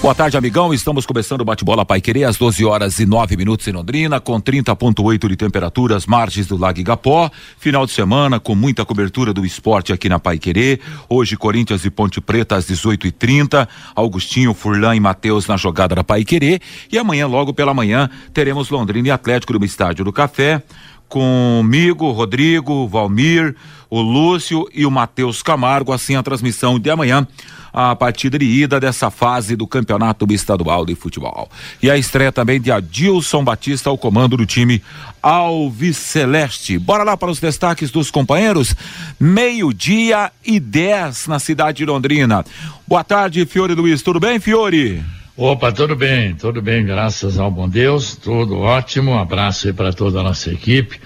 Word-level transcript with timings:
Boa 0.00 0.14
tarde, 0.14 0.34
amigão. 0.34 0.72
Estamos 0.72 1.04
começando 1.04 1.42
o 1.42 1.44
bate-bola 1.44 1.84
Pai 1.84 2.00
Querer 2.00 2.24
às 2.24 2.38
12 2.38 2.64
horas 2.64 2.98
e 2.98 3.04
9 3.04 3.36
minutos 3.36 3.68
em 3.68 3.72
Londrina, 3.72 4.18
com 4.18 4.40
30,8 4.40 5.28
de 5.28 5.36
temperatura, 5.36 5.94
as 5.94 6.06
margens 6.06 6.46
do 6.46 6.56
Lago 6.56 6.80
Igapó. 6.80 7.30
Final 7.58 7.84
de 7.84 7.92
semana 7.92 8.40
com 8.40 8.54
muita 8.54 8.82
cobertura 8.82 9.34
do 9.34 9.44
esporte 9.44 9.92
aqui 9.92 10.08
na 10.08 10.18
Pai 10.18 10.38
Querer. 10.38 10.80
Hoje, 11.06 11.36
Corinthians 11.36 11.84
e 11.84 11.90
Ponte 11.90 12.18
Preta 12.18 12.56
às 12.56 12.64
18h30. 12.64 13.68
Augustinho, 13.94 14.54
Furlan 14.54 14.96
e 14.96 15.00
Matheus 15.00 15.46
na 15.46 15.58
jogada 15.58 15.94
da 15.94 16.02
Pai 16.02 16.24
Querer. 16.24 16.62
E 16.90 16.96
amanhã, 16.96 17.26
logo 17.26 17.52
pela 17.52 17.74
manhã, 17.74 18.08
teremos 18.32 18.70
Londrina 18.70 19.08
e 19.08 19.10
Atlético 19.10 19.52
no 19.52 19.62
Estádio 19.66 20.02
do 20.02 20.12
Café 20.14 20.62
comigo, 21.10 22.10
Rodrigo, 22.12 22.86
Valmir, 22.86 23.56
o 23.90 24.00
Lúcio 24.00 24.66
e 24.72 24.86
o 24.86 24.90
Matheus 24.90 25.42
Camargo, 25.42 25.92
assim 25.92 26.14
a 26.14 26.22
transmissão 26.22 26.78
de 26.78 26.88
amanhã, 26.88 27.26
a 27.72 27.96
partida 27.96 28.38
de 28.38 28.44
ida 28.44 28.78
dessa 28.78 29.10
fase 29.10 29.56
do 29.56 29.66
Campeonato 29.66 30.24
Estadual 30.30 30.86
de 30.86 30.94
Futebol. 30.94 31.50
E 31.82 31.90
a 31.90 31.98
estreia 31.98 32.30
também 32.30 32.60
de 32.60 32.70
Adilson 32.70 33.42
Batista 33.42 33.90
ao 33.90 33.98
comando 33.98 34.36
do 34.36 34.46
time 34.46 34.80
Alves 35.20 35.96
Celeste. 35.96 36.78
Bora 36.78 37.02
lá 37.02 37.16
para 37.16 37.30
os 37.30 37.40
destaques 37.40 37.90
dos 37.90 38.10
companheiros. 38.10 38.74
Meio-dia 39.18 40.30
e 40.46 40.60
dez 40.60 41.26
na 41.26 41.40
cidade 41.40 41.78
de 41.78 41.86
Londrina. 41.86 42.44
Boa 42.86 43.02
tarde, 43.02 43.44
Fiore 43.46 43.74
Luiz. 43.74 44.02
Tudo 44.02 44.20
bem, 44.20 44.38
Fiore? 44.38 45.02
Opa, 45.42 45.72
tudo 45.72 45.96
bem, 45.96 46.34
tudo 46.34 46.60
bem, 46.60 46.84
graças 46.84 47.38
ao 47.38 47.50
bom 47.50 47.66
Deus, 47.66 48.14
tudo 48.14 48.58
ótimo. 48.58 49.12
Um 49.12 49.18
abraço 49.18 49.68
aí 49.68 49.72
para 49.72 49.90
toda 49.90 50.20
a 50.20 50.22
nossa 50.22 50.50
equipe. 50.52 51.00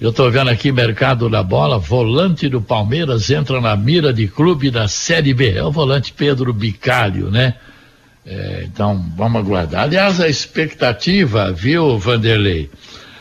Eu 0.00 0.08
estou 0.08 0.30
vendo 0.30 0.48
aqui 0.48 0.72
mercado 0.72 1.28
da 1.28 1.42
bola, 1.42 1.78
volante 1.78 2.48
do 2.48 2.62
Palmeiras 2.62 3.28
entra 3.28 3.60
na 3.60 3.76
mira 3.76 4.10
de 4.10 4.26
clube 4.26 4.70
da 4.70 4.88
Série 4.88 5.34
B. 5.34 5.50
É 5.50 5.62
o 5.62 5.70
volante 5.70 6.14
Pedro 6.14 6.50
Bicalho, 6.50 7.30
né? 7.30 7.56
É, 8.24 8.62
então, 8.64 9.04
vamos 9.14 9.38
aguardar. 9.38 9.82
Aliás, 9.82 10.18
a 10.18 10.30
expectativa, 10.30 11.52
viu, 11.52 11.98
Vanderlei? 11.98 12.70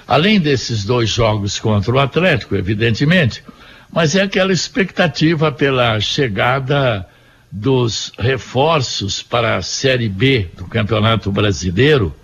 Além 0.07 0.39
desses 0.39 0.85
dois 0.85 1.09
jogos 1.09 1.59
contra 1.59 1.91
o 1.91 1.99
Atlético, 1.99 2.55
evidentemente, 2.55 3.43
mas 3.91 4.15
é 4.15 4.21
aquela 4.21 4.53
expectativa 4.53 5.51
pela 5.51 5.99
chegada 5.99 7.05
dos 7.51 8.11
reforços 8.17 9.23
para 9.23 9.57
a 9.57 9.61
Série 9.61 10.09
B 10.09 10.49
do 10.55 10.65
Campeonato 10.65 11.31
Brasileiro, 11.31 12.15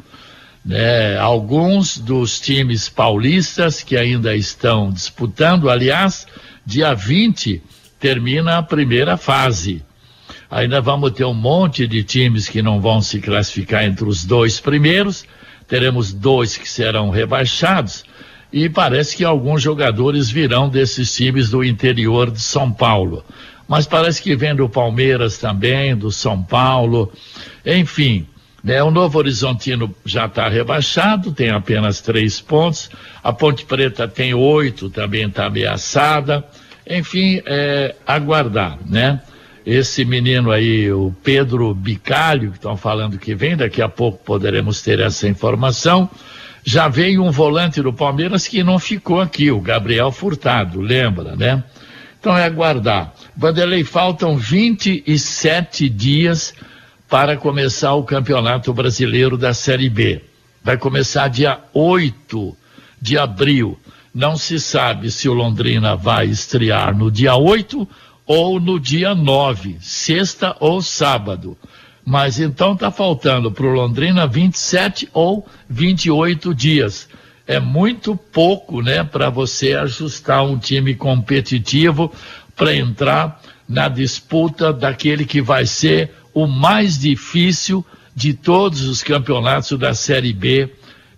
né, 0.66 1.18
alguns 1.18 1.98
dos 1.98 2.40
times 2.40 2.88
paulistas 2.88 3.82
que 3.82 3.98
ainda 3.98 4.36
estão 4.36 4.92
disputando, 4.92 5.70
aliás, 5.70 6.28
dia 6.66 6.94
20 6.94 7.62
termina 8.00 8.58
a 8.58 8.64
primeira 8.64 9.18
fase. 9.18 9.84
Ainda 10.50 10.80
vamos 10.82 11.12
ter 11.12 11.26
um 11.26 11.34
monte 11.34 11.88
de 11.88 12.04
times 12.04 12.48
que 12.48 12.62
não 12.62 12.80
vão 12.80 13.02
se 13.02 13.20
classificar 13.20 13.84
entre 13.84 14.06
os 14.06 14.24
dois 14.24 14.60
primeiros, 14.60 15.26
teremos 15.68 16.14
dois 16.14 16.56
que 16.58 16.70
serão 16.70 17.10
rebaixados, 17.10 18.04
e 18.52 18.70
parece 18.70 19.18
que 19.18 19.26
alguns 19.26 19.62
jogadores 19.64 20.30
virão 20.30 20.70
desses 20.70 21.14
times 21.16 21.50
do 21.50 21.64
interior 21.64 22.30
de 22.30 22.40
São 22.40 22.72
Paulo 22.72 23.26
mas 23.68 23.88
parece 23.88 24.22
que 24.22 24.36
vem 24.36 24.56
do 24.56 24.68
Palmeiras 24.70 25.38
também, 25.38 25.96
do 25.96 26.12
São 26.12 26.42
Paulo, 26.42 27.12
enfim. 27.66 28.28
Né, 28.64 28.82
o 28.82 28.90
Novo 28.90 29.18
Horizontino 29.18 29.94
já 30.06 30.26
está 30.26 30.48
rebaixado, 30.48 31.34
tem 31.34 31.50
apenas 31.50 32.00
três 32.00 32.40
pontos. 32.40 32.90
A 33.22 33.34
Ponte 33.34 33.66
Preta 33.66 34.08
tem 34.08 34.34
oito, 34.34 34.90
também 34.90 35.28
está 35.28 35.48
ameaçada. 35.48 36.46
Enfim, 36.90 37.42
é, 37.46 37.94
aguardar, 38.08 38.80
né? 38.86 39.22
Esse 39.66 40.06
menino 40.06 40.52
aí, 40.52 40.92
o 40.92 41.14
Pedro 41.24 41.74
Bicalho, 41.74 42.52
que 42.52 42.58
estão 42.58 42.76
falando 42.78 43.18
que 43.18 43.36
vem, 43.36 43.56
daqui 43.56 43.82
a 43.82 43.90
pouco 43.90 44.24
poderemos 44.24 44.82
ter 44.82 45.00
essa 45.00 45.28
informação. 45.28 46.10
Já 46.66 46.88
veio 46.88 47.24
um 47.24 47.32
volante 47.32 47.82
do 47.82 47.92
Palmeiras 47.92 48.48
que 48.48 48.64
não 48.64 48.80
ficou 48.80 49.20
aqui, 49.20 49.52
o 49.52 49.60
Gabriel 49.60 50.12
Furtado, 50.12 50.80
lembra, 50.80 51.36
né? 51.36 51.64
Então 52.24 52.38
é 52.38 52.46
aguardar. 52.46 53.14
Vanderlei, 53.36 53.84
faltam 53.84 54.38
27 54.38 55.90
dias 55.90 56.54
para 57.10 57.36
começar 57.36 57.96
o 57.96 58.04
Campeonato 58.06 58.74
Brasileiro 58.74 59.38
da 59.38 59.54
Série 59.54 59.90
B. 59.90 60.24
Vai 60.64 60.78
começar 60.78 61.28
dia 61.28 61.60
8 61.74 62.56
de 63.02 63.18
abril. 63.18 63.78
Não 64.16 64.38
se 64.38 64.58
sabe 64.58 65.12
se 65.12 65.28
o 65.28 65.34
Londrina 65.34 65.98
vai 65.98 66.28
estrear 66.28 66.98
no 66.98 67.12
dia 67.12 67.36
8 67.36 67.86
ou 68.26 68.58
no 68.58 68.80
dia 68.80 69.14
9, 69.14 69.76
sexta 69.82 70.56
ou 70.62 70.82
sábado. 70.82 71.58
Mas 72.06 72.40
então 72.40 72.72
está 72.72 72.90
faltando 72.90 73.52
para 73.52 73.66
o 73.66 73.74
Londrina 73.74 74.26
27 74.26 75.10
ou 75.12 75.46
28 75.70 76.56
dias 76.56 77.10
é 77.46 77.60
muito 77.60 78.16
pouco, 78.16 78.82
né, 78.82 79.04
para 79.04 79.30
você 79.30 79.74
ajustar 79.74 80.46
um 80.46 80.58
time 80.58 80.96
competitivo 80.96 82.12
para 82.56 82.76
entrar 82.76 83.42
na 83.68 83.88
disputa 83.88 84.72
daquele 84.72 85.26
que 85.26 85.42
vai 85.42 85.66
ser 85.66 86.12
o 86.34 86.48
mais 86.48 86.98
difícil 86.98 87.86
de 88.16 88.34
todos 88.34 88.84
os 88.84 89.04
campeonatos 89.04 89.78
da 89.78 89.94
Série 89.94 90.34
B 90.34 90.70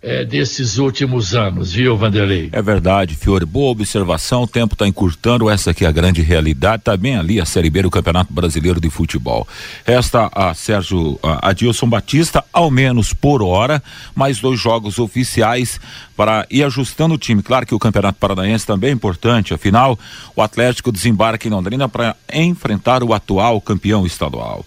é, 0.06 0.24
desses 0.24 0.78
últimos 0.78 1.34
anos, 1.34 1.74
viu, 1.74 1.98
Vanderlei? 1.98 2.50
É 2.52 2.62
verdade, 2.62 3.16
Fiore. 3.16 3.44
Boa 3.44 3.72
observação. 3.72 4.44
O 4.44 4.48
tempo 4.48 4.76
está 4.76 4.88
encurtando. 4.88 5.50
Essa 5.50 5.72
aqui 5.72 5.84
é 5.84 5.88
a 5.88 5.92
grande 5.92 6.22
realidade. 6.22 6.82
Está 6.82 6.96
bem 6.96 7.18
ali 7.18 7.42
a 7.42 7.46
Série 7.46 7.72
B 7.72 7.82
do 7.82 7.90
Campeonato 7.90 8.32
Brasileiro 8.32 8.80
de 8.80 8.88
Futebol. 8.92 9.48
Esta 9.84 10.30
a 10.32 10.54
Sérgio 10.54 11.20
Adilson 11.24 11.90
Batista, 11.90 12.46
ao 12.54 12.70
menos 12.70 13.14
por 13.14 13.42
hora, 13.42 13.82
mais 14.14 14.40
dois 14.40 14.60
jogos 14.60 15.00
oficiais 15.00 15.80
para 16.16 16.46
ir 16.50 16.64
ajustando 16.64 17.16
o 17.16 17.18
time. 17.18 17.42
Claro 17.42 17.66
que 17.66 17.76
o 17.76 17.80
Campeonato 17.80 18.20
Paranaense 18.20 18.66
também 18.66 18.92
é 18.92 18.94
importante. 18.94 19.54
Afinal, 19.54 19.98
o 20.36 20.42
Atlético 20.42 20.92
desembarca 20.92 21.48
em 21.48 21.52
Londrina 21.52 21.90
para 21.90 22.16
enfrentar 22.34 23.04
o 23.04 23.14
atual 23.14 23.60
campeão 23.62 24.06
estadual. 24.06 24.66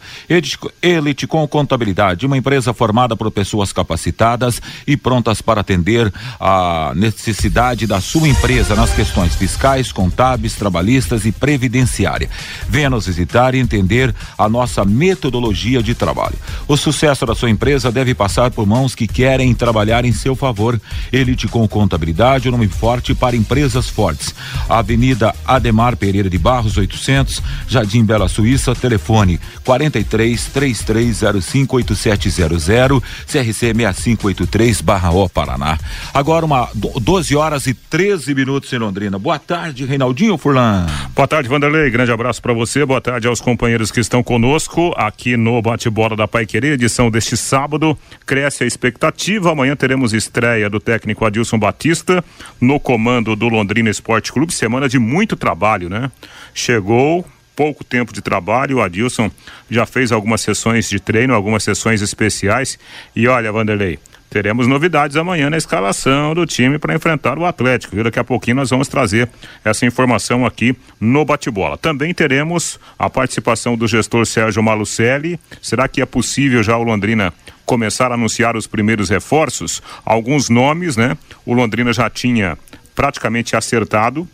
Elite 0.83 1.27
com 1.27 1.47
Contabilidade, 1.47 2.27
uma 2.27 2.37
empresa 2.37 2.73
formada 2.73 3.17
por 3.17 3.31
pessoas 3.31 3.73
capacitadas 3.73 4.61
e 4.87 4.97
pronta 4.97 5.29
prontas 5.29 5.43
para 5.43 5.61
atender 5.61 6.13
a 6.41 6.93
necessidade 6.95 7.87
da 7.87 8.01
sua 8.01 8.29
empresa 8.29 8.75
nas 8.75 8.93
questões 8.93 9.35
fiscais, 9.35 9.93
contábeis, 9.93 10.55
trabalhistas 10.55 11.25
e 11.25 11.33
previdenciária. 11.33 12.31
Venha 12.69 12.89
nos 12.89 13.07
visitar 13.07 13.55
e 13.55 13.59
entender 13.59 14.15
a 14.37 14.49
nossa 14.49 14.85
metodologia 14.85 15.83
de 15.83 15.95
trabalho. 15.95 16.37
O 16.67 16.77
sucesso 16.77 17.27
da 17.27 17.35
sua 17.35 17.51
empresa 17.51 17.91
deve 17.91 18.15
passar 18.15 18.51
por 18.51 18.67
mãos 18.67 18.95
que 18.95 19.07
querem 19.07 19.55
trabalhar 19.55 20.05
em 20.05 20.13
seu 20.13 20.35
favor. 20.35 20.81
Elite 21.13 21.38
com 21.47 21.69
contabilidade, 21.69 22.49
o 22.49 22.53
nome 22.53 22.67
forte 22.69 23.15
para 23.15 23.37
empresas 23.37 23.89
fortes. 23.89 24.35
Avenida 24.69 25.35
Ademar 25.47 25.97
Pereira 25.97 26.31
de 26.31 26.39
Barros 26.39 26.77
800, 26.77 27.43
Jardim 27.69 28.05
Bela 28.05 28.29
Suíça, 28.29 28.75
telefone 28.75 29.39
43 29.65 30.47
3305 30.47 31.77
8700, 31.77 33.03
CRC 33.27 33.75
6583 33.75 34.81
barra 34.81 35.11
O 35.11 35.29
Paraná. 35.29 35.79
Agora 36.13 36.47
uma 36.47 36.69
12 36.75 37.37
horas 37.37 37.67
e 37.67 37.75
13 37.75 38.35
minutos 38.35 38.73
em 38.73 38.79
Londrina. 38.79 39.19
Boa 39.19 39.39
tarde, 39.39 39.85
Reinaldinho 39.85 40.39
Furlan. 40.39 40.87
Boa 41.15 41.29
tarde, 41.29 41.49
Vanderlei. 41.49 41.91
Grande 41.91 42.11
abraço 42.11 42.41
para 42.41 42.53
você. 42.53 42.85
Boa 42.85 43.01
tarde 43.01 43.27
aos 43.27 43.41
companheiros 43.41 43.91
que 43.91 44.01
estão 44.01 44.23
conosco 44.23 44.95
aqui 44.97 45.37
no 45.37 45.61
Bate-Bola 45.61 46.17
da 46.17 46.27
Pai 46.27 46.47
Querer, 46.47 46.73
edição 46.73 47.11
deste 47.11 47.37
sábado. 47.37 47.99
Cresce 48.25 48.65
a 48.65 48.67
expectativa. 48.67 49.53
Amanhã 49.53 49.77
teremos 49.77 50.13
estreia 50.13 50.71
do 50.71 50.81
técnico 50.81 51.25
Adilson 51.29 51.59
Batista 51.59 52.25
no 52.61 52.81
comando 52.81 53.37
do 53.37 53.49
Londrina 53.49 53.89
Esporte 53.89 54.33
Clube. 54.33 54.53
Semana 54.53 54.89
de 54.89 54.99
muito 54.99 55.37
trabalho, 55.37 55.89
né? 55.89 56.11
Chegou, 56.53 57.25
pouco 57.55 57.83
tempo 57.83 58.13
de 58.13 58.21
trabalho. 58.21 58.77
O 58.79 58.83
Adilson 58.83 59.31
já 59.71 59.87
fez 59.87 60.13
algumas 60.13 60.41
sessões 60.41 60.89
de 60.89 61.01
treino, 61.01 61.35
algumas 61.35 61.63
sessões 61.63 62.03
especiais. 62.03 62.79
E 63.17 63.27
olha, 63.27 63.51
Vanderlei, 63.51 63.99
teremos 64.31 64.67
novidades 64.67 65.17
amanhã 65.17 65.49
na 65.49 65.57
escalação 65.57 66.35
do 66.35 66.45
time 66.45 66.79
para 66.79 66.95
enfrentar 66.95 67.39
o 67.39 67.45
Atlético. 67.45 68.03
Daqui 68.03 68.19
a 68.19 68.25
pouquinho 68.25 68.57
nós 68.57 68.71
vamos 68.71 68.89
trazer 68.89 69.29
essa 69.65 69.87
informação 69.87 70.45
aqui 70.45 70.77
no 71.01 71.25
bate-bola. 71.25 71.79
Também 71.79 72.13
teremos 72.13 72.79
a 72.99 73.09
participação 73.09 73.77
do 73.77 73.87
gestor 73.87 74.27
Sérgio 74.27 74.63
Malucelli. 74.63 75.41
Será 75.63 75.89
que 75.89 76.03
é 76.03 76.07
possível 76.07 76.63
já 76.63 76.77
o 76.77 76.83
Londrina 76.83 77.33
começar 77.65 78.11
a 78.11 78.15
anunciar 78.15 78.57
os 78.57 78.67
primeiros 78.67 79.09
reforços? 79.09 79.83
Alguns 80.05 80.49
nomes, 80.49 80.97
né? 80.97 81.17
O 81.45 81.55
Londrina 81.55 81.93
já 81.93 82.11
tinha 82.11 82.59
praticamente 82.95 83.57
acertado, 83.57 84.29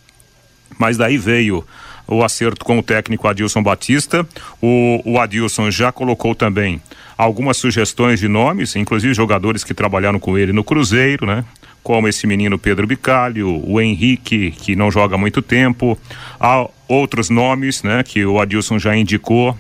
mas 0.79 0.97
daí 0.97 1.19
veio 1.19 1.65
o 2.07 2.23
acerto 2.23 2.65
com 2.65 2.79
o 2.79 2.83
técnico 2.83 3.29
Adilson 3.29 3.63
Batista. 3.63 4.27
O, 4.61 5.01
o 5.05 5.19
Adilson 5.19 5.71
já 5.71 5.91
colocou 5.93 6.35
também 6.35 6.81
algumas 7.17 7.57
sugestões 7.57 8.21
de 8.21 8.29
nomes, 8.29 8.77
inclusive 8.77 9.15
jogadores 9.15 9.65
que 9.65 9.75
trabalharam 9.75 10.19
com 10.19 10.37
ele 10.37 10.53
no 10.53 10.65
Cruzeiro, 10.65 11.27
né? 11.27 11.45
Como 11.83 12.09
esse 12.09 12.27
menino 12.27 12.59
Pedro 12.59 12.87
Bicalho, 12.87 13.63
o 13.69 13.81
Henrique, 13.81 14.51
que 14.51 14.75
não 14.75 14.91
joga 14.91 15.17
há 15.17 15.19
muito 15.19 15.43
tempo. 15.43 15.99
Há 16.41 16.67
outros 16.89 17.29
nomes, 17.29 17.83
né? 17.83 18.03
Que 18.03 18.25
o 18.25 18.41
Adilson 18.41 18.79
já 18.79 18.97
indicou. 18.97 19.57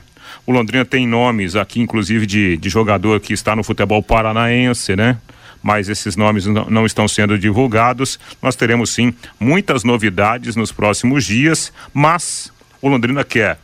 O 0.47 0.52
Londrina 0.52 0.85
tem 0.85 1.06
nomes 1.06 1.55
aqui, 1.55 1.81
inclusive, 1.81 2.26
de, 2.26 2.56
de 2.56 2.69
jogador 2.69 3.20
que 3.20 3.32
está 3.32 3.55
no 3.55 3.62
futebol 3.62 4.02
paranaense, 4.02 4.97
né? 4.97 5.19
Mas 5.64 5.88
esses 5.88 6.14
nomes 6.14 6.44
não, 6.44 6.84
estão 6.84 7.08
sendo 7.08 7.38
divulgados. 7.38 8.20
Nós 8.43 8.55
teremos 8.55 8.90
sim 8.90 9.14
muitas 9.40 9.82
novidades 9.82 10.56
nos 10.56 10.70
próximos 10.70 11.25
dias, 11.25 11.72
mas 11.94 12.52
o 12.82 12.88
Londrina 12.90 13.25
quer 13.25 13.58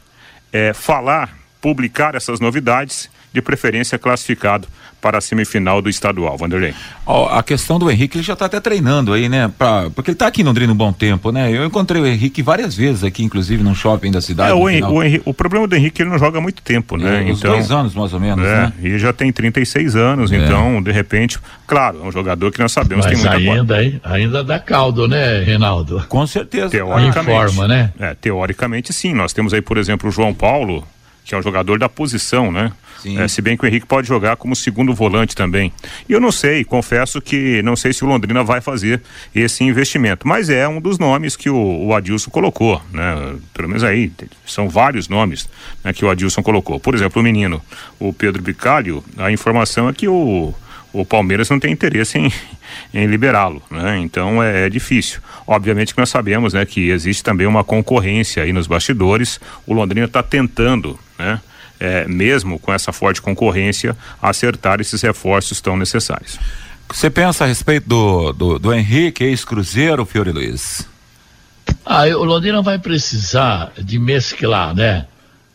é, 0.50 0.72
falar, 0.72 1.36
publicar 1.60 2.14
essas 2.14 2.40
novidades, 2.40 3.10
de 3.32 3.40
preferência 3.42 3.98
classificado 3.98 4.66
para 5.00 5.18
a 5.18 5.20
semifinal 5.20 5.80
do 5.80 5.88
estadual, 5.88 6.36
Vanderlei. 6.36 6.74
Oh, 7.06 7.24
a 7.24 7.42
questão 7.42 7.78
do 7.78 7.90
Henrique, 7.90 8.18
ele 8.18 8.24
já 8.24 8.34
está 8.34 8.46
até 8.46 8.60
treinando 8.60 9.12
aí, 9.12 9.28
né? 9.28 9.50
Pra, 9.56 9.90
porque 9.90 10.10
ele 10.10 10.14
está 10.14 10.26
aqui 10.26 10.42
em 10.42 10.44
Londrina 10.44 10.72
um 10.72 10.76
bom 10.76 10.92
tempo, 10.92 11.32
né? 11.32 11.50
Eu 11.50 11.64
encontrei 11.64 12.00
o 12.00 12.06
Henrique 12.06 12.42
várias 12.42 12.74
vezes 12.74 13.02
aqui, 13.02 13.24
inclusive 13.24 13.62
num 13.62 13.74
shopping 13.74 14.10
da 14.10 14.20
cidade. 14.20 14.50
É, 14.50 14.54
o, 14.54 14.60
o, 14.60 15.02
Henrique, 15.02 15.22
o, 15.24 15.34
problema 15.34 15.66
do 15.66 15.74
Henrique, 15.74 16.02
ele 16.02 16.10
não 16.10 16.18
joga 16.18 16.38
há 16.38 16.40
muito 16.40 16.62
tempo, 16.62 16.96
né? 16.96 17.24
É, 17.24 17.30
então, 17.30 17.52
dois 17.52 17.70
anos 17.70 17.94
mais 17.94 18.12
ou 18.12 18.20
menos, 18.20 18.44
é, 18.44 18.56
né? 18.56 18.72
E 18.82 18.98
já 18.98 19.12
tem 19.12 19.32
36 19.32 19.96
anos, 19.96 20.30
é. 20.30 20.36
então, 20.36 20.82
de 20.82 20.92
repente, 20.92 21.38
claro, 21.66 22.00
é 22.02 22.06
um 22.06 22.12
jogador 22.12 22.50
que 22.52 22.60
nós 22.60 22.72
sabemos 22.72 23.06
Mas 23.06 23.20
tem 23.20 23.44
muita 23.44 23.74
ainda, 23.74 24.00
ainda 24.04 24.44
dá 24.44 24.58
caldo, 24.58 25.08
né, 25.08 25.42
Reinaldo? 25.42 26.04
Com 26.08 26.26
certeza. 26.26 26.68
Teoricamente. 26.68 27.54
Forma, 27.54 27.66
né? 27.66 27.92
É, 27.98 28.14
teoricamente 28.14 28.92
sim. 28.92 29.14
Nós 29.14 29.32
temos 29.32 29.54
aí, 29.54 29.62
por 29.62 29.78
exemplo, 29.78 30.08
o 30.08 30.12
João 30.12 30.34
Paulo, 30.34 30.86
que 31.30 31.34
é 31.36 31.38
um 31.38 31.42
jogador 31.42 31.78
da 31.78 31.88
posição, 31.88 32.50
né? 32.50 32.72
É, 33.16 33.28
se 33.28 33.40
bem 33.40 33.56
que 33.56 33.64
o 33.64 33.66
Henrique 33.66 33.86
pode 33.86 34.08
jogar 34.08 34.36
como 34.36 34.54
segundo 34.54 34.92
volante 34.92 35.34
também. 35.34 35.72
E 36.08 36.12
eu 36.12 36.20
não 36.20 36.32
sei, 36.32 36.64
confesso 36.64 37.22
que 37.22 37.62
não 37.62 37.76
sei 37.76 37.92
se 37.92 38.04
o 38.04 38.08
Londrina 38.08 38.42
vai 38.42 38.60
fazer 38.60 39.00
esse 39.32 39.62
investimento, 39.62 40.26
mas 40.26 40.50
é 40.50 40.66
um 40.68 40.80
dos 40.80 40.98
nomes 40.98 41.36
que 41.36 41.48
o, 41.48 41.86
o 41.86 41.94
Adilson 41.94 42.30
colocou, 42.30 42.82
né? 42.92 43.36
Pelo 43.54 43.68
menos 43.68 43.84
aí, 43.84 44.12
são 44.44 44.68
vários 44.68 45.08
nomes 45.08 45.48
né, 45.84 45.92
que 45.92 46.04
o 46.04 46.10
Adilson 46.10 46.42
colocou. 46.42 46.80
Por 46.80 46.96
exemplo, 46.96 47.22
o 47.22 47.24
menino, 47.24 47.62
o 48.00 48.12
Pedro 48.12 48.42
Bicalho, 48.42 49.02
a 49.16 49.30
informação 49.30 49.88
é 49.88 49.92
que 49.92 50.08
o 50.08 50.52
o 50.92 51.04
Palmeiras 51.04 51.48
não 51.48 51.60
tem 51.60 51.72
interesse 51.72 52.18
em, 52.18 52.32
em 52.92 53.06
liberá-lo, 53.06 53.62
né? 53.70 53.98
Então 53.98 54.42
é, 54.42 54.66
é, 54.66 54.68
difícil. 54.68 55.20
Obviamente 55.46 55.94
que 55.94 56.00
nós 56.00 56.10
sabemos, 56.10 56.52
né, 56.52 56.64
que 56.64 56.90
existe 56.90 57.22
também 57.22 57.46
uma 57.46 57.64
concorrência 57.64 58.42
aí 58.42 58.52
nos 58.52 58.66
bastidores. 58.66 59.40
O 59.66 59.72
Londrina 59.72 60.06
está 60.06 60.22
tentando, 60.22 60.98
né, 61.20 61.40
é, 61.78 62.06
mesmo 62.08 62.58
com 62.58 62.72
essa 62.72 62.92
forte 62.92 63.22
concorrência, 63.22 63.96
acertar 64.20 64.80
esses 64.80 65.00
reforços 65.02 65.60
tão 65.60 65.76
necessários. 65.76 66.38
Você 66.92 67.08
pensa 67.08 67.44
a 67.44 67.46
respeito 67.46 67.88
do, 67.88 68.32
do, 68.32 68.58
do 68.58 68.74
Henrique, 68.74 69.22
ex-Cruzeiro, 69.22 70.04
Fiore 70.04 70.32
Luiz? 70.32 70.86
Ah, 71.86 72.04
o 72.06 72.24
Londrina 72.24 72.60
vai 72.62 72.78
precisar 72.78 73.72
de 73.78 73.98
mesclar, 73.98 74.74
né? 74.74 75.06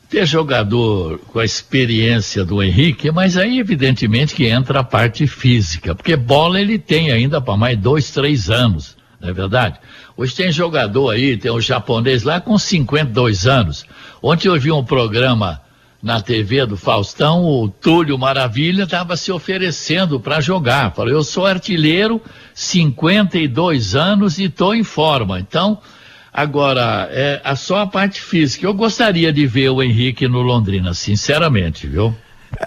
Ter 0.09 0.25
jogador 0.25 1.19
com 1.27 1.39
a 1.39 1.45
experiência 1.45 2.45
do 2.45 2.63
Henrique, 2.63 3.11
mas 3.11 3.35
aí 3.35 3.59
evidentemente 3.59 4.33
que 4.33 4.45
entra 4.45 4.79
a 4.79 4.83
parte 4.83 5.27
física, 5.27 5.93
porque 5.93 6.15
bola 6.15 6.61
ele 6.61 6.79
tem 6.79 7.11
ainda 7.11 7.41
para 7.41 7.57
mais 7.57 7.77
dois, 7.77 8.11
três 8.11 8.49
anos, 8.49 8.95
não 9.19 9.29
é 9.29 9.33
verdade? 9.33 9.77
Hoje 10.15 10.33
tem 10.33 10.51
jogador 10.51 11.09
aí, 11.09 11.35
tem 11.35 11.51
um 11.51 11.59
japonês 11.59 12.23
lá 12.23 12.39
com 12.39 12.57
52 12.57 13.45
anos. 13.45 13.85
Ontem 14.27 14.47
eu 14.47 14.59
vi 14.59 14.71
um 14.71 14.83
programa 14.83 15.61
na 16.01 16.19
TV 16.19 16.65
do 16.65 16.75
Faustão, 16.75 17.45
o 17.45 17.69
Túlio 17.69 18.17
Maravilha 18.17 18.85
estava 18.85 19.15
se 19.15 19.31
oferecendo 19.31 20.19
para 20.19 20.41
jogar. 20.41 20.91
Falou, 20.95 21.11
eu 21.11 21.23
sou 21.23 21.45
artilheiro, 21.45 22.19
52 22.51 23.95
anos 23.95 24.39
e 24.39 24.45
estou 24.45 24.73
em 24.73 24.83
forma. 24.83 25.39
Então, 25.39 25.77
agora, 26.33 27.07
é 27.11 27.55
só 27.55 27.81
a 27.81 27.85
parte 27.85 28.19
física. 28.19 28.65
Eu 28.65 28.73
gostaria 28.73 29.31
de 29.31 29.45
ver 29.45 29.69
o 29.69 29.83
Henrique 29.83 30.27
no 30.27 30.41
Londrina, 30.41 30.95
sinceramente, 30.95 31.85
viu? 31.85 32.17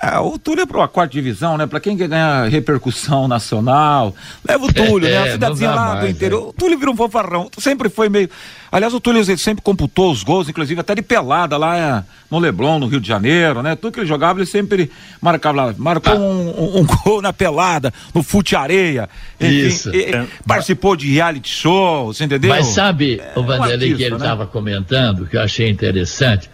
É, 0.03 0.19
o 0.19 0.39
Túlio 0.39 0.63
é 0.63 0.67
para 0.67 0.85
a 0.85 0.89
quarta 0.89 1.13
divisão, 1.13 1.57
né? 1.57 1.67
Para 1.67 1.81
quem 1.81 1.97
quer 1.97 2.09
ganhar 2.09 2.49
repercussão 2.49 3.27
nacional, 3.27 4.15
leva 4.47 4.65
o 4.65 4.73
Túlio, 4.73 5.09
é, 5.09 5.13
né? 5.13 5.19
A 5.19 5.33
cidadezinha 5.33 5.71
lá 5.71 5.89
mais, 5.95 6.01
do 6.01 6.09
interior. 6.09 6.41
É. 6.41 6.45
O 6.49 6.53
Túlio 6.53 6.79
virou 6.79 6.95
um 6.95 6.97
fofarrão. 6.97 7.51
Sempre 7.59 7.89
foi 7.89 8.09
meio. 8.09 8.29
Aliás, 8.71 8.93
o 8.93 9.01
Túlio 9.01 9.25
sempre 9.39 9.63
computou 9.63 10.13
os 10.13 10.23
gols, 10.23 10.49
inclusive 10.49 10.81
até 10.81 10.95
de 10.95 11.01
pelada 11.01 11.57
lá 11.57 11.77
é, 11.77 12.05
no 12.31 12.39
Leblon, 12.39 12.79
no 12.79 12.87
Rio 12.87 13.01
de 13.01 13.09
Janeiro, 13.09 13.63
né? 13.63 13.75
Tudo 13.77 13.95
que 13.95 14.01
ele 14.01 14.07
jogava, 14.07 14.39
ele 14.39 14.47
sempre 14.47 14.91
marcava 15.21 15.57
lá. 15.57 15.75
Marcou 15.79 16.13
ah. 16.13 16.17
um, 16.17 16.49
um, 16.49 16.81
um, 16.81 16.85
gol 17.05 17.23
na 17.23 17.33
pelada, 17.33 17.93
no 18.15 18.23
fute 18.23 18.55
areia. 18.55 19.09
Enfim, 19.41 19.67
Isso. 19.67 19.95
E, 19.95 20.15
é. 20.15 20.27
Participou 20.47 20.97
de 20.97 21.11
reality 21.11 21.49
show, 21.49 22.13
você 22.13 22.25
entendeu? 22.25 22.51
Mas 22.51 22.67
sabe, 22.67 23.21
é, 23.21 23.39
o 23.39 23.43
Vanderlei, 23.43 23.95
um 23.95 23.97
que 23.97 24.03
ele 24.03 24.17
estava 24.17 24.45
né? 24.45 24.51
comentando, 24.53 25.27
que 25.27 25.37
eu 25.37 25.43
achei 25.43 25.69
interessante, 25.69 26.51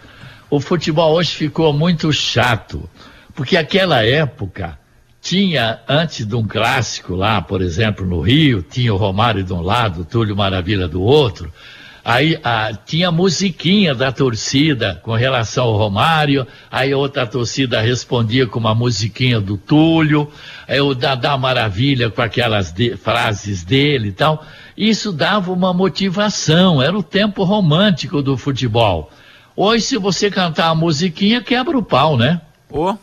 o 0.49 0.59
futebol 0.59 1.13
hoje 1.13 1.31
ficou 1.31 1.73
muito 1.73 2.11
chato. 2.13 2.89
Porque 3.35 3.57
aquela 3.57 4.03
época 4.03 4.79
tinha, 5.21 5.79
antes 5.87 6.25
de 6.25 6.35
um 6.35 6.47
clássico 6.47 7.15
lá, 7.15 7.41
por 7.41 7.61
exemplo, 7.61 8.05
no 8.05 8.21
Rio, 8.21 8.61
tinha 8.61 8.93
o 8.93 8.97
Romário 8.97 9.43
de 9.43 9.51
um 9.51 9.61
lado, 9.61 10.01
o 10.01 10.05
Túlio 10.05 10.35
Maravilha 10.35 10.87
do 10.87 11.01
outro. 11.01 11.51
Aí 12.03 12.39
a, 12.43 12.71
tinha 12.71 13.11
musiquinha 13.11 13.95
da 13.95 14.11
torcida 14.11 15.01
com 15.01 15.13
relação 15.13 15.65
ao 15.65 15.75
Romário, 15.75 16.45
aí 16.71 16.93
outra 16.93 17.25
torcida 17.25 17.81
respondia 17.81 18.45
com 18.45 18.59
uma 18.59 18.75
musiquinha 18.75 19.41
do 19.41 19.57
Túlio, 19.57 20.31
aí 20.67 20.79
o 20.79 20.93
Dadá 20.93 21.35
Maravilha 21.35 22.11
com 22.11 22.21
aquelas 22.21 22.71
de, 22.71 22.95
frases 22.95 23.63
dele 23.63 24.09
e 24.09 24.11
tal. 24.11 24.45
Isso 24.77 25.11
dava 25.11 25.51
uma 25.51 25.73
motivação, 25.73 26.79
era 26.79 26.95
o 26.95 27.01
tempo 27.01 27.43
romântico 27.43 28.21
do 28.21 28.37
futebol. 28.37 29.11
Hoje, 29.55 29.85
se 29.85 29.97
você 29.97 30.29
cantar 30.29 30.67
a 30.67 30.75
musiquinha, 30.75 31.41
quebra 31.41 31.75
o 31.75 31.83
pau, 31.83 32.15
né? 32.15 32.39
Oh. 32.69 32.95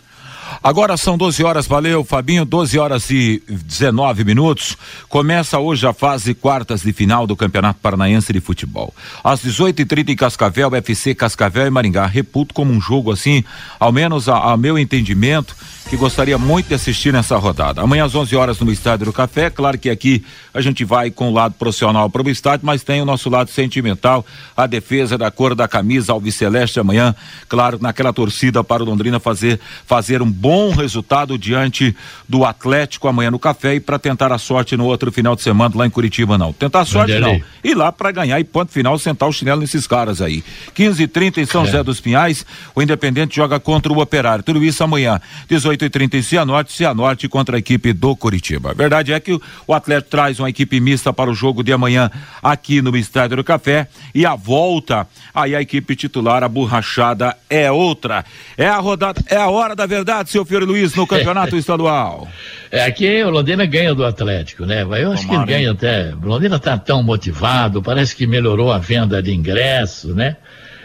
Agora 0.64 0.98
são 0.98 1.18
12 1.18 1.44
horas, 1.44 1.68
valeu, 1.68 2.04
Fabinho, 2.04 2.44
12 2.46 2.80
horas 2.80 3.10
e 3.10 3.42
19 3.48 4.24
minutos. 4.24 4.78
Começa 5.08 5.60
hoje 5.60 5.86
a 5.86 5.94
fase 5.94 6.34
quartas 6.34 6.82
de 6.82 6.92
final 6.92 7.28
do 7.28 7.36
Campeonato 7.36 7.80
Paranaense 7.82 8.34
de 8.34 8.40
Futebol. 8.40 8.94
Às 9.24 9.44
18h30 9.44 10.10
em 10.10 10.16
Cascavel, 10.16 10.76
FC 10.76 11.16
Cascavel 11.16 11.68
e 11.68 11.70
Maringá. 11.70 12.06
Reputo 12.06 12.54
como 12.54 12.72
um 12.74 12.82
jogo 12.82 13.12
assim, 13.12 13.44
ao 13.80 13.92
menos 13.92 14.28
a, 14.28 14.52
a 14.52 14.58
meu 14.58 14.78
entendimento 14.78 15.56
que 15.88 15.96
gostaria 15.96 16.38
muito 16.38 16.68
de 16.68 16.74
assistir 16.74 17.14
nessa 17.14 17.38
rodada. 17.38 17.82
Amanhã 17.82 18.06
às 18.06 18.14
11 18.14 18.36
horas 18.36 18.60
no 18.60 18.72
Estádio 18.72 19.06
do 19.06 19.14
Café. 19.14 19.50
Claro 19.50 19.78
que 19.78 19.90
aqui 19.90 20.24
a 20.54 20.60
gente 20.60 20.84
vai 20.84 21.10
com 21.10 21.30
o 21.30 21.34
lado 21.34 21.56
profissional 21.58 22.10
para 22.10 22.22
o 22.22 22.30
estádio, 22.30 22.66
mas 22.66 22.84
tem 22.84 23.02
o 23.02 23.06
nosso 23.06 23.30
lado 23.30 23.50
sentimental, 23.50 24.26
a 24.56 24.68
defesa 24.68 25.18
da 25.18 25.32
cor 25.32 25.56
da 25.56 25.68
camisa 25.68 26.12
alviceleste 26.12 26.80
amanhã, 26.80 27.16
claro, 27.48 27.80
naquela 27.82 28.12
torcida 28.12 28.64
para 28.64 28.84
o 28.84 28.86
Londrina 28.86 29.20
fazer 29.20 29.60
fazer 29.86 30.22
um 30.22 30.30
bom 30.30 30.72
resultado 30.72 31.38
diante 31.38 31.96
do 32.28 32.44
Atlético 32.44 33.08
amanhã 33.08 33.32
no 33.32 33.40
Café 33.40 33.76
e 33.76 33.80
para 33.80 33.98
tentar 33.98 34.32
a 34.32 34.38
sorte 34.38 34.76
no 34.76 34.86
outro 34.86 35.12
final 35.12 35.36
de 35.36 35.42
semana 35.42 35.74
lá 35.76 35.88
em 35.88 35.90
Curitiba 35.90 36.38
não. 36.38 36.52
Tentar 36.52 36.82
a 36.82 36.86
sorte 36.86 37.14
Vanderlei. 37.14 37.40
não. 37.40 37.46
E 37.64 37.74
lá 37.74 37.92
para 37.92 38.12
ganhar 38.12 38.40
e 38.40 38.44
ponto 38.44 38.72
final 38.72 39.00
sentar 39.00 39.30
o 39.30 39.32
chinelo 39.32 39.62
nesses 39.62 39.88
caras 39.88 40.22
aí. 40.22 40.44
15 40.74 41.04
e 41.04 41.08
30 41.08 41.42
em 41.42 41.46
São 41.46 41.64
é. 41.64 41.66
José 41.66 41.84
dos 41.84 42.02
Pinhais, 42.02 42.46
o 42.76 42.82
Independente 42.82 43.36
joga 43.36 43.60
contra 43.60 43.94
o 43.94 44.02
Operário. 44.02 44.44
Tudo 44.44 44.64
isso 44.64 44.84
amanhã, 44.84 45.22
18 45.48 45.77
8 45.78 45.86
e 45.86 45.90
30 45.90 46.18
em 46.18 46.22
Cianorte, 46.24 46.74
Cianorte 46.74 47.28
contra 47.28 47.56
a 47.56 47.60
equipe 47.60 47.94
do 47.94 48.16
Curitiba. 48.16 48.72
A 48.72 48.74
verdade 48.74 49.14
é 49.14 49.20
que 49.20 49.34
o, 49.34 49.42
o 49.68 49.74
atleta 49.74 50.08
traz 50.10 50.40
uma 50.40 50.50
equipe 50.50 50.80
mista 50.80 51.14
para 51.14 51.30
o 51.30 51.36
jogo 51.36 51.64
de 51.64 51.72
amanhã 51.72 52.10
aqui 52.42 52.82
no 52.82 52.96
Estádio 52.98 53.38
do 53.38 53.44
Café 53.44 53.88
e 54.14 54.26
a 54.26 54.36
volta, 54.36 55.08
aí 55.34 55.56
a 55.56 55.62
equipe 55.62 55.96
titular, 55.96 56.44
a 56.44 56.50
borrachada 56.50 57.36
é 57.48 57.72
outra. 57.72 58.26
É 58.58 58.68
a 58.68 58.78
rodada, 58.78 59.24
é 59.30 59.36
a 59.36 59.48
hora 59.50 59.76
da 59.76 59.86
verdade, 59.86 60.32
seu 60.32 60.44
Fiore 60.44 60.66
Luiz, 60.66 60.96
no 60.96 61.06
campeonato 61.06 61.56
estadual. 61.58 62.28
É, 62.72 62.84
aqui 62.84 63.22
o 63.24 63.30
Londrina 63.30 63.66
ganha 63.66 63.94
do 63.94 64.04
Atlético, 64.04 64.66
né? 64.66 64.82
Eu 64.82 65.12
acho 65.12 65.28
Tomara, 65.28 65.46
que 65.46 65.52
ganha 65.52 65.68
hein? 65.68 65.70
até. 65.70 66.14
O 66.16 66.26
Londrina 66.26 66.56
está 66.56 66.76
tão 66.78 67.04
motivado, 67.04 67.84
parece 67.84 68.16
que 68.16 68.26
melhorou 68.26 68.72
a 68.72 68.80
venda 68.80 69.22
de 69.22 69.32
ingressos, 69.32 70.16
né? 70.16 70.38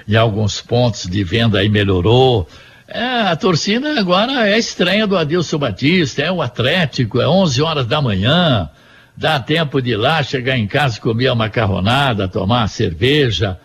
Em 0.06 0.16
alguns 0.16 0.61
pontos 0.61 1.06
de 1.06 1.25
venda 1.25 1.61
aí 1.61 1.68
melhorou. 1.68 2.46
É, 2.89 3.23
a 3.23 3.37
torcida 3.37 3.99
agora 3.99 4.49
é 4.49 4.55
a 4.55 4.59
estreia 4.59 5.07
do 5.07 5.17
Adilson 5.17 5.59
Batista, 5.59 6.23
é 6.23 6.33
o 6.33 6.43
Atlético, 6.43 7.21
é 7.21 7.29
11 7.29 7.62
horas 7.62 7.87
da 7.87 8.03
manhã, 8.03 8.69
dá 9.17 9.39
tempo 9.39 9.81
de 9.81 9.91
ir 9.91 9.97
lá, 9.97 10.23
chegar 10.23 10.59
em 10.59 10.67
casa, 10.67 11.01
comer 11.01 11.29
a 11.29 11.35
macarronada, 11.35 12.29
tomar 12.29 12.65
a 12.65 12.69
cerveja. 12.69 13.59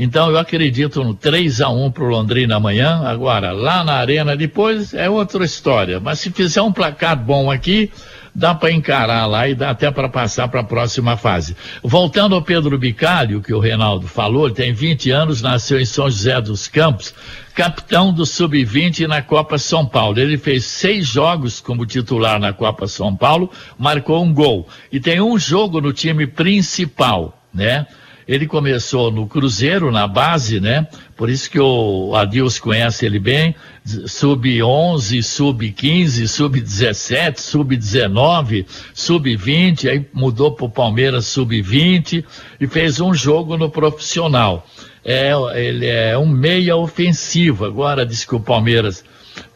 Então 0.00 0.30
eu 0.30 0.38
acredito 0.38 1.02
no 1.02 1.12
3 1.12 1.60
a 1.60 1.70
1 1.70 1.90
pro 1.90 2.06
Londrina 2.06 2.56
amanhã. 2.56 3.02
Agora, 3.04 3.50
lá 3.50 3.82
na 3.82 3.94
arena 3.94 4.36
depois 4.36 4.94
é 4.94 5.10
outra 5.10 5.44
história. 5.44 5.98
Mas 5.98 6.20
se 6.20 6.30
fizer 6.30 6.62
um 6.62 6.70
placar 6.70 7.16
bom 7.16 7.50
aqui, 7.50 7.90
dá 8.32 8.54
para 8.54 8.70
encarar 8.70 9.26
lá 9.26 9.48
e 9.48 9.56
dá 9.56 9.70
até 9.70 9.90
para 9.90 10.08
passar 10.08 10.46
para 10.46 10.60
a 10.60 10.64
próxima 10.64 11.16
fase. 11.16 11.56
Voltando 11.82 12.36
ao 12.36 12.42
Pedro 12.42 12.78
Bicalho, 12.78 13.42
que 13.42 13.52
o 13.52 13.58
Reinaldo 13.58 14.06
falou, 14.06 14.46
ele 14.46 14.54
tem 14.54 14.72
20 14.72 15.10
anos, 15.10 15.42
nasceu 15.42 15.80
em 15.80 15.84
São 15.84 16.08
José 16.08 16.40
dos 16.40 16.68
Campos, 16.68 17.12
capitão 17.58 18.12
do 18.12 18.24
Sub-20 18.24 19.08
na 19.08 19.20
Copa 19.20 19.58
São 19.58 19.84
Paulo. 19.84 20.20
Ele 20.20 20.38
fez 20.38 20.64
seis 20.64 21.04
jogos 21.08 21.58
como 21.58 21.84
titular 21.84 22.38
na 22.38 22.52
Copa 22.52 22.86
São 22.86 23.16
Paulo, 23.16 23.50
marcou 23.76 24.22
um 24.22 24.32
gol. 24.32 24.68
E 24.92 25.00
tem 25.00 25.20
um 25.20 25.36
jogo 25.36 25.80
no 25.80 25.92
time 25.92 26.24
principal, 26.24 27.36
né? 27.52 27.84
Ele 28.28 28.46
começou 28.46 29.10
no 29.10 29.26
Cruzeiro, 29.26 29.90
na 29.90 30.06
base, 30.06 30.60
né? 30.60 30.86
Por 31.16 31.30
isso 31.30 31.50
que 31.50 31.58
o 31.58 32.14
Adilson 32.14 32.62
conhece 32.62 33.06
ele 33.06 33.18
bem. 33.18 33.54
Sub-11, 33.84 35.22
sub-15, 35.22 36.28
sub-17, 36.28 37.38
sub-19, 37.38 38.66
sub-20. 38.92 39.88
Aí 39.88 40.06
mudou 40.12 40.52
para 40.52 40.66
o 40.66 40.70
Palmeiras 40.70 41.24
sub-20 41.26 42.22
e 42.60 42.66
fez 42.66 43.00
um 43.00 43.14
jogo 43.14 43.56
no 43.56 43.70
profissional. 43.70 44.66
É, 45.02 45.32
ele 45.54 45.86
é 45.86 46.18
um 46.18 46.26
meia 46.26 46.76
ofensivo. 46.76 47.64
Agora 47.64 48.04
diz 48.04 48.26
que 48.26 48.34
o 48.34 48.40
Palmeiras 48.40 49.02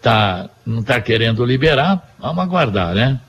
tá, 0.00 0.48
não 0.64 0.80
está 0.80 0.98
querendo 0.98 1.44
liberar. 1.44 2.14
Vamos 2.18 2.42
aguardar, 2.42 2.94
né? 2.94 3.20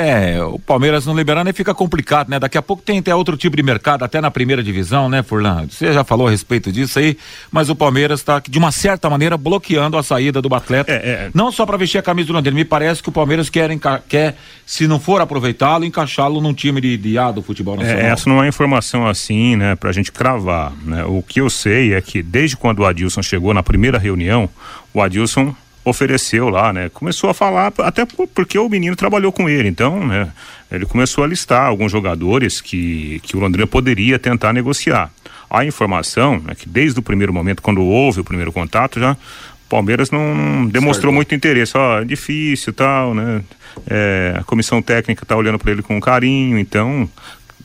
É, 0.00 0.40
o 0.44 0.60
Palmeiras 0.60 1.04
não 1.04 1.16
liberando 1.16 1.48
aí 1.48 1.52
fica 1.52 1.74
complicado, 1.74 2.28
né? 2.28 2.38
Daqui 2.38 2.56
a 2.56 2.62
pouco 2.62 2.80
tem 2.80 3.00
até 3.00 3.12
outro 3.12 3.36
tipo 3.36 3.56
de 3.56 3.64
mercado, 3.64 4.04
até 4.04 4.20
na 4.20 4.30
primeira 4.30 4.62
divisão, 4.62 5.08
né, 5.08 5.24
Furlan? 5.24 5.66
Você 5.68 5.92
já 5.92 6.04
falou 6.04 6.28
a 6.28 6.30
respeito 6.30 6.70
disso 6.70 7.00
aí, 7.00 7.18
mas 7.50 7.68
o 7.68 7.74
Palmeiras 7.74 8.20
está, 8.20 8.40
de 8.48 8.58
uma 8.58 8.70
certa 8.70 9.10
maneira, 9.10 9.36
bloqueando 9.36 9.98
a 9.98 10.02
saída 10.04 10.40
do 10.40 10.54
atleta. 10.54 10.92
É, 10.92 10.94
é. 10.94 11.30
Não 11.34 11.50
só 11.50 11.66
para 11.66 11.76
vestir 11.76 11.98
a 11.98 12.02
camisa 12.02 12.28
do 12.28 12.32
Londrina, 12.32 12.54
me 12.54 12.64
parece 12.64 13.02
que 13.02 13.08
o 13.08 13.12
Palmeiras 13.12 13.50
quer, 13.50 13.76
quer 14.08 14.36
se 14.64 14.86
não 14.86 15.00
for 15.00 15.20
aproveitá-lo, 15.20 15.84
encaixá-lo 15.84 16.40
num 16.40 16.54
time 16.54 16.80
de, 16.80 16.96
de 16.96 17.18
A 17.18 17.32
do 17.32 17.42
futebol 17.42 17.74
é, 17.74 17.78
nacional. 17.78 18.02
É, 18.04 18.08
essa 18.08 18.30
não 18.30 18.44
é 18.44 18.46
informação 18.46 19.04
assim, 19.04 19.56
né, 19.56 19.74
pra 19.74 19.90
gente 19.90 20.12
cravar, 20.12 20.72
né? 20.84 21.04
O 21.06 21.24
que 21.24 21.40
eu 21.40 21.50
sei 21.50 21.94
é 21.94 22.00
que 22.00 22.22
desde 22.22 22.56
quando 22.56 22.80
o 22.80 22.86
Adilson 22.86 23.20
chegou 23.20 23.52
na 23.52 23.64
primeira 23.64 23.98
reunião, 23.98 24.48
o 24.94 25.02
Adilson 25.02 25.52
ofereceu 25.88 26.48
lá, 26.48 26.72
né? 26.72 26.88
Começou 26.88 27.30
a 27.30 27.34
falar, 27.34 27.72
até 27.78 28.06
porque 28.34 28.58
o 28.58 28.68
menino 28.68 28.94
trabalhou 28.94 29.32
com 29.32 29.48
ele, 29.48 29.68
então, 29.68 30.06
né? 30.06 30.30
Ele 30.70 30.84
começou 30.84 31.24
a 31.24 31.26
listar 31.26 31.66
alguns 31.66 31.90
jogadores 31.90 32.60
que, 32.60 33.20
que 33.22 33.36
o 33.36 33.40
Londrina 33.40 33.66
poderia 33.66 34.18
tentar 34.18 34.52
negociar. 34.52 35.10
A 35.50 35.64
informação 35.64 36.42
é 36.48 36.54
que 36.54 36.68
desde 36.68 36.98
o 37.00 37.02
primeiro 37.02 37.32
momento, 37.32 37.62
quando 37.62 37.82
houve 37.82 38.20
o 38.20 38.24
primeiro 38.24 38.52
contato, 38.52 39.00
já 39.00 39.12
o 39.12 39.68
Palmeiras 39.68 40.10
não 40.10 40.66
demonstrou 40.66 41.12
muito 41.12 41.34
interesse. 41.34 41.76
Ó, 41.76 42.00
é 42.00 42.04
difícil 42.04 42.72
tal, 42.72 43.14
né? 43.14 43.42
É, 43.86 44.34
a 44.38 44.44
comissão 44.44 44.82
técnica 44.82 45.24
está 45.24 45.36
olhando 45.36 45.58
para 45.58 45.72
ele 45.72 45.82
com 45.82 46.00
carinho, 46.00 46.58
então 46.58 47.08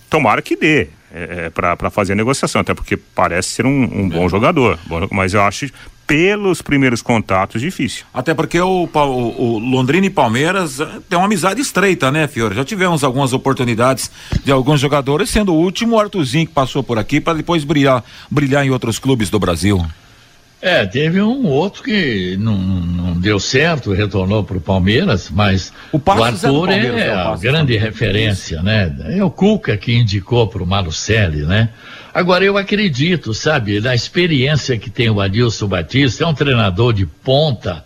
tomara 0.09 0.41
que 0.41 0.55
dê. 0.55 0.87
É, 1.15 1.45
é 1.45 1.49
para 1.49 1.89
fazer 1.91 2.13
a 2.13 2.15
negociação, 2.15 2.61
até 2.61 2.73
porque 2.73 2.97
parece 2.97 3.49
ser 3.49 3.65
um, 3.65 3.83
um 3.83 4.09
bom 4.09 4.25
é. 4.25 4.29
jogador. 4.29 4.79
Mas 5.11 5.33
eu 5.33 5.41
acho 5.43 5.71
pelos 6.05 6.61
primeiros 6.61 7.01
contatos, 7.01 7.61
difícil. 7.61 8.05
Até 8.13 8.33
porque 8.33 8.59
o, 8.59 8.89
o, 8.93 8.97
o, 8.97 9.59
Londrina 9.59 10.05
e 10.05 10.09
Palmeiras 10.09 10.79
eh, 10.79 10.87
tem 11.09 11.17
uma 11.17 11.25
amizade 11.25 11.61
estreita, 11.61 12.11
né, 12.11 12.27
Fiore? 12.27 12.55
Já 12.55 12.65
tivemos 12.65 13.03
algumas 13.03 13.33
oportunidades 13.33 14.11
de 14.43 14.51
alguns 14.51 14.79
jogadores, 14.79 15.29
sendo 15.29 15.53
o 15.53 15.57
último 15.57 15.95
o 15.95 15.99
Artuzinho 15.99 16.47
que 16.47 16.53
passou 16.53 16.83
por 16.83 16.99
aqui 16.99 17.21
para 17.21 17.33
depois 17.33 17.63
brilhar, 17.63 18.03
brilhar 18.29 18.65
em 18.65 18.69
outros 18.69 18.99
clubes 18.99 19.29
do 19.29 19.39
Brasil. 19.39 19.83
É, 20.61 20.85
teve 20.85 21.21
um 21.21 21.45
outro 21.45 21.83
que 21.83 22.37
não, 22.37 22.57
não 22.57 23.13
deu 23.19 23.37
certo, 23.37 23.91
retornou 23.91 24.45
para 24.45 24.55
o 24.55 24.61
Palmeiras, 24.61 25.29
mas 25.29 25.73
o, 25.91 25.97
o 25.97 26.23
Arthur 26.23 26.69
é, 26.69 27.07
é 27.07 27.11
a 27.11 27.35
grande 27.35 27.75
referência, 27.75 28.61
né? 28.63 28.95
É 29.09 29.21
o 29.21 29.29
Cuca 29.29 29.75
que 29.75 29.93
indicou 29.93 30.47
para 30.47 30.63
o 30.63 30.65
Malucelli, 30.65 31.41
né? 31.41 31.67
Agora, 32.13 32.45
eu 32.45 32.57
acredito, 32.57 33.33
sabe, 33.33 33.79
na 33.79 33.95
experiência 33.95 34.77
que 34.77 34.89
tem 34.89 35.09
o 35.09 35.19
Adilson 35.19 35.67
Batista, 35.67 36.23
é 36.23 36.27
um 36.27 36.33
treinador 36.33 36.93
de 36.93 37.07
ponta, 37.07 37.83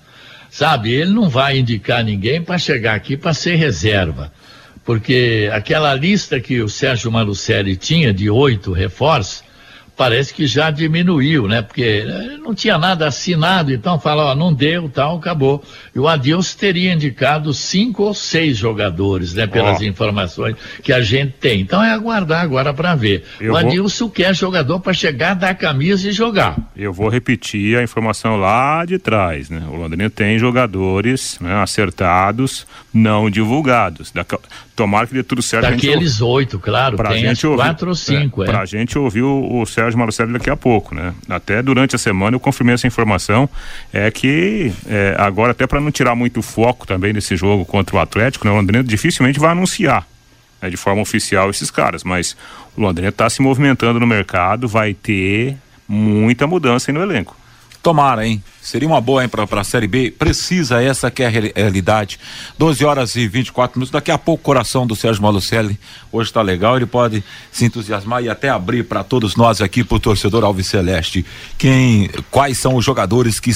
sabe? 0.50 0.92
Ele 0.92 1.12
não 1.12 1.30
vai 1.30 1.60
indicar 1.60 2.04
ninguém 2.04 2.42
para 2.42 2.58
chegar 2.58 2.96
aqui 2.96 3.16
para 3.16 3.34
ser 3.34 3.56
reserva. 3.56 4.34
Porque 4.84 5.50
aquela 5.54 5.94
lista 5.94 6.42
que 6.42 6.62
o 6.62 6.68
Sérgio 6.68 7.10
Malucelli 7.10 7.78
tinha 7.78 8.14
de 8.14 8.30
oito 8.30 8.74
reforços, 8.74 9.44
parece 9.98 10.32
que 10.32 10.46
já 10.46 10.70
diminuiu, 10.70 11.48
né? 11.48 11.64
Porque 11.64 12.06
eh, 12.08 12.38
não 12.38 12.54
tinha 12.54 12.78
nada 12.78 13.08
assinado, 13.08 13.74
então 13.74 14.00
fala, 14.00 14.32
ó, 14.32 14.36
não 14.36 14.54
deu, 14.54 14.88
tal, 14.88 15.18
acabou. 15.18 15.64
E 15.94 16.00
o 16.00 16.08
Adilson 16.08 16.58
teria 16.58 16.94
indicado 16.94 17.52
cinco 17.54 18.04
ou 18.04 18.14
seis 18.14 18.56
jogadores, 18.56 19.34
né? 19.34 19.48
Pelas 19.48 19.82
oh. 19.82 19.84
informações 19.84 20.56
que 20.84 20.94
a 20.94 21.02
gente 21.02 21.34
tem. 21.40 21.60
Então 21.62 21.84
é 21.84 21.92
aguardar 21.92 22.42
agora 22.42 22.74
para 22.74 22.94
ver. 22.94 23.26
Eu 23.42 23.54
o 23.54 23.58
Adilson 23.58 24.06
vou... 24.06 24.14
quer 24.14 24.36
jogador 24.36 24.80
para 24.80 24.94
chegar, 24.94 25.34
dar 25.34 25.56
camisa 25.56 26.08
e 26.08 26.12
jogar. 26.12 26.56
Eu 26.76 26.94
vou 26.94 27.10
repetir 27.10 27.76
a 27.78 27.84
informação 27.84 28.38
lá 28.38 28.86
de 28.86 29.00
trás, 29.00 29.50
né? 29.50 29.64
O 29.68 29.76
Londrina 29.76 30.10
tem 30.10 30.38
jogadores 30.38 31.40
né, 31.42 31.56
acertados, 31.56 32.68
não 32.94 33.32
divulgados. 33.32 34.12
Da... 34.12 34.24
Tomara 34.76 35.08
que 35.08 35.14
dê 35.16 35.24
tudo 35.24 35.42
certo. 35.42 35.72
Daqueles 35.72 36.22
oito, 36.22 36.60
claro, 36.60 36.96
pra 36.96 37.10
tem 37.10 37.22
gente 37.22 37.48
ouvir, 37.48 37.64
quatro 37.64 37.90
ou 37.90 37.96
cinco. 37.96 38.44
É, 38.44 38.46
é. 38.46 38.52
Pra 38.52 38.64
gente 38.64 38.98
ouvir 38.98 39.24
o, 39.24 39.60
o 39.60 39.66
Sérgio 39.66 39.87
Sérgio 39.88 40.00
Malucelli 40.00 40.34
daqui 40.34 40.50
a 40.50 40.56
pouco, 40.56 40.94
né? 40.94 41.14
Até 41.30 41.62
durante 41.62 41.96
a 41.96 42.00
semana 42.00 42.36
eu 42.36 42.40
confirmei 42.40 42.76
essa 42.76 42.88
informação, 42.88 43.50
é 43.94 44.12
que 44.12 44.72
é, 44.88 45.16
agora 45.18 45.52
até 45.52 45.66
para 45.66 45.80
não 45.80 45.92
tirar 45.92 46.16
muito 46.16 46.42
foco 46.42 46.86
também 46.86 47.14
desse 47.14 47.36
jogo 47.36 47.66
contra 47.66 47.96
o 47.96 48.00
Atlético, 48.00 48.46
né? 48.46 48.52
O 48.52 48.56
Londrina 48.56 48.84
dificilmente 48.84 49.40
vai 49.40 49.52
anunciar 49.52 50.06
né, 50.62 50.70
de 50.70 50.78
forma 50.78 51.02
oficial 51.02 51.50
esses 51.50 51.72
caras, 51.72 52.04
mas 52.04 52.36
o 52.76 52.82
Londrina 52.82 53.10
está 53.10 53.30
se 53.30 53.42
movimentando 53.42 54.00
no 54.00 54.08
mercado, 54.08 54.68
vai 54.68 54.94
ter 54.94 55.58
muita 55.88 56.46
mudança 56.46 56.92
aí 56.92 56.94
no 56.94 57.02
elenco. 57.02 57.36
Tomara, 57.82 58.28
hein? 58.28 58.44
Seria 58.68 58.86
uma 58.86 59.00
boa, 59.00 59.24
hein, 59.24 59.30
para 59.30 59.62
a 59.62 59.64
Série 59.64 59.88
B. 59.88 60.12
Precisa, 60.12 60.84
essa 60.84 61.10
que 61.10 61.24
é 61.24 61.28
a 61.28 61.30
realidade. 61.30 62.20
12 62.60 62.84
horas 62.84 63.16
e 63.16 63.26
24 63.26 63.80
minutos. 63.80 63.94
Daqui 63.94 64.12
a 64.12 64.18
pouco, 64.18 64.42
o 64.42 64.44
coração 64.44 64.86
do 64.86 64.94
Sérgio 64.94 65.24
Malucelli 65.24 65.80
hoje 66.12 66.32
está 66.32 66.42
legal. 66.42 66.76
Ele 66.76 66.86
pode 66.86 67.24
se 67.50 67.64
entusiasmar 67.64 68.22
e 68.26 68.30
até 68.30 68.50
abrir 68.50 68.84
para 68.84 69.06
todos 69.06 69.38
nós 69.38 69.62
aqui, 69.62 69.86
para 69.86 69.96
o 69.96 70.00
torcedor 70.02 70.44
Alves 70.44 70.68
Celeste, 70.68 71.26
quem, 71.58 72.10
quais 72.30 72.58
são 72.58 72.76
os 72.76 72.84
jogadores 72.84 73.40
que 73.40 73.56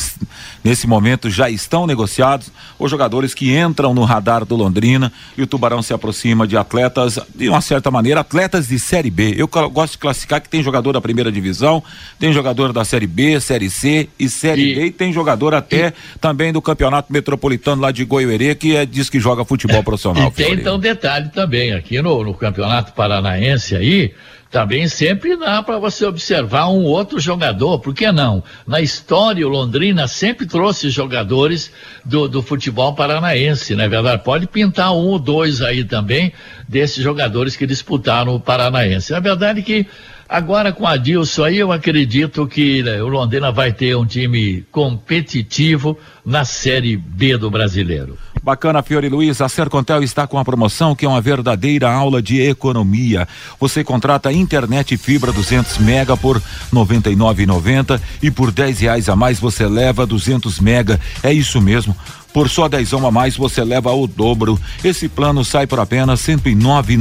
nesse 0.63 0.88
momento 0.88 1.30
já 1.30 1.50
estão 1.50 1.86
negociados, 1.86 2.50
os 2.80 2.89
jogadores 2.89 3.34
que 3.34 3.53
entram 3.53 3.94
no 3.94 4.06
radar 4.06 4.46
do 4.46 4.56
Londrina 4.56 5.12
e 5.38 5.41
o 5.41 5.48
Tubarão 5.48 5.82
se 5.82 5.94
aproxima 5.94 6.48
de 6.48 6.56
atletas, 6.56 7.20
de 7.36 7.50
uma 7.50 7.60
certa 7.60 7.91
maneira, 7.91 8.22
atletas 8.22 8.70
de 8.70 8.80
Série 8.80 9.12
B. 9.12 9.36
Eu 9.38 9.50
gosto 9.50 9.91
de 9.91 9.98
classificar 9.98 10.39
que 10.39 10.48
tem 10.48 10.63
jogador 10.63 10.94
da 10.94 11.01
primeira 11.01 11.30
divisão, 11.30 11.84
tem 12.18 12.32
jogador 12.32 12.72
da 12.72 12.86
Série 12.86 13.08
B, 13.08 13.41
Série 13.41 13.70
C 13.70 14.08
e 14.18 14.30
Série 14.30 14.72
e... 14.72 14.75
D 14.75 15.00
tem 15.01 15.12
jogador 15.12 15.55
até 15.55 15.88
e... 15.88 15.93
também 16.20 16.53
do 16.53 16.62
Campeonato 16.62 17.12
Metropolitano 17.12 17.81
lá 17.81 17.89
de 17.89 18.05
Goiuerê, 18.05 18.53
que 18.53 18.75
é, 18.75 18.86
diz 18.86 19.10
que 19.10 19.20
joga 19.20 19.43
futebol 19.43 19.79
é, 19.79 19.81
profissional. 19.81 20.27
E 20.27 20.31
tem 20.31 20.53
então 20.53 20.77
detalhe 20.77 21.29
também, 21.29 21.74
aqui 21.74 22.00
no, 22.00 22.24
no 22.24 22.36
Campeonato 22.36 22.93
Paranaense 22.93 23.75
aí, 23.75 24.13
também 24.51 24.88
sempre 24.88 25.36
dá 25.36 25.63
para 25.63 25.79
você 25.79 26.05
observar 26.05 26.67
um 26.67 26.84
outro 26.84 27.20
jogador, 27.20 27.79
por 27.79 27.96
que 27.96 28.12
não? 28.12 28.43
Na 28.67 28.79
história, 28.79 29.48
o 29.48 29.50
Londrina 29.50 30.08
sempre 30.08 30.46
trouxe 30.46 30.91
jogadores 30.91 31.72
do, 32.05 32.27
do 32.27 32.43
futebol 32.43 32.93
paranaense, 32.93 33.74
não 33.74 33.86
é 33.86 33.89
verdade? 33.89 34.24
Pode 34.24 34.46
pintar 34.46 34.91
um 34.91 35.08
ou 35.08 35.17
dois 35.17 35.63
aí 35.63 35.84
também 35.84 36.31
desses 36.70 37.03
jogadores 37.03 37.55
que 37.55 37.65
disputaram 37.65 38.36
o 38.36 38.39
Paranaense. 38.39 39.13
É 39.13 39.20
verdade 39.20 39.63
que 39.63 39.88
Agora 40.31 40.71
com 40.71 40.88
a 40.88 40.95
Dilson 40.95 41.43
aí, 41.43 41.57
eu 41.57 41.73
acredito 41.73 42.47
que 42.47 42.81
né, 42.81 43.03
o 43.03 43.09
Londrina 43.09 43.51
vai 43.51 43.73
ter 43.73 43.97
um 43.97 44.05
time 44.05 44.63
competitivo 44.71 45.97
na 46.25 46.45
Série 46.45 46.95
B 46.95 47.35
do 47.35 47.51
Brasileiro. 47.51 48.17
Bacana, 48.41 48.81
Fiore 48.81 49.09
Luiz. 49.09 49.41
A 49.41 49.50
Sercontel 49.50 50.01
está 50.01 50.25
com 50.25 50.39
a 50.39 50.45
promoção 50.45 50.95
que 50.95 51.05
é 51.05 51.09
uma 51.09 51.19
verdadeira 51.19 51.91
aula 51.91 52.21
de 52.21 52.39
economia. 52.39 53.27
Você 53.59 53.83
contrata 53.83 54.31
internet 54.31 54.95
fibra 54.95 55.33
200 55.33 55.77
mega 55.79 56.15
por 56.15 56.41
99,90 56.73 58.00
e 58.23 58.31
por 58.31 58.53
10 58.53 58.79
reais 58.79 59.09
a 59.09 59.17
mais 59.17 59.38
você 59.38 59.67
leva 59.67 60.07
200 60.07 60.61
mega. 60.61 60.97
É 61.21 61.33
isso 61.33 61.61
mesmo. 61.61 61.93
Por 62.33 62.50
só 62.50 62.67
dezão 62.67 63.05
a 63.05 63.11
mais 63.11 63.35
você 63.35 63.63
leva 63.63 63.91
o 63.91 64.07
dobro. 64.07 64.59
Esse 64.83 65.07
plano 65.09 65.43
sai 65.43 65.67
por 65.67 65.79
apenas 65.79 66.21
cento 66.21 66.47
e 66.47 66.55
nove 66.55 66.97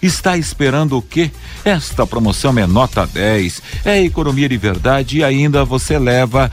Está 0.00 0.36
esperando 0.36 0.96
o 0.96 1.02
quê? 1.02 1.30
Esta 1.64 2.06
promoção 2.06 2.56
é 2.58 2.66
nota 2.66 3.06
10. 3.06 3.62
É 3.84 4.02
economia 4.02 4.48
de 4.48 4.56
verdade 4.56 5.18
e 5.18 5.24
ainda 5.24 5.64
você 5.64 5.98
leva 5.98 6.50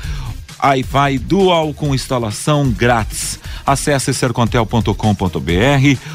Wi-Fi 0.63 1.17
Dual 1.19 1.73
com 1.73 1.95
instalação 1.95 2.69
grátis. 2.69 3.39
Acesse 3.65 4.13
sercontel.com.br 4.13 4.91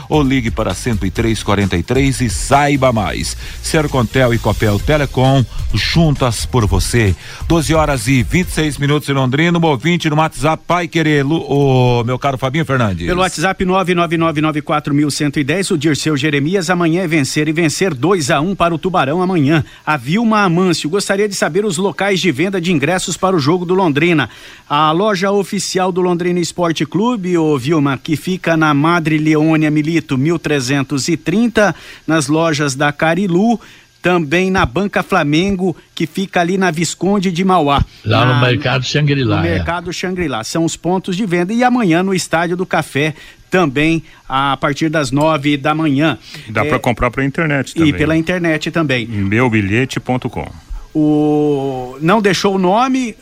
ou 0.08 0.22
ligue 0.22 0.50
para 0.50 0.74
10343 0.74 2.20
e 2.20 2.30
saiba 2.30 2.92
mais. 2.92 3.36
Sercontel 3.62 4.34
e 4.34 4.38
Copel 4.38 4.78
Telecom 4.78 5.44
juntas 5.74 6.46
por 6.46 6.64
você. 6.66 7.14
12 7.48 7.74
horas 7.74 8.06
e 8.08 8.22
26 8.22 8.78
minutos 8.78 9.08
em 9.08 9.12
Londrina, 9.12 9.58
ouvinte 9.60 10.10
no 10.10 10.16
WhatsApp 10.16 10.62
Pai 10.66 10.88
Querer, 10.88 11.24
o 11.26 12.02
meu 12.04 12.18
caro 12.18 12.36
Fabinho 12.38 12.64
Fernandes. 12.64 13.06
Pelo 13.06 13.20
WhatsApp 13.20 13.62
99994.110, 13.64 15.70
o 15.72 15.78
Dirceu 15.78 16.16
Jeremias, 16.16 16.70
amanhã 16.70 17.02
é 17.02 17.06
vencer 17.06 17.46
e 17.48 17.52
vencer 17.52 17.94
2 17.94 18.30
a 18.30 18.40
1 18.40 18.50
um 18.50 18.54
para 18.54 18.74
o 18.74 18.78
Tubarão 18.78 19.22
amanhã. 19.22 19.64
A 19.84 19.96
Vilma 19.96 20.42
Amâncio 20.42 20.90
gostaria 20.90 21.28
de 21.28 21.34
saber 21.34 21.64
os 21.64 21.78
locais 21.78 22.20
de 22.20 22.30
venda 22.30 22.60
de 22.60 22.72
ingressos 22.72 23.16
para 23.16 23.36
o 23.36 23.38
jogo 23.38 23.64
do 23.64 23.74
Londrina. 23.74 24.28
A 24.68 24.90
loja 24.90 25.30
oficial 25.30 25.92
do 25.92 26.00
Londrina 26.00 26.40
Esporte 26.40 26.84
Clube, 26.84 27.38
o 27.38 27.56
Vilma, 27.56 27.96
que 27.96 28.16
fica 28.16 28.56
na 28.56 28.74
Madre 28.74 29.18
Leônia 29.18 29.70
Milito 29.70 30.18
1330, 30.18 31.74
nas 32.06 32.26
lojas 32.26 32.74
da 32.74 32.92
Carilu, 32.92 33.60
também 34.02 34.50
na 34.50 34.64
Banca 34.64 35.02
Flamengo, 35.02 35.76
que 35.94 36.06
fica 36.06 36.40
ali 36.40 36.56
na 36.56 36.70
Visconde 36.70 37.32
de 37.32 37.44
Mauá. 37.44 37.84
Lá 38.04 38.24
na, 38.24 38.34
no 38.34 38.40
Mercado 38.40 38.84
Xangri-Lá. 38.84 39.40
No 39.40 39.46
é. 39.46 39.50
Mercado 39.54 39.92
Xangri-Lá. 39.92 40.44
São 40.44 40.64
os 40.64 40.76
pontos 40.76 41.16
de 41.16 41.26
venda. 41.26 41.52
E 41.52 41.64
amanhã 41.64 42.04
no 42.04 42.14
Estádio 42.14 42.56
do 42.56 42.64
Café, 42.64 43.14
também 43.50 44.02
a 44.28 44.56
partir 44.56 44.88
das 44.88 45.10
nove 45.10 45.56
da 45.56 45.74
manhã. 45.74 46.18
Dá 46.48 46.64
é, 46.64 46.68
para 46.68 46.78
comprar 46.78 47.10
pela 47.10 47.26
internet 47.26 47.74
também. 47.74 47.88
E 47.88 47.92
pela 47.92 48.16
internet 48.16 48.70
também. 48.70 49.06
Meubilhete.com. 49.06 50.52
O 50.94 51.98
não 52.00 52.22
deixou 52.22 52.54
o 52.54 52.58
nome, 52.58 53.14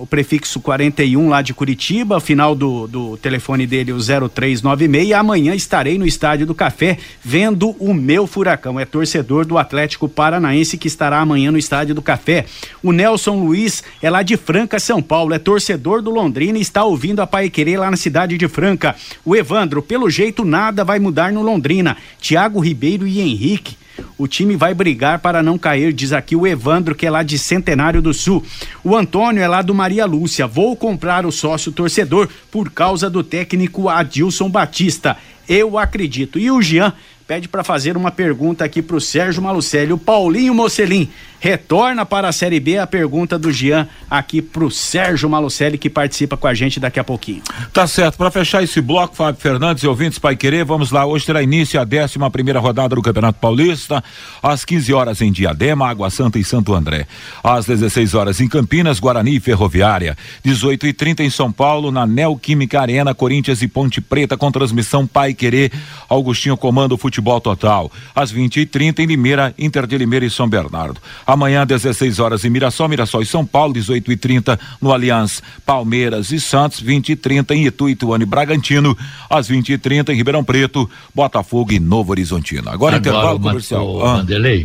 o 0.00 0.06
prefixo 0.06 0.60
41 0.60 1.28
lá 1.28 1.42
de 1.42 1.54
Curitiba, 1.54 2.20
final 2.20 2.54
do, 2.54 2.86
do 2.86 3.16
telefone 3.16 3.66
dele, 3.66 3.92
o 3.92 3.98
0396. 3.98 5.12
Amanhã 5.12 5.54
estarei 5.54 5.98
no 5.98 6.06
Estádio 6.06 6.46
do 6.46 6.54
Café 6.54 6.98
vendo 7.22 7.70
o 7.78 7.94
meu 7.94 8.26
furacão. 8.26 8.78
É 8.78 8.84
torcedor 8.84 9.44
do 9.44 9.58
Atlético 9.58 10.08
Paranaense 10.08 10.76
que 10.76 10.88
estará 10.88 11.20
amanhã 11.20 11.50
no 11.50 11.58
Estádio 11.58 11.94
do 11.94 12.02
Café. 12.02 12.46
O 12.82 12.92
Nelson 12.92 13.36
Luiz 13.36 13.82
é 14.02 14.10
lá 14.10 14.22
de 14.22 14.36
Franca, 14.36 14.80
São 14.80 15.02
Paulo. 15.02 15.34
É 15.34 15.38
torcedor 15.38 16.02
do 16.02 16.10
Londrina 16.10 16.58
e 16.58 16.62
está 16.62 16.84
ouvindo 16.84 17.20
a 17.20 17.26
Pai 17.26 17.50
Querer 17.50 17.78
lá 17.78 17.90
na 17.90 17.96
cidade 17.96 18.36
de 18.36 18.48
Franca. 18.48 18.96
O 19.24 19.36
Evandro, 19.36 19.82
pelo 19.82 20.10
jeito, 20.10 20.44
nada 20.44 20.84
vai 20.84 20.98
mudar 20.98 21.32
no 21.32 21.42
Londrina. 21.42 21.96
Tiago 22.20 22.60
Ribeiro 22.60 23.06
e 23.06 23.20
Henrique 23.20 23.76
o 24.16 24.26
time 24.26 24.56
vai 24.56 24.74
brigar 24.74 25.18
para 25.20 25.42
não 25.42 25.58
cair, 25.58 25.92
diz 25.92 26.12
aqui 26.12 26.34
o 26.34 26.46
Evandro, 26.46 26.94
que 26.94 27.06
é 27.06 27.10
lá 27.10 27.22
de 27.22 27.38
Centenário 27.38 28.02
do 28.02 28.12
Sul. 28.12 28.44
O 28.82 28.96
Antônio 28.96 29.42
é 29.42 29.48
lá 29.48 29.62
do 29.62 29.74
Maria 29.74 30.04
Lúcia. 30.06 30.46
Vou 30.46 30.74
comprar 30.76 31.24
o 31.24 31.32
sócio 31.32 31.72
torcedor 31.72 32.28
por 32.50 32.70
causa 32.70 33.08
do 33.08 33.22
técnico 33.22 33.88
Adilson 33.88 34.48
Batista. 34.48 35.16
Eu 35.48 35.78
acredito. 35.78 36.38
E 36.38 36.50
o 36.50 36.60
Jean 36.60 36.92
pede 37.26 37.48
para 37.48 37.62
fazer 37.62 37.96
uma 37.96 38.10
pergunta 38.10 38.64
aqui 38.64 38.80
para 38.80 38.96
o 38.96 39.00
Sérgio 39.00 39.42
Malucelli. 39.42 39.92
O 39.92 39.98
Paulinho 39.98 40.54
Mocelin 40.54 41.10
retorna 41.40 42.04
para 42.04 42.28
a 42.28 42.32
Série 42.32 42.60
B 42.60 42.78
a 42.78 42.86
pergunta 42.86 43.38
do 43.38 43.52
Jean 43.52 43.88
aqui 44.10 44.42
para 44.42 44.64
o 44.64 44.70
Sérgio 44.70 45.28
Malucelli 45.28 45.78
que 45.78 45.90
participa 45.90 46.36
com 46.36 46.46
a 46.46 46.54
gente 46.54 46.80
daqui 46.80 46.98
a 46.98 47.04
pouquinho. 47.04 47.42
Tá 47.72 47.86
certo. 47.86 48.16
Para 48.16 48.30
fechar 48.30 48.62
esse 48.62 48.80
bloco, 48.80 49.14
Fábio 49.14 49.40
Fernandes 49.40 49.82
e 49.84 49.86
ouvintes 49.86 50.18
Pai 50.18 50.36
Querer, 50.36 50.64
vamos 50.64 50.90
lá. 50.90 51.06
Hoje 51.06 51.26
terá 51.26 51.42
início 51.42 51.80
a 51.80 51.84
11 51.84 52.30
primeira 52.30 52.58
rodada 52.58 52.94
do 52.94 53.02
Campeonato 53.02 53.38
Paulista, 53.38 54.02
às 54.42 54.64
15 54.64 54.92
horas 54.92 55.20
em 55.20 55.32
Diadema, 55.32 55.88
Água 55.88 56.10
Santa 56.10 56.38
e 56.38 56.44
Santo 56.44 56.74
André. 56.74 57.06
Às 57.42 57.66
16 57.66 58.14
horas 58.14 58.40
em 58.40 58.48
Campinas, 58.48 58.98
Guarani 58.98 59.36
e 59.36 59.40
Ferroviária. 59.40 60.16
18 60.42 60.86
e 60.86 60.92
30 60.92 61.22
em 61.22 61.30
São 61.30 61.52
Paulo, 61.52 61.90
na 61.90 62.06
Neoquímica 62.06 62.80
Arena, 62.80 63.14
Corinthians 63.14 63.62
e 63.62 63.68
Ponte 63.68 64.00
Preta, 64.00 64.36
com 64.36 64.50
transmissão 64.50 65.06
Pai 65.06 65.34
Querer. 65.34 65.72
Augustinho 66.08 66.56
comanda 66.56 66.94
o 66.94 66.98
futebol 66.98 67.40
total. 67.40 67.90
Às 68.14 68.30
20 68.30 68.60
e 68.60 68.66
30 68.66 69.02
em 69.02 69.06
Limeira, 69.06 69.54
Inter 69.58 69.86
de 69.86 69.96
Limeira 69.96 70.24
e 70.24 70.30
São 70.30 70.48
Bernardo. 70.48 71.00
Amanhã, 71.28 71.66
16 71.66 72.20
horas 72.20 72.42
em 72.42 72.48
Mirassol, 72.48 72.88
Mirassol 72.88 73.20
e 73.20 73.26
São 73.26 73.44
Paulo, 73.44 73.74
18 73.74 74.10
e 74.10 74.16
30 74.16 74.58
no 74.80 74.90
Aliança, 74.90 75.42
Palmeiras 75.66 76.32
e 76.32 76.40
Santos, 76.40 76.80
20 76.80 77.10
e 77.10 77.16
30 77.16 77.54
em 77.54 77.66
Itu, 77.66 77.86
Ituano 77.86 78.22
e 78.22 78.26
Bragantino. 78.26 78.96
Às 79.28 79.46
20 79.46 79.74
e 79.74 79.76
30 79.76 80.10
em 80.10 80.16
Ribeirão 80.16 80.42
Preto, 80.42 80.88
Botafogo 81.14 81.70
e 81.70 81.78
Novo 81.78 82.12
Horizontino. 82.12 82.70
Agora, 82.70 82.96
Agora 82.96 82.96
intervalo 82.96 83.38
comercial. 83.38 83.86
O, 83.86 84.02
ah. 84.02 84.24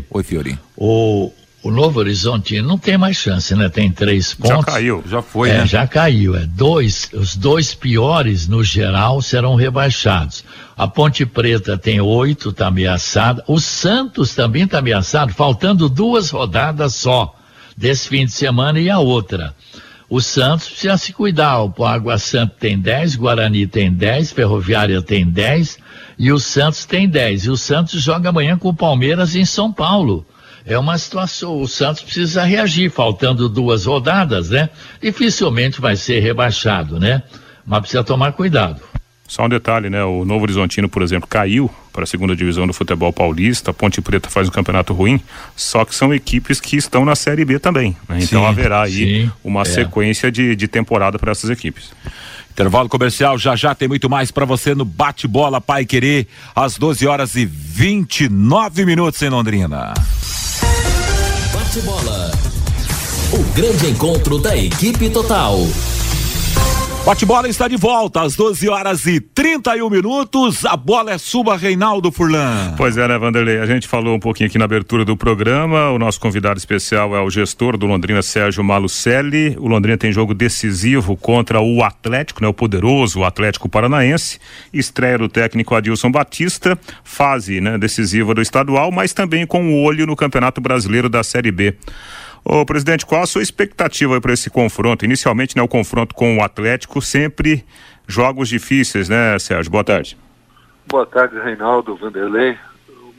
Oi, 0.10 0.23
Fiori. 0.23 0.58
O 0.78 1.34
o 1.63 1.71
Novo 1.71 1.99
Horizonte 1.99 2.62
não 2.62 2.78
tem 2.78 2.97
mais 2.97 3.15
chance, 3.15 3.56
né? 3.56 3.69
Tem 3.69 3.89
três 3.89 4.34
pontos. 4.34 4.58
Já 4.58 4.63
caiu, 4.63 5.04
já 5.08 5.21
foi, 5.21 5.49
é, 5.49 5.60
né? 5.60 5.65
Já 5.65 5.88
caiu. 5.88 6.36
É 6.36 6.45
dois, 6.45 7.10
os 7.13 7.38
dois 7.38 7.73
piores 7.73 8.49
no 8.49 8.62
geral 8.62 9.21
serão 9.21 9.56
rebaixados. 9.56 10.43
A 10.75 10.88
Ponte 10.88 11.25
Preta 11.25 11.77
tem 11.77 12.01
oito, 12.01 12.49
está 12.49 12.67
ameaçada. 12.67 13.43
O 13.47 13.59
Santos 13.59 14.33
também 14.33 14.63
está 14.63 14.79
ameaçado, 14.79 15.33
faltando 15.33 15.88
duas 15.88 16.29
rodadas 16.29 16.95
só 16.95 17.36
desse 17.77 18.09
fim 18.09 18.25
de 18.25 18.31
semana 18.31 18.79
e 18.79 18.89
a 18.89 18.99
outra. 18.99 19.55
O 20.09 20.21
Santos 20.21 20.67
precisa 20.67 20.97
se 20.97 21.13
cuidar. 21.13 21.63
O 21.63 21.86
Água 21.86 22.17
Santa 22.17 22.55
tem 22.59 22.79
10, 22.79 23.15
Guarani 23.15 23.67
tem 23.67 23.91
10, 23.91 24.31
Ferroviária 24.31 25.01
tem 25.01 25.25
10 25.25 25.77
e 26.17 26.31
o 26.31 26.39
Santos 26.39 26.86
tem 26.86 27.07
10. 27.07 27.45
E 27.45 27.49
o 27.49 27.57
Santos 27.57 28.01
joga 28.01 28.29
amanhã 28.29 28.57
com 28.57 28.69
o 28.69 28.75
Palmeiras 28.75 29.36
em 29.36 29.45
São 29.45 29.71
Paulo 29.71 30.25
é 30.65 30.77
uma 30.77 30.97
situação. 30.97 31.62
O 31.62 31.67
Santos 31.67 32.03
precisa 32.03 32.43
reagir, 32.43 32.89
faltando 32.89 33.49
duas 33.49 33.86
rodadas, 33.86 34.49
né? 34.49 34.69
Dificilmente 35.01 35.81
vai 35.81 35.95
ser 35.95 36.19
rebaixado, 36.19 36.99
né? 36.99 37.23
Mas 37.65 37.81
precisa 37.81 38.03
tomar 38.03 38.33
cuidado. 38.33 38.81
Só 39.27 39.45
um 39.45 39.49
detalhe, 39.49 39.89
né? 39.89 40.03
O 40.03 40.25
Novo 40.25 40.43
Horizontino, 40.43 40.89
por 40.89 41.01
exemplo, 41.01 41.27
caiu 41.27 41.69
para 41.91 42.03
a 42.03 42.07
segunda 42.07 42.36
divisão 42.36 42.67
do 42.67 42.73
futebol 42.73 43.12
paulista. 43.13 43.71
A 43.71 43.73
Ponte 43.73 44.01
Preta 44.01 44.29
faz 44.29 44.47
um 44.47 44.51
campeonato 44.51 44.93
ruim, 44.93 45.19
só 45.55 45.86
que 45.86 45.95
são 45.95 46.13
equipes 46.13 46.59
que 46.59 46.75
estão 46.75 47.05
na 47.05 47.15
Série 47.15 47.45
B 47.45 47.57
também. 47.57 47.95
Né? 48.07 48.19
Então 48.21 48.41
sim, 48.41 48.47
haverá 48.47 48.81
aí 48.83 49.23
sim, 49.23 49.31
uma 49.43 49.62
é. 49.62 49.65
sequência 49.65 50.31
de, 50.31 50.55
de 50.55 50.67
temporada 50.67 51.17
para 51.17 51.31
essas 51.31 51.49
equipes. 51.49 51.91
Intervalo 52.51 52.88
comercial, 52.88 53.38
já 53.38 53.55
já 53.55 53.73
tem 53.73 53.88
muito 53.88 54.07
mais 54.07 54.29
para 54.29 54.45
você 54.45 54.75
no 54.75 54.86
Bate-Bola 54.86 55.59
Pai 55.59 55.86
Querer, 55.86 56.27
às 56.55 56.77
12 56.77 57.07
horas 57.07 57.36
e 57.36 57.45
29 57.45 58.86
minutos 58.86 59.19
em 59.21 59.29
Londrina. 59.29 59.93
Bate-Bola. 61.51 62.31
O 63.31 63.43
grande 63.55 63.89
encontro 63.89 64.38
da 64.38 64.55
equipe 64.55 65.09
total. 65.09 65.57
Bate-bola 67.06 67.50
está 67.50 67.68
de 67.68 67.76
volta 67.76 68.22
às 68.22 68.34
12 68.34 68.70
horas 68.70 69.06
e 69.06 69.20
31 69.20 69.89
minutos. 69.89 70.66
A 70.66 70.78
bola 70.78 71.12
é 71.12 71.18
sua, 71.18 71.58
Reinaldo 71.58 72.10
Furlan. 72.13 72.76
Pois 72.78 72.96
é, 72.96 73.06
né, 73.06 73.18
Vanderlei? 73.18 73.60
A 73.60 73.66
gente 73.66 73.89
falou 73.89 74.16
um 74.16 74.20
pouquinho 74.20 74.48
aqui 74.48 74.58
na 74.58 74.63
abertura 74.63 75.04
do 75.04 75.18
programa. 75.18 75.89
O 75.89 76.00
nosso 76.00 76.18
convidado 76.18 76.58
especial 76.58 77.13
é 77.13 77.20
o 77.20 77.30
gestor 77.30 77.76
do 77.76 77.86
Londrina, 77.86 78.22
Sérgio 78.22 78.63
Malucelli. 78.63 79.54
O 79.60 79.68
Londrina 79.68 79.98
tem 79.98 80.13
jogo 80.13 80.34
decisivo 80.34 81.18
contra 81.18 81.60
o 81.60 81.84
Atlético, 81.84 82.42
né? 82.42 82.48
O 82.48 82.54
poderoso 82.54 83.26
Atlético 83.26 83.68
Paranaense. 83.68 84.39
Estreia 84.72 85.18
do 85.18 85.28
técnico 85.28 85.76
Adilson 85.76 86.10
Batista. 86.10 86.80
Fase 87.04 87.60
né, 87.60 87.78
decisiva 87.78 88.34
do 88.34 88.42
estadual, 88.42 88.94
mas 88.94 89.12
também 89.12 89.46
com 89.46 89.74
o 89.74 89.84
olho 89.84 90.08
no 90.08 90.16
Campeonato 90.16 90.62
Brasileiro 90.62 91.10
da 91.10 91.22
Série 91.22 91.52
B. 91.52 91.76
Ô, 92.45 92.65
presidente, 92.65 93.06
qual 93.06 93.23
a 93.23 93.27
sua 93.27 93.41
expectativa 93.41 94.19
para 94.19 94.34
esse 94.34 94.49
confronto? 94.49 95.06
Inicialmente, 95.06 95.56
né, 95.56 95.62
o 95.62 95.67
confronto 95.67 96.13
com 96.13 96.38
o 96.38 96.43
Atlético, 96.43 97.01
sempre 97.01 97.65
jogos 98.06 98.49
difíceis, 98.49 99.08
né, 99.08 99.39
Sérgio? 99.39 99.71
Boa 99.71 99.84
tarde. 99.84 100.17
Boa 100.88 101.06
tarde, 101.06 101.39
Reinaldo, 101.39 101.95
Vanderlei. 101.95 102.58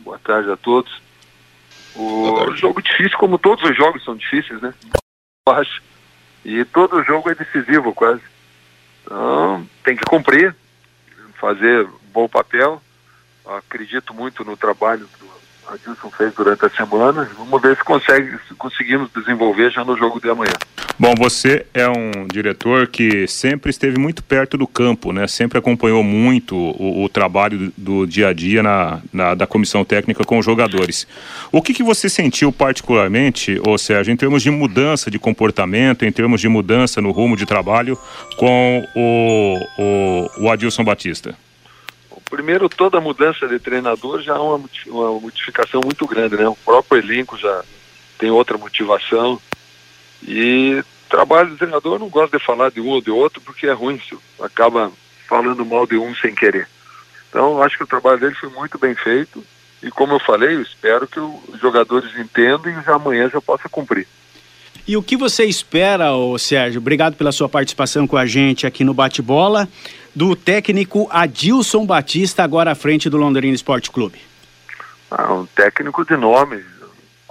Boa 0.05 0.19
tarde 0.19 0.51
a 0.51 0.57
todos. 0.57 1.03
O 1.97 2.51
jogo 2.55 2.83
difícil, 2.83 3.17
como 3.17 3.39
todos 3.39 3.69
os 3.69 3.77
jogos 3.77 4.05
são 4.05 4.15
difíceis, 4.15 4.61
né? 4.61 4.75
Acho. 5.49 5.83
E 6.45 6.65
todo 6.67 7.03
jogo 7.05 7.31
é 7.31 7.35
decisivo, 7.35 7.95
quase. 7.95 8.21
Então, 9.05 9.67
tem 9.83 9.97
que 9.97 10.05
cumprir, 10.05 10.55
fazer 11.41 11.87
um 11.87 12.13
bom 12.13 12.29
papel. 12.29 12.83
Acredito 13.47 14.13
muito 14.13 14.45
no 14.45 14.57
trabalho 14.57 15.09
do 15.19 15.34
a 15.69 15.77
Dilson 15.77 16.11
fez 16.11 16.33
durante 16.35 16.65
a 16.65 16.71
semana. 16.71 17.29
Vamos 17.37 17.61
ver 17.61 17.77
se, 17.77 17.85
consegue, 17.85 18.39
se 18.49 18.55
conseguimos 18.55 19.11
desenvolver 19.15 19.71
já 19.71 19.85
no 19.85 19.97
jogo 19.97 20.21
de 20.21 20.29
amanhã. 20.29 20.53
Bom, 20.97 21.15
você 21.17 21.67
é 21.75 21.89
um 21.89 22.27
diretor 22.31 22.87
que 22.87 23.27
sempre 23.27 23.71
esteve 23.71 23.99
muito 23.99 24.23
perto 24.23 24.57
do 24.57 24.67
campo, 24.67 25.13
né? 25.13 25.27
Sempre 25.27 25.59
acompanhou 25.59 26.05
muito 26.05 26.55
o, 26.55 27.05
o 27.05 27.09
trabalho 27.09 27.59
do, 27.59 27.73
do, 27.77 28.07
dia 28.07 28.29
a 28.29 28.33
dia 28.33 28.63
na, 28.63 29.01
na, 29.13 29.35
da 29.35 29.47
comissão 29.47 29.85
técnica 29.85 30.25
com 30.25 30.39
os 30.39 30.45
jogadores. 30.45 31.07
O 31.51 31.61
que, 31.61 31.75
que 31.75 31.83
você 31.83 32.09
sentiu 32.09 32.53
particularmente, 32.53 33.61
ou 33.67 33.77
seja, 33.77 34.13
em 34.13 34.17
termos 34.17 34.43
de 34.43 34.51
mudança 34.51 35.11
de 35.11 35.19
comportamento, 35.19 36.05
em 36.05 36.13
termos 36.13 36.41
de 36.41 36.49
mudança 36.49 37.01
no 37.01 37.11
rumo 37.11 37.37
de 37.37 37.45
trabalho 37.45 37.99
com 38.37 38.87
o, 38.95 39.59
o, 39.79 40.45
o 40.45 40.51
Adilson 40.51 40.85
Batista? 40.85 41.35
Primeiro, 42.35 42.69
toda 42.69 43.01
mudança 43.01 43.47
de 43.47 43.61
treinador 43.61 44.21
já 44.21 44.35
é 44.35 44.39
uma, 44.39 44.61
uma 44.89 45.21
modificação 45.21 45.81
muito 45.81 46.05
grande, 46.05 46.37
né? 46.37 46.49
O 46.49 46.57
próprio 46.57 47.01
elenco 47.01 47.39
já 47.39 47.63
tem 48.19 48.29
outra 48.29 48.59
motivação. 48.59 49.41
E 50.27 50.83
trabalho 51.09 51.51
do 51.51 51.57
treinador, 51.57 52.01
não 52.01 52.09
gosto 52.09 52.37
de 52.37 52.45
falar 52.45 52.73
de 52.73 52.81
um 52.81 52.89
ou 52.89 53.01
de 53.01 53.13
outro 53.13 53.41
porque 53.41 53.69
é 53.69 53.73
ruim, 53.73 54.01
acaba 54.41 54.91
falando 55.29 55.65
mal 55.65 55.87
de 55.87 55.97
um 55.97 56.13
sem 56.17 56.35
querer. 56.35 56.69
Então, 57.31 57.63
acho 57.63 57.77
que 57.77 57.85
o 57.85 57.87
trabalho 57.87 58.19
dele 58.19 58.35
foi 58.35 58.49
muito 58.49 58.81
bem 58.81 58.97
feito. 58.97 59.45
E 59.81 59.89
como 59.89 60.15
eu 60.15 60.19
falei, 60.19 60.57
eu 60.57 60.63
espero 60.63 61.07
que 61.07 61.21
os 61.21 61.61
jogadores 61.61 62.19
entendam 62.19 62.69
e 62.69 62.83
já 62.83 62.97
amanhã 62.97 63.31
já 63.33 63.41
possa 63.41 63.69
cumprir. 63.69 64.09
E 64.89 64.97
o 64.97 65.03
que 65.03 65.17
você 65.17 65.45
espera, 65.45 66.13
ô 66.13 66.37
Sérgio? 66.37 66.81
Obrigado 66.81 67.15
pela 67.15 67.31
sua 67.31 67.49
participação 67.49 68.09
com 68.09 68.17
a 68.17 68.27
gente 68.27 68.67
aqui 68.67 68.83
no 68.83 68.93
Bate-Bola 68.93 69.69
do 70.15 70.37
técnico 70.37 71.09
Adilson 71.11 71.85
Batista, 71.85 72.45
agora 72.45 72.73
à 72.73 72.75
frente 72.75 73.11
do 73.11 73.17
Londrina 73.17 73.55
Esporte 73.55 73.91
Clube? 73.91 74.21
Ah, 75.11 75.33
um 75.33 75.47
técnico 75.47 76.05
de 76.05 76.17
nome, 76.17 76.63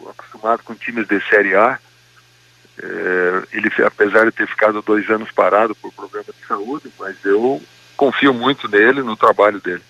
acostumado 0.09 0.63
com 0.63 0.75
times 0.75 1.07
de 1.07 1.21
Série 1.29 1.55
A. 1.55 1.79
É, 2.81 3.43
ele, 3.53 3.71
apesar 3.85 4.25
de 4.25 4.31
ter 4.31 4.47
ficado 4.47 4.81
dois 4.81 5.07
anos 5.09 5.31
parado 5.31 5.75
por 5.75 5.93
problema 5.93 6.25
de 6.27 6.47
saúde, 6.47 6.89
mas 6.99 7.15
eu 7.23 7.61
confio 7.95 8.33
muito 8.33 8.67
nele, 8.67 9.01
no 9.01 9.15
trabalho 9.15 9.61
dele. 9.61 9.81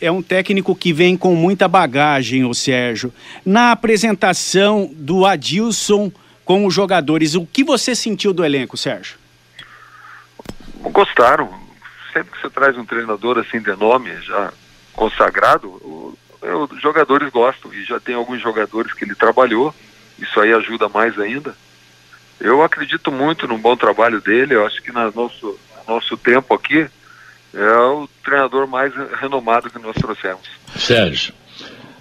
É 0.00 0.10
um 0.10 0.22
técnico 0.22 0.74
que 0.74 0.92
vem 0.92 1.16
com 1.16 1.34
muita 1.34 1.68
bagagem, 1.68 2.44
o 2.44 2.52
Sérgio. 2.52 3.12
Na 3.44 3.70
apresentação 3.70 4.90
do 4.92 5.24
Adilson 5.24 6.10
com 6.44 6.66
os 6.66 6.74
jogadores, 6.74 7.34
o 7.34 7.46
que 7.46 7.64
você 7.64 7.94
sentiu 7.94 8.32
do 8.32 8.44
elenco, 8.44 8.76
Sérgio? 8.76 9.16
Gostaram, 10.82 11.63
sempre 12.14 12.32
que 12.32 12.40
você 12.40 12.48
traz 12.48 12.78
um 12.78 12.84
treinador 12.86 13.38
assim 13.38 13.60
de 13.60 13.74
nome, 13.76 14.10
já 14.22 14.52
consagrado, 14.94 15.68
o, 15.68 16.16
os 16.70 16.80
jogadores 16.80 17.30
gostam. 17.30 17.74
E 17.74 17.84
já 17.84 17.98
tem 17.98 18.14
alguns 18.14 18.40
jogadores 18.40 18.92
que 18.92 19.04
ele 19.04 19.14
trabalhou, 19.14 19.74
isso 20.18 20.40
aí 20.40 20.52
ajuda 20.52 20.88
mais 20.88 21.18
ainda. 21.18 21.54
Eu 22.40 22.62
acredito 22.62 23.10
muito 23.10 23.46
no 23.46 23.58
bom 23.58 23.76
trabalho 23.76 24.20
dele, 24.20 24.54
eu 24.54 24.66
acho 24.66 24.80
que 24.82 24.92
no 24.92 25.10
nosso, 25.12 25.58
nosso 25.86 26.16
tempo 26.16 26.54
aqui 26.54 26.86
é 27.52 27.76
o 27.78 28.08
treinador 28.22 28.66
mais 28.66 28.92
renomado 29.20 29.70
que 29.70 29.78
nós 29.78 29.94
trouxemos. 29.94 30.42
Sérgio, 30.76 31.34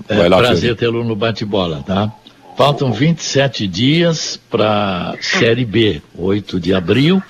é 0.09 0.27
lá, 0.27 0.37
prazer 0.37 0.75
tê-lo 0.75 1.03
no 1.03 1.15
bate-bola, 1.15 1.83
tá? 1.85 2.11
Faltam 2.57 2.91
27 2.91 3.67
dias 3.67 4.39
para 4.49 5.15
Série 5.19 5.65
B, 5.65 6.01
8 6.15 6.59
de 6.59 6.73
abril. 6.73 7.21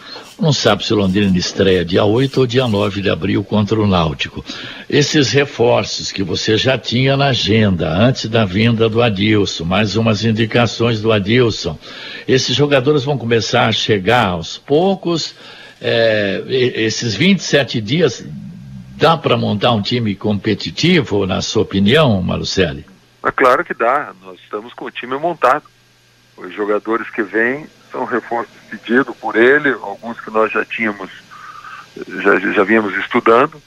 Não 0.44 0.52
sabe 0.52 0.86
se 0.86 0.94
o 0.94 0.98
Londrina 0.98 1.38
estreia 1.38 1.86
dia 1.86 2.04
8 2.04 2.42
ou 2.42 2.46
dia 2.46 2.68
9 2.68 3.02
de 3.02 3.10
abril 3.10 3.46
contra 3.46 3.80
o 3.80 3.88
Náutico. 3.88 4.44
Esses 4.90 5.32
reforços 5.32 6.12
que 6.12 6.22
você 6.22 6.58
já 6.58 6.78
tinha 6.78 7.16
na 7.16 7.28
agenda 7.28 7.90
antes 7.90 8.26
da 8.26 8.44
vinda 8.44 8.90
do 8.90 9.02
Adilson, 9.02 9.64
mais 9.64 9.96
umas 9.96 10.26
indicações 10.26 11.02
do 11.02 11.14
Adilson. 11.14 11.80
Esses 12.28 12.54
jogadores 12.54 13.06
vão 13.06 13.18
começar 13.18 13.68
a 13.68 13.72
chegar 13.72 14.32
aos 14.32 14.58
poucos. 14.58 15.34
É, 15.80 16.44
esses 16.50 17.16
27 17.16 17.80
dias 17.80 18.26
dá 18.98 19.16
para 19.16 19.38
montar 19.38 19.72
um 19.72 19.82
time 19.82 20.14
competitivo, 20.14 21.26
na 21.26 21.42
sua 21.42 21.62
opinião, 21.62 22.22
Malucelli? 22.22 22.86
É 23.26 23.32
claro 23.32 23.64
que 23.64 23.74
dá. 23.74 24.12
Nós 24.22 24.38
estamos 24.42 24.74
com 24.74 24.84
o 24.84 24.92
time 24.92 25.16
montado. 25.16 25.64
Os 26.36 26.54
jogadores 26.54 27.10
que 27.10 27.24
vêm 27.24 27.66
são 27.94 28.04
reforços 28.04 28.54
pedidos 28.70 29.16
por 29.18 29.36
ele, 29.36 29.72
alguns 29.72 30.20
que 30.20 30.32
nós 30.32 30.52
já 30.52 30.66
tínhamos, 30.66 31.10
já, 31.96 32.40
já 32.40 32.64
vínhamos 32.64 32.98
estudando, 32.98 33.62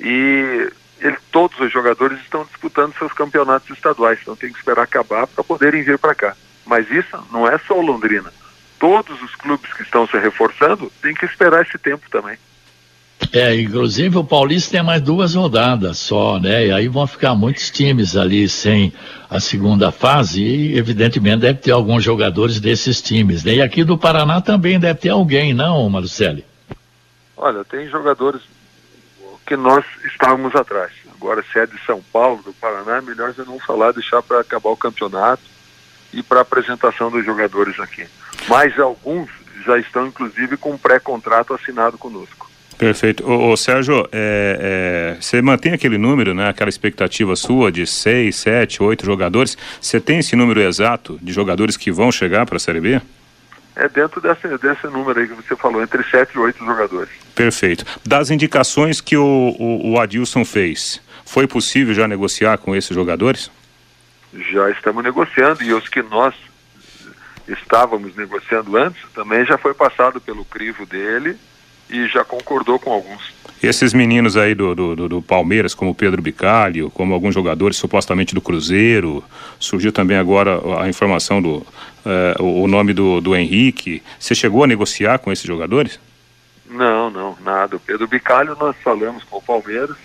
e 0.00 0.70
ele, 1.00 1.16
todos 1.32 1.58
os 1.58 1.72
jogadores 1.72 2.20
estão 2.20 2.44
disputando 2.44 2.96
seus 2.96 3.12
campeonatos 3.12 3.68
estaduais, 3.70 4.20
então 4.22 4.36
tem 4.36 4.52
que 4.52 4.58
esperar 4.58 4.82
acabar 4.82 5.26
para 5.26 5.42
poderem 5.42 5.82
vir 5.82 5.98
para 5.98 6.14
cá. 6.14 6.36
Mas 6.64 6.88
isso 6.90 7.22
não 7.32 7.46
é 7.46 7.58
só 7.58 7.76
o 7.76 7.84
Londrina. 7.84 8.32
Todos 8.78 9.20
os 9.22 9.34
clubes 9.34 9.72
que 9.72 9.82
estão 9.82 10.06
se 10.06 10.16
reforçando 10.18 10.90
têm 11.02 11.14
que 11.14 11.26
esperar 11.26 11.62
esse 11.62 11.76
tempo 11.76 12.08
também. 12.08 12.38
É, 13.32 13.54
inclusive 13.60 14.18
o 14.18 14.24
Paulista 14.24 14.72
tem 14.72 14.82
mais 14.82 15.00
duas 15.00 15.34
rodadas 15.34 15.98
só, 15.98 16.38
né? 16.38 16.66
E 16.66 16.72
aí 16.72 16.88
vão 16.88 17.06
ficar 17.06 17.34
muitos 17.34 17.70
times 17.70 18.16
ali 18.16 18.48
sem 18.48 18.92
a 19.28 19.40
segunda 19.40 19.90
fase 19.90 20.42
e, 20.42 20.78
evidentemente, 20.78 21.38
deve 21.38 21.58
ter 21.58 21.72
alguns 21.72 22.04
jogadores 22.04 22.60
desses 22.60 23.02
times, 23.02 23.42
né? 23.42 23.54
E 23.54 23.62
aqui 23.62 23.82
do 23.82 23.98
Paraná 23.98 24.40
também 24.40 24.78
deve 24.78 25.00
ter 25.00 25.08
alguém, 25.08 25.52
não, 25.52 25.88
Marcelo? 25.90 26.42
Olha, 27.36 27.64
tem 27.64 27.88
jogadores 27.88 28.42
que 29.46 29.56
nós 29.56 29.84
estávamos 30.04 30.54
atrás. 30.54 30.92
Agora, 31.14 31.44
se 31.52 31.58
é 31.58 31.66
de 31.66 31.78
São 31.84 32.02
Paulo, 32.12 32.42
do 32.42 32.52
Paraná, 32.52 32.98
é 32.98 33.00
melhor 33.00 33.32
já 33.32 33.44
não 33.44 33.58
falar, 33.58 33.92
deixar 33.92 34.22
para 34.22 34.40
acabar 34.40 34.70
o 34.70 34.76
campeonato 34.76 35.42
e 36.12 36.22
para 36.22 36.38
a 36.38 36.42
apresentação 36.42 37.10
dos 37.10 37.24
jogadores 37.24 37.78
aqui. 37.80 38.06
Mas 38.48 38.78
alguns 38.78 39.28
já 39.64 39.78
estão, 39.78 40.06
inclusive, 40.06 40.56
com 40.56 40.76
pré-contrato 40.78 41.54
assinado 41.54 41.98
conosco. 41.98 42.43
Perfeito. 42.78 43.24
Ô, 43.26 43.52
ô 43.52 43.56
Sérgio, 43.56 44.08
é, 44.12 45.14
é, 45.14 45.20
você 45.20 45.40
mantém 45.40 45.72
aquele 45.72 45.98
número, 45.98 46.34
né, 46.34 46.48
aquela 46.48 46.68
expectativa 46.68 47.36
sua 47.36 47.70
de 47.70 47.86
seis, 47.86 48.36
sete, 48.36 48.82
oito 48.82 49.04
jogadores. 49.04 49.56
Você 49.80 50.00
tem 50.00 50.18
esse 50.18 50.34
número 50.36 50.60
exato 50.60 51.18
de 51.22 51.32
jogadores 51.32 51.76
que 51.76 51.90
vão 51.92 52.10
chegar 52.10 52.46
para 52.46 52.56
a 52.56 52.60
Série 52.60 52.80
B? 52.80 53.00
É 53.76 53.88
dentro 53.88 54.20
desse, 54.20 54.46
desse 54.58 54.86
número 54.86 55.18
aí 55.18 55.26
que 55.26 55.34
você 55.34 55.56
falou, 55.56 55.82
entre 55.82 56.02
sete 56.04 56.34
e 56.34 56.38
oito 56.38 56.64
jogadores. 56.64 57.10
Perfeito. 57.34 57.84
Das 58.06 58.30
indicações 58.30 59.00
que 59.00 59.16
o, 59.16 59.56
o, 59.58 59.92
o 59.92 60.00
Adilson 60.00 60.44
fez, 60.44 61.00
foi 61.24 61.46
possível 61.46 61.92
já 61.94 62.06
negociar 62.06 62.58
com 62.58 62.76
esses 62.76 62.94
jogadores? 62.94 63.50
Já 64.52 64.70
estamos 64.70 65.02
negociando 65.02 65.62
e 65.62 65.72
os 65.72 65.88
que 65.88 66.02
nós 66.02 66.34
estávamos 67.48 68.14
negociando 68.16 68.76
antes 68.76 69.02
também 69.14 69.44
já 69.44 69.58
foi 69.58 69.74
passado 69.74 70.20
pelo 70.20 70.44
crivo 70.44 70.86
dele 70.86 71.36
e 71.94 72.08
já 72.08 72.24
concordou 72.24 72.78
com 72.78 72.92
alguns. 72.92 73.32
Esses 73.62 73.94
meninos 73.94 74.36
aí 74.36 74.54
do, 74.54 74.74
do, 74.74 75.08
do, 75.08 75.22
Palmeiras, 75.22 75.74
como 75.74 75.92
o 75.92 75.94
Pedro 75.94 76.20
Bicalho, 76.20 76.90
como 76.90 77.14
alguns 77.14 77.34
jogadores 77.34 77.78
supostamente 77.78 78.34
do 78.34 78.40
Cruzeiro, 78.40 79.24
surgiu 79.58 79.90
também 79.90 80.18
agora 80.18 80.60
a 80.80 80.88
informação 80.88 81.40
do 81.40 81.66
eh, 82.04 82.34
o 82.40 82.68
nome 82.68 82.92
do, 82.92 83.20
do 83.22 83.34
Henrique. 83.34 84.02
Você 84.18 84.34
chegou 84.34 84.64
a 84.64 84.66
negociar 84.66 85.18
com 85.18 85.32
esses 85.32 85.46
jogadores? 85.46 85.98
Não, 86.68 87.10
não, 87.10 87.36
nada. 87.42 87.76
O 87.76 87.80
Pedro 87.80 88.06
Bicalho 88.06 88.54
nós 88.60 88.76
falamos 88.82 89.24
com 89.24 89.38
o 89.38 89.42
Palmeiras, 89.42 89.96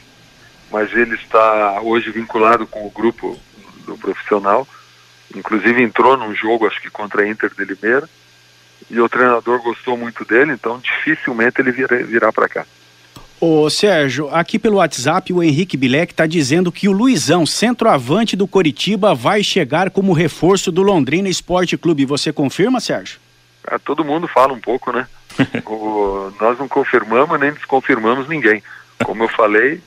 mas 0.72 0.94
ele 0.94 1.16
está 1.16 1.82
hoje 1.82 2.12
vinculado 2.12 2.66
com 2.66 2.86
o 2.86 2.90
grupo 2.90 3.38
do 3.86 3.98
profissional. 3.98 4.66
Inclusive 5.36 5.84
entrou 5.84 6.16
num 6.16 6.34
jogo, 6.34 6.66
acho 6.66 6.82
que 6.82 6.90
contra 6.90 7.24
a 7.24 7.28
Inter 7.28 7.52
de 7.54 7.66
Limeira, 7.66 8.08
e 8.90 9.00
o 9.00 9.10
treinador 9.10 9.62
gostou 9.62 9.98
muito 9.98 10.26
dele, 10.26 10.54
então 10.54 10.80
dificilmente 10.80 11.60
ele 11.60 11.72
virá, 11.72 11.98
virá 11.98 12.34
para 12.34 12.50
cá. 12.50 12.66
Ô 13.42 13.70
Sérgio, 13.70 14.28
aqui 14.36 14.60
pelo 14.60 14.78
WhatsApp 14.78 15.32
o 15.32 15.42
Henrique 15.42 15.78
Bilek 15.78 16.12
está 16.12 16.28
dizendo 16.28 16.74
que 16.74 16.90
o 16.90 16.92
Luizão, 16.92 17.46
centroavante 17.46 18.36
do 18.36 18.46
Coritiba, 18.46 19.16
vai 19.16 19.42
chegar 19.44 19.90
como 19.92 20.12
reforço 20.12 20.74
do 20.74 20.82
Londrina 20.82 21.30
Esporte 21.30 21.78
Clube. 21.78 22.06
Você 22.06 22.34
confirma, 22.34 22.82
Sérgio? 22.82 23.18
Ah, 23.66 23.80
todo 23.80 24.04
mundo 24.04 24.28
fala 24.28 24.52
um 24.52 24.60
pouco, 24.60 24.92
né? 24.92 25.08
o, 25.66 26.34
nós 26.40 26.60
não 26.60 26.68
confirmamos 26.68 27.40
nem 27.40 27.54
desconfirmamos 27.54 28.28
ninguém. 28.28 28.62
Como 29.06 29.24
eu 29.24 29.30
falei, 29.30 29.82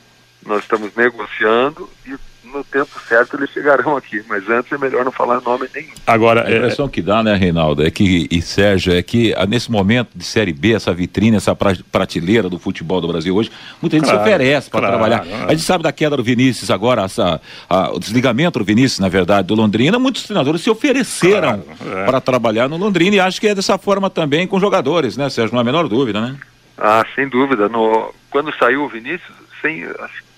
nós 0.47 0.63
estamos 0.63 0.95
negociando 0.97 1.91
e 2.07 2.17
no 2.53 2.65
tempo 2.65 2.91
certo 3.09 3.37
eles 3.37 3.51
chegarão 3.51 3.97
aqui, 3.97 4.23
mas 4.29 4.49
antes 4.49 4.71
é 4.73 4.79
melhor 4.79 5.05
não 5.05 5.13
falar 5.13 5.41
nome 5.41 5.69
nenhum. 5.75 5.93
Agora, 6.07 6.47
a 6.47 6.51
impressão 6.51 6.87
é... 6.87 6.89
que 6.89 7.03
dá, 7.03 7.23
né, 7.23 7.35
Reinaldo, 7.35 7.85
é 7.85 7.91
que, 7.91 8.29
e 8.31 8.43
Sérgio, 8.43 8.93
é 8.93 9.03
que 9.03 9.35
ah, 9.37 9.47
nesse 9.47 9.71
momento 9.71 10.11
de 10.15 10.25
Série 10.25 10.53
B, 10.53 10.73
essa 10.73 10.93
vitrine, 10.93 11.37
essa 11.37 11.57
prateleira 11.57 12.49
do 12.49 12.59
futebol 12.59 13.01
do 13.01 13.09
Brasil 13.09 13.35
hoje, 13.35 13.51
muita 13.81 13.97
gente 13.97 14.05
claro, 14.05 14.19
se 14.19 14.25
oferece 14.25 14.71
para 14.71 14.81
claro, 14.81 14.95
trabalhar. 14.95 15.25
Claro. 15.25 15.47
A 15.49 15.51
gente 15.51 15.63
sabe 15.63 15.83
da 15.83 15.93
queda 15.93 16.17
do 16.17 16.23
Vinícius 16.23 16.71
agora, 16.71 17.03
essa, 17.03 17.41
a, 17.69 17.91
o 17.93 17.99
desligamento 17.99 18.59
do 18.59 18.65
Vinícius, 18.65 19.01
na 19.01 19.09
verdade, 19.09 19.49
do 19.49 19.55
Londrina, 19.55 19.99
muitos 19.99 20.25
treinadores 20.25 20.61
se 20.61 20.71
ofereceram 20.71 21.65
é. 21.81 22.05
para 22.05 22.21
trabalhar 22.21 22.69
no 22.69 22.77
Londrina 22.77 23.17
e 23.17 23.21
acho 23.21 23.41
que 23.41 23.49
é 23.49 23.55
dessa 23.55 23.79
forma 23.79 24.11
também 24.11 24.47
com 24.47 24.61
jogadores, 24.61 25.17
né, 25.17 25.31
Sérgio? 25.31 25.53
Não 25.53 25.59
há 25.59 25.63
a 25.63 25.65
menor 25.65 25.89
dúvida, 25.89 26.21
né? 26.21 26.37
Ah, 26.79 27.05
sem 27.15 27.29
dúvida. 27.29 27.69
No, 27.69 28.13
quando 28.31 28.53
saiu 28.57 28.85
o 28.85 28.89
Vinícius, 28.89 29.33
sem, 29.61 29.85
acho 29.85 30.32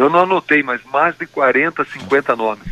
eu 0.00 0.08
não 0.08 0.20
anotei, 0.20 0.62
mas 0.62 0.80
mais 0.90 1.14
de 1.16 1.26
40, 1.26 1.84
50 1.84 2.34
nomes. 2.34 2.66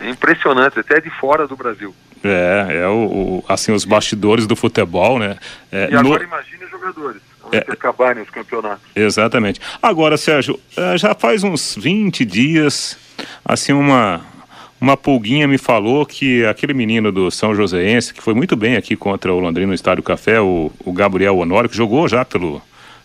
É 0.00 0.10
impressionante, 0.10 0.80
até 0.80 1.00
de 1.00 1.08
fora 1.10 1.46
do 1.46 1.56
Brasil. 1.56 1.94
É, 2.24 2.82
é 2.82 2.88
o, 2.88 2.92
o 2.92 3.44
assim, 3.48 3.72
os 3.72 3.84
bastidores 3.84 4.46
do 4.46 4.56
futebol, 4.56 5.18
né? 5.18 5.36
É, 5.70 5.90
e 5.90 5.94
agora 5.94 6.18
no... 6.18 6.24
imagine 6.24 6.64
os 6.64 6.70
jogadores, 6.70 7.22
é, 7.52 7.58
acabarem 7.58 8.22
os 8.22 8.30
campeonatos. 8.30 8.82
Exatamente. 8.96 9.60
Agora, 9.80 10.16
Sérgio, 10.16 10.58
é, 10.76 10.98
já 10.98 11.14
faz 11.14 11.44
uns 11.44 11.76
20 11.76 12.24
dias, 12.24 12.98
assim, 13.44 13.72
uma, 13.72 14.22
uma 14.80 14.96
pulguinha 14.96 15.46
me 15.46 15.58
falou 15.58 16.04
que 16.04 16.44
aquele 16.46 16.74
menino 16.74 17.12
do 17.12 17.30
São 17.30 17.54
Joséense, 17.54 18.12
que 18.12 18.22
foi 18.22 18.34
muito 18.34 18.56
bem 18.56 18.76
aqui 18.76 18.96
contra 18.96 19.32
o 19.32 19.38
Londrina 19.38 19.68
no 19.68 19.74
Estádio 19.74 20.02
Café, 20.02 20.40
o, 20.40 20.72
o 20.84 20.92
Gabriel 20.92 21.36
Honório, 21.36 21.70
que 21.70 21.76
jogou 21.76 22.08
já 22.08 22.24
pelo, 22.24 22.60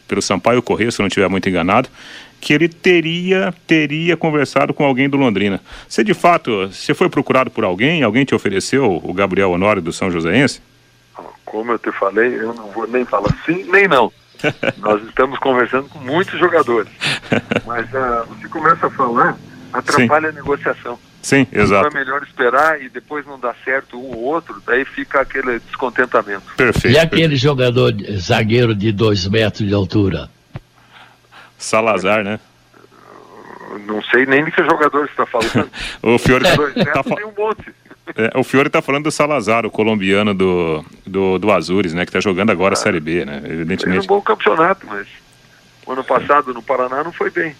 pelo 0.08 0.22
Sampaio 0.22 0.64
Correia, 0.64 0.90
se 0.90 1.00
eu 1.00 1.04
não 1.04 1.08
estiver 1.08 1.30
muito 1.30 1.48
enganado, 1.50 1.90
que 2.40 2.54
ele 2.54 2.68
teria 2.68 3.54
teria 3.66 4.16
conversado 4.16 4.74
com 4.74 4.86
alguém 4.86 5.10
do 5.10 5.18
Londrina. 5.18 5.62
Você 5.88 6.04
de 6.04 6.14
fato, 6.14 6.68
você 6.68 6.94
foi 6.94 7.10
procurado 7.10 7.52
por 7.52 7.64
alguém? 7.64 8.04
Alguém 8.04 8.26
te 8.26 8.36
ofereceu 8.36 9.02
o 9.04 9.14
Gabriel 9.14 9.52
Honório 9.52 9.82
do 9.82 9.92
São 9.92 10.12
Joséense? 10.12 10.62
Como 11.46 11.72
eu 11.72 11.80
te 11.80 11.92
falei, 11.92 12.36
eu 12.36 12.54
não 12.54 12.72
vou 12.72 12.88
nem 12.88 13.06
falar 13.06 13.36
sim 13.46 13.66
nem 13.72 13.88
não. 13.88 14.12
Nós 14.78 15.04
estamos 15.04 15.40
conversando 15.40 15.90
com 15.90 16.00
muitos 16.00 16.40
jogadores. 16.40 16.92
Mas 17.66 17.86
uh, 17.88 18.26
você 18.28 18.48
começa 18.48 18.88
a 18.88 18.90
falar, 18.90 19.38
atrapalha 19.74 20.32
sim. 20.32 20.38
a 20.38 20.42
negociação. 20.42 21.00
Sim, 21.22 21.46
exato. 21.52 21.88
Então 21.88 22.00
é 22.00 22.06
melhor 22.06 22.24
esperar 22.24 22.82
e 22.82 22.88
depois 22.88 23.26
não 23.26 23.40
dá 23.40 23.54
certo 23.66 23.98
um 23.98 24.16
ou 24.16 24.24
outro, 24.24 24.62
daí 24.66 24.86
fica 24.86 25.20
aquele 25.20 25.60
descontentamento. 25.60 26.44
Perfeito. 26.56 26.96
E 26.96 26.98
aquele 26.98 27.22
perfeito. 27.24 27.42
jogador 27.42 27.94
zagueiro 28.18 28.74
de 28.74 28.92
dois 28.92 29.28
metros 29.28 29.68
de 29.68 29.74
altura? 29.74 30.30
Salazar, 31.58 32.24
né? 32.24 32.40
Não 33.86 34.02
sei 34.04 34.26
nem 34.26 34.46
de 34.46 34.52
que 34.52 34.64
jogador 34.64 35.06
você 35.06 35.12
está 35.12 35.26
falando. 35.26 35.70
o 36.02 36.18
Fiore 36.18 36.44
tá, 36.44 37.04
fa... 37.04 37.16
um 37.26 37.34
monte. 37.38 37.74
É, 38.16 38.32
o 38.38 38.44
Fiore 38.44 38.68
está 38.68 38.82
falando 38.82 39.06
do 39.06 39.12
Salazar, 39.12 39.66
o 39.66 39.72
colombiano 39.72 40.34
do, 40.34 40.86
do, 41.06 41.38
do 41.38 41.52
Azures, 41.52 41.94
né? 41.94 42.06
Que 42.06 42.10
está 42.10 42.20
jogando 42.20 42.52
agora 42.52 42.74
a 42.74 42.78
Série 42.78 43.00
B, 43.00 43.26
né? 43.26 43.42
Evidentemente. 43.44 44.00
Fez 44.00 44.06
um 44.06 44.08
bom 44.08 44.22
campeonato, 44.22 44.86
mas 44.88 45.08
o 45.86 45.92
ano 45.92 46.04
passado 46.04 46.54
no 46.54 46.62
Paraná 46.62 47.04
não 47.04 47.12
foi 47.12 47.30
bem. 47.30 47.56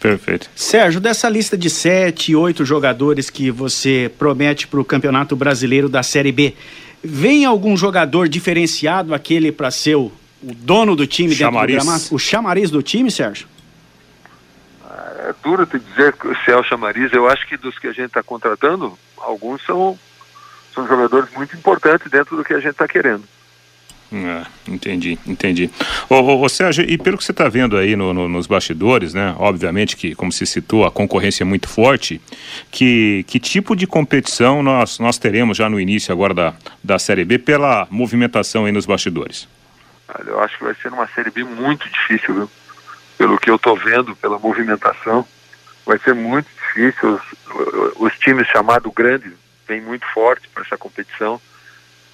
Perfeito. 0.00 0.50
Sérgio, 0.54 1.00
dessa 1.00 1.28
lista 1.28 1.56
de 1.56 1.70
sete, 1.70 2.34
oito 2.36 2.64
jogadores 2.64 3.30
que 3.30 3.50
você 3.50 4.10
promete 4.18 4.66
para 4.66 4.80
o 4.80 4.84
Campeonato 4.84 5.34
Brasileiro 5.34 5.88
da 5.88 6.02
Série 6.02 6.32
B, 6.32 6.54
vem 7.02 7.44
algum 7.44 7.76
jogador 7.76 8.28
diferenciado, 8.28 9.14
aquele 9.14 9.50
para 9.50 9.70
ser 9.70 9.96
o 9.96 10.12
o 10.42 10.54
dono 10.54 10.94
do 10.94 11.06
time 11.06 11.34
chamariz. 11.34 11.76
dentro 11.76 11.84
do 11.84 11.90
gramado? 11.90 12.14
O 12.14 12.18
chamariz 12.18 12.70
do 12.70 12.82
time, 12.82 13.10
Sérgio? 13.10 13.48
É 15.28 15.34
duro 15.42 15.66
te 15.66 15.78
dizer 15.78 16.14
se 16.44 16.50
é 16.50 16.56
o 16.56 16.62
chamariz. 16.62 17.12
Eu 17.12 17.28
acho 17.28 17.46
que 17.48 17.56
dos 17.56 17.78
que 17.78 17.88
a 17.88 17.92
gente 17.92 18.06
está 18.06 18.22
contratando, 18.22 18.96
alguns 19.16 19.64
são, 19.64 19.98
são 20.74 20.86
jogadores 20.86 21.28
muito 21.34 21.56
importantes 21.56 22.10
dentro 22.10 22.36
do 22.36 22.44
que 22.44 22.52
a 22.52 22.60
gente 22.60 22.72
está 22.72 22.86
querendo. 22.86 23.24
Ah, 24.12 24.46
entendi, 24.68 25.18
entendi. 25.26 25.68
Ô, 26.08 26.14
ô, 26.14 26.42
ô, 26.42 26.48
Sérgio, 26.48 26.88
e 26.88 26.96
pelo 26.96 27.18
que 27.18 27.24
você 27.24 27.32
está 27.32 27.48
vendo 27.48 27.76
aí 27.76 27.96
no, 27.96 28.14
no, 28.14 28.28
nos 28.28 28.46
bastidores, 28.46 29.12
né? 29.12 29.34
Obviamente 29.36 29.96
que, 29.96 30.14
como 30.14 30.30
se 30.30 30.46
citou, 30.46 30.84
a 30.84 30.92
concorrência 30.92 31.42
é 31.42 31.44
muito 31.44 31.68
forte. 31.68 32.20
Que, 32.70 33.24
que 33.26 33.40
tipo 33.40 33.74
de 33.74 33.86
competição 33.86 34.62
nós, 34.62 35.00
nós 35.00 35.18
teremos 35.18 35.56
já 35.56 35.68
no 35.68 35.80
início 35.80 36.12
agora 36.12 36.32
da, 36.32 36.54
da 36.84 36.98
Série 37.00 37.24
B 37.24 37.38
pela 37.38 37.88
movimentação 37.90 38.64
aí 38.64 38.70
nos 38.70 38.86
bastidores? 38.86 39.48
Eu 40.26 40.40
acho 40.40 40.56
que 40.58 40.64
vai 40.64 40.74
ser 40.74 40.92
uma 40.92 41.06
Série 41.08 41.30
B 41.30 41.44
muito 41.44 41.88
difícil, 41.88 42.34
viu? 42.34 42.50
Pelo 43.18 43.38
que 43.38 43.50
eu 43.50 43.56
estou 43.56 43.76
vendo, 43.76 44.14
pela 44.16 44.38
movimentação, 44.38 45.26
vai 45.84 45.98
ser 45.98 46.14
muito 46.14 46.48
difícil. 46.54 47.14
Os, 47.14 47.22
os 47.96 48.18
times 48.18 48.46
chamados 48.48 48.92
grandes 48.92 49.32
vêm 49.66 49.80
muito 49.80 50.06
forte 50.06 50.48
para 50.48 50.62
essa 50.62 50.76
competição, 50.76 51.40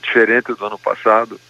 diferente 0.03 0.55
do 0.55 0.65
ano 0.65 0.79
passado. 0.79 1.41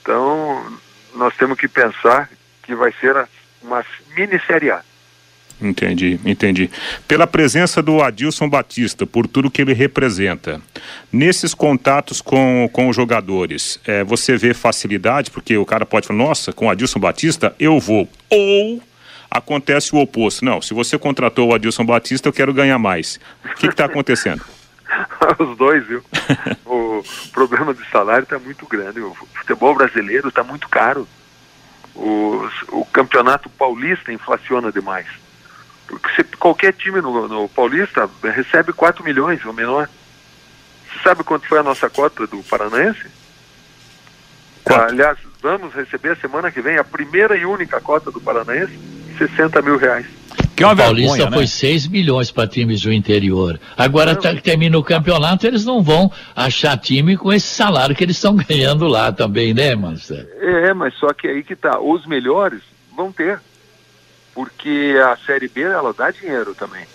Então, 0.00 0.78
nós 1.14 1.36
temos 1.36 1.58
que 1.58 1.68
pensar 1.68 2.28
que 2.62 2.74
vai 2.74 2.92
ser 3.00 3.28
uma 3.62 3.84
mini 4.16 4.40
Série 4.46 4.70
A. 4.70 4.82
Entendi, 5.62 6.18
entendi. 6.24 6.70
Pela 7.06 7.26
presença 7.26 7.80
do 7.80 8.02
Adilson 8.02 8.48
Batista, 8.48 9.06
por 9.06 9.26
tudo 9.26 9.50
que 9.50 9.62
ele 9.62 9.72
representa, 9.72 10.60
nesses 11.12 11.54
contatos 11.54 12.20
com, 12.20 12.68
com 12.72 12.88
os 12.88 12.96
jogadores, 12.96 13.78
é, 13.86 14.02
você 14.02 14.36
vê 14.36 14.52
facilidade, 14.52 15.30
porque 15.30 15.56
o 15.56 15.64
cara 15.64 15.86
pode 15.86 16.06
falar, 16.06 16.18
nossa, 16.18 16.52
com 16.52 16.66
o 16.66 16.70
Adilson 16.70 16.98
Batista 16.98 17.54
eu 17.58 17.78
vou. 17.78 18.08
Ou 18.28 18.82
acontece 19.32 19.94
o 19.94 19.98
oposto. 19.98 20.44
Não, 20.44 20.60
se 20.60 20.74
você 20.74 20.98
contratou 20.98 21.48
o 21.48 21.54
Adilson 21.54 21.86
Batista, 21.86 22.28
eu 22.28 22.32
quero 22.32 22.52
ganhar 22.52 22.78
mais. 22.78 23.18
O 23.44 23.54
que 23.54 23.66
está 23.66 23.86
acontecendo? 23.86 24.44
Os 25.38 25.56
dois, 25.56 25.86
viu? 25.86 26.02
o 26.66 27.02
problema 27.32 27.72
de 27.72 27.88
salário 27.90 28.24
está 28.24 28.38
muito 28.38 28.66
grande. 28.66 29.00
O 29.00 29.14
futebol 29.14 29.74
brasileiro 29.74 30.28
está 30.28 30.44
muito 30.44 30.68
caro. 30.68 31.08
O, 31.94 32.48
o 32.70 32.84
campeonato 32.86 33.48
paulista 33.48 34.12
inflaciona 34.12 34.70
demais. 34.70 35.06
Porque 35.86 36.08
se, 36.14 36.24
qualquer 36.36 36.72
time 36.72 37.00
no, 37.00 37.28
no, 37.28 37.48
Paulista 37.48 38.08
recebe 38.22 38.72
4 38.72 39.04
milhões 39.04 39.44
ou 39.44 39.52
menor. 39.52 39.88
Você 40.88 41.02
sabe 41.02 41.24
quanto 41.24 41.46
foi 41.46 41.58
a 41.58 41.62
nossa 41.62 41.88
cota 41.88 42.26
do 42.26 42.42
Paranaense? 42.42 43.06
Aliás, 44.66 45.18
vamos 45.42 45.74
receber 45.74 46.10
a 46.10 46.16
semana 46.16 46.50
que 46.50 46.60
vem 46.60 46.78
a 46.78 46.84
primeira 46.84 47.36
e 47.36 47.44
única 47.44 47.80
cota 47.80 48.10
do 48.10 48.20
Paranaense, 48.20 48.78
60 49.18 49.60
mil 49.62 49.76
reais. 49.76 50.06
Que 50.54 50.62
é 50.62 50.66
o 50.66 50.76
Paulista 50.76 51.16
vergonha, 51.16 51.32
foi 51.32 51.42
né? 51.42 51.46
6 51.46 51.86
milhões 51.88 52.30
para 52.30 52.46
times 52.46 52.82
do 52.82 52.92
interior. 52.92 53.58
Agora 53.76 54.14
tá, 54.14 54.34
termina 54.34 54.78
o 54.78 54.84
campeonato, 54.84 55.46
eles 55.46 55.64
não 55.64 55.82
vão 55.82 56.12
achar 56.36 56.76
time 56.78 57.16
com 57.16 57.32
esse 57.32 57.46
salário 57.46 57.96
que 57.96 58.04
eles 58.04 58.16
estão 58.16 58.36
ganhando 58.48 58.86
lá 58.86 59.10
também, 59.10 59.52
né, 59.52 59.74
Marcelo? 59.74 60.28
É, 60.40 60.72
mas 60.72 60.94
só 60.94 61.12
que 61.12 61.26
aí 61.26 61.42
que 61.42 61.56
tá, 61.56 61.80
os 61.80 62.06
melhores 62.06 62.62
vão 62.94 63.10
ter 63.10 63.40
porque 64.34 64.94
a 65.04 65.16
Série 65.24 65.48
B 65.48 65.62
ela 65.62 65.92
dá 65.92 66.10
dinheiro 66.10 66.54
também. 66.54 66.86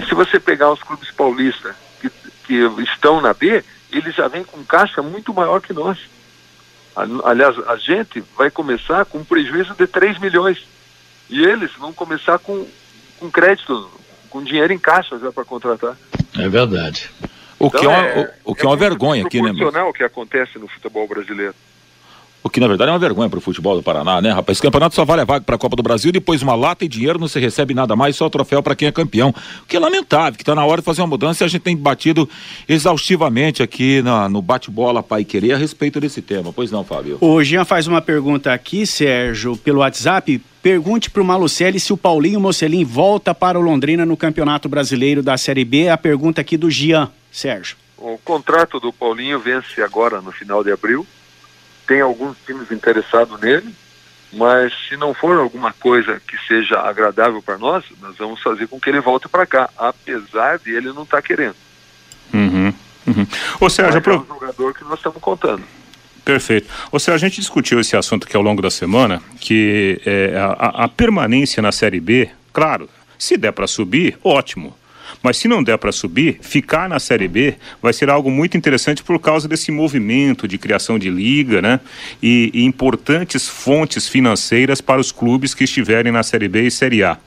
E 0.00 0.04
se 0.04 0.14
você 0.14 0.38
pegar 0.38 0.70
os 0.72 0.82
clubes 0.82 1.10
paulistas 1.10 1.74
que, 2.00 2.10
que 2.46 2.82
estão 2.82 3.20
na 3.20 3.32
B, 3.32 3.64
eles 3.90 4.14
já 4.14 4.28
vêm 4.28 4.44
com 4.44 4.64
caixa 4.64 5.02
muito 5.02 5.32
maior 5.32 5.60
que 5.60 5.72
nós. 5.72 5.98
Aliás, 7.24 7.56
a 7.68 7.76
gente 7.76 8.22
vai 8.36 8.50
começar 8.50 9.04
com 9.04 9.18
um 9.18 9.24
prejuízo 9.24 9.74
de 9.74 9.86
3 9.86 10.18
milhões. 10.18 10.66
E 11.28 11.44
eles 11.44 11.72
vão 11.72 11.92
começar 11.92 12.38
com, 12.38 12.66
com 13.18 13.30
crédito, 13.30 13.90
com 14.30 14.42
dinheiro 14.42 14.72
em 14.72 14.78
caixa 14.78 15.18
já 15.18 15.32
para 15.32 15.44
contratar. 15.44 15.96
É 16.38 16.48
verdade. 16.48 17.10
O 17.58 17.66
então, 17.66 17.80
que 17.80 17.86
é, 17.86 17.88
uma, 17.88 18.30
o, 18.44 18.52
o 18.52 18.54
que 18.54 18.62
é, 18.62 18.64
é 18.64 18.68
uma 18.68 18.76
vergonha 18.76 19.24
aqui, 19.24 19.40
né? 19.40 19.50
É 19.74 19.82
o 19.82 19.92
que 19.92 20.04
acontece 20.04 20.58
no 20.58 20.68
futebol 20.68 21.06
brasileiro. 21.08 21.54
O 22.46 22.48
que 22.48 22.60
na 22.60 22.68
verdade 22.68 22.90
é 22.90 22.92
uma 22.92 22.98
vergonha 23.00 23.28
para 23.28 23.40
o 23.40 23.42
futebol 23.42 23.74
do 23.74 23.82
Paraná, 23.82 24.22
né, 24.22 24.30
rapaz? 24.30 24.54
Esse 24.54 24.62
campeonato 24.62 24.94
só 24.94 25.04
vale 25.04 25.22
a 25.22 25.24
vaga 25.24 25.44
para 25.44 25.56
a 25.56 25.58
Copa 25.58 25.74
do 25.74 25.82
Brasil, 25.82 26.12
depois 26.12 26.42
uma 26.42 26.54
lata 26.54 26.84
e 26.84 26.88
dinheiro 26.88 27.18
não 27.18 27.26
se 27.26 27.40
recebe 27.40 27.74
nada 27.74 27.96
mais, 27.96 28.14
só 28.14 28.26
o 28.26 28.30
troféu 28.30 28.62
para 28.62 28.76
quem 28.76 28.86
é 28.86 28.92
campeão. 28.92 29.34
O 29.64 29.66
que 29.66 29.76
é 29.76 29.80
lamentável, 29.80 30.34
que 30.36 30.42
está 30.42 30.54
na 30.54 30.64
hora 30.64 30.80
de 30.80 30.84
fazer 30.84 31.00
uma 31.00 31.08
mudança 31.08 31.42
e 31.42 31.44
a 31.44 31.48
gente 31.48 31.62
tem 31.62 31.76
batido 31.76 32.30
exaustivamente 32.68 33.64
aqui 33.64 34.00
na, 34.00 34.28
no 34.28 34.40
bate-bola 34.40 35.02
Pai 35.02 35.24
Querer 35.24 35.54
a 35.54 35.56
respeito 35.56 35.98
desse 35.98 36.22
tema. 36.22 36.52
Pois 36.52 36.70
não, 36.70 36.84
Fábio? 36.84 37.18
O 37.20 37.42
Jean 37.42 37.64
faz 37.64 37.88
uma 37.88 38.00
pergunta 38.00 38.52
aqui, 38.52 38.86
Sérgio, 38.86 39.56
pelo 39.56 39.80
WhatsApp. 39.80 40.40
Pergunte 40.62 41.10
para 41.10 41.22
o 41.22 41.24
Malucelli 41.24 41.80
se 41.80 41.92
o 41.92 41.96
Paulinho 41.96 42.40
Mocelin 42.40 42.84
volta 42.84 43.34
para 43.34 43.58
o 43.58 43.62
Londrina 43.62 44.06
no 44.06 44.16
Campeonato 44.16 44.68
Brasileiro 44.68 45.20
da 45.20 45.36
Série 45.36 45.64
B. 45.64 45.88
A 45.88 45.96
pergunta 45.96 46.42
aqui 46.42 46.56
do 46.56 46.70
Jean, 46.70 47.10
Sérgio. 47.28 47.76
O 47.98 48.16
contrato 48.24 48.78
do 48.78 48.92
Paulinho 48.92 49.40
vence 49.40 49.82
agora 49.82 50.20
no 50.20 50.30
final 50.30 50.62
de 50.62 50.70
abril 50.70 51.04
tem 51.86 52.00
alguns 52.00 52.36
times 52.44 52.70
interessados 52.70 53.40
nele, 53.40 53.74
mas 54.32 54.72
se 54.88 54.96
não 54.96 55.14
for 55.14 55.38
alguma 55.38 55.72
coisa 55.72 56.20
que 56.26 56.36
seja 56.46 56.80
agradável 56.80 57.40
para 57.42 57.58
nós, 57.58 57.84
nós 58.00 58.16
vamos 58.16 58.42
fazer 58.42 58.66
com 58.66 58.80
que 58.80 58.90
ele 58.90 59.00
volte 59.00 59.28
para 59.28 59.46
cá, 59.46 59.70
apesar 59.76 60.58
de 60.58 60.74
ele 60.74 60.92
não 60.92 61.04
estar 61.04 61.18
tá 61.18 61.22
querendo. 61.22 61.56
Uhum, 62.34 62.72
uhum. 63.06 63.26
Ou 63.60 63.70
seja, 63.70 64.00
pro... 64.00 64.14
é 64.14 64.18
um 64.18 64.26
jogador 64.26 64.74
que 64.74 64.84
nós 64.84 64.98
estamos 64.98 65.20
contando. 65.20 65.62
Perfeito. 66.24 66.68
Ou 66.90 66.98
seja, 66.98 67.14
a 67.14 67.18
gente 67.18 67.40
discutiu 67.40 67.78
esse 67.78 67.96
assunto 67.96 68.26
aqui 68.26 68.36
ao 68.36 68.42
longo 68.42 68.60
da 68.60 68.70
semana, 68.70 69.22
que 69.38 70.00
é, 70.04 70.36
a, 70.36 70.84
a 70.84 70.88
permanência 70.88 71.62
na 71.62 71.70
Série 71.70 72.00
B, 72.00 72.28
claro, 72.52 72.90
se 73.16 73.36
der 73.36 73.52
para 73.52 73.68
subir, 73.68 74.18
ótimo. 74.24 74.76
Mas 75.26 75.38
se 75.38 75.48
não 75.48 75.60
der 75.60 75.76
para 75.76 75.90
subir, 75.90 76.38
ficar 76.40 76.88
na 76.88 77.00
Série 77.00 77.26
B 77.26 77.56
vai 77.82 77.92
ser 77.92 78.08
algo 78.08 78.30
muito 78.30 78.56
interessante 78.56 79.02
por 79.02 79.18
causa 79.18 79.48
desse 79.48 79.72
movimento 79.72 80.46
de 80.46 80.56
criação 80.56 81.00
de 81.00 81.10
liga, 81.10 81.60
né? 81.60 81.80
E, 82.22 82.48
e 82.54 82.64
importantes 82.64 83.48
fontes 83.48 84.06
financeiras 84.06 84.80
para 84.80 85.00
os 85.00 85.10
clubes 85.10 85.52
que 85.52 85.64
estiverem 85.64 86.12
na 86.12 86.22
Série 86.22 86.46
B 86.46 86.68
e 86.68 86.70
Série 86.70 87.02
A. 87.02 87.18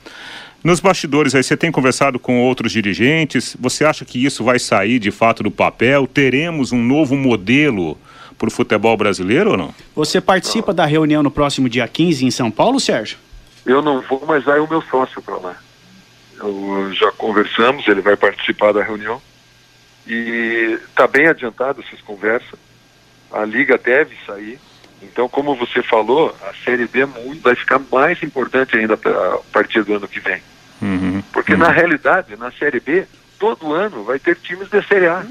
Nos 0.64 0.80
bastidores 0.80 1.34
aí, 1.34 1.42
você 1.42 1.58
tem 1.58 1.70
conversado 1.70 2.18
com 2.18 2.40
outros 2.40 2.72
dirigentes? 2.72 3.54
Você 3.60 3.84
acha 3.84 4.02
que 4.02 4.24
isso 4.24 4.42
vai 4.42 4.58
sair 4.58 4.98
de 4.98 5.10
fato 5.10 5.42
do 5.42 5.50
papel? 5.50 6.06
Teremos 6.06 6.72
um 6.72 6.82
novo 6.82 7.14
modelo 7.14 7.98
para 8.38 8.48
o 8.48 8.50
futebol 8.50 8.96
brasileiro 8.96 9.50
ou 9.50 9.56
não? 9.58 9.74
Você 9.94 10.22
participa 10.22 10.72
da 10.72 10.86
reunião 10.86 11.22
no 11.22 11.30
próximo 11.30 11.68
dia 11.68 11.86
15 11.86 12.24
em 12.24 12.30
São 12.30 12.50
Paulo, 12.50 12.80
Sérgio? 12.80 13.18
Eu 13.66 13.82
não 13.82 14.00
vou, 14.00 14.24
mas 14.26 14.42
vai 14.42 14.58
o 14.58 14.66
meu 14.66 14.80
sócio 14.80 15.20
para 15.20 15.36
lá. 15.36 15.56
Eu, 16.40 16.92
já 16.94 17.12
conversamos, 17.12 17.86
ele 17.86 18.00
vai 18.00 18.16
participar 18.16 18.72
da 18.72 18.82
reunião. 18.82 19.20
E 20.06 20.78
está 20.88 21.06
bem 21.06 21.28
adiantado 21.28 21.84
essas 21.86 22.00
conversas. 22.00 22.58
A 23.30 23.44
liga 23.44 23.78
deve 23.78 24.16
sair. 24.26 24.58
Então, 25.02 25.28
como 25.28 25.54
você 25.54 25.82
falou, 25.82 26.34
a 26.42 26.52
Série 26.64 26.86
B 26.86 27.04
vai 27.42 27.54
ficar 27.54 27.80
mais 27.90 28.22
importante 28.22 28.76
ainda 28.76 28.94
a 28.94 29.38
partir 29.52 29.82
do 29.82 29.94
ano 29.94 30.08
que 30.08 30.20
vem. 30.20 30.42
Uhum, 30.82 31.22
Porque, 31.32 31.52
uhum. 31.52 31.58
na 31.58 31.70
realidade, 31.70 32.36
na 32.36 32.50
Série 32.52 32.80
B, 32.80 33.06
todo 33.38 33.72
ano 33.72 34.04
vai 34.04 34.18
ter 34.18 34.36
times 34.36 34.68
da 34.68 34.82
Série 34.82 35.06
A. 35.06 35.24